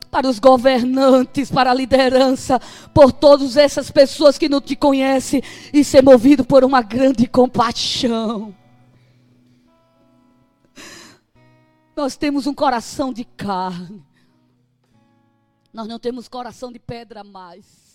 para 0.10 0.28
os 0.28 0.40
governantes, 0.40 1.52
para 1.52 1.72
a 1.72 1.74
liderança, 1.74 2.60
por 2.94 3.12
todas 3.12 3.58
essas 3.58 3.92
pessoas 3.92 4.38
que 4.38 4.50
não 4.50 4.62
te 4.62 4.76
conhecem 4.76 5.42
e 5.74 5.84
ser 5.84 6.04
movido 6.04 6.44
por 6.44 6.64
uma 6.64 6.82
grande 6.82 7.28
compaixão. 7.28 8.56
Nós 11.96 12.16
temos 12.16 12.46
um 12.46 12.54
coração 12.54 13.12
de 13.12 13.26
carne. 13.26 14.06
Nós 15.74 15.88
não 15.88 16.00
temos 16.00 16.28
coração 16.28 16.72
de 16.72 16.80
pedra 16.80 17.24
mais. 17.24 17.87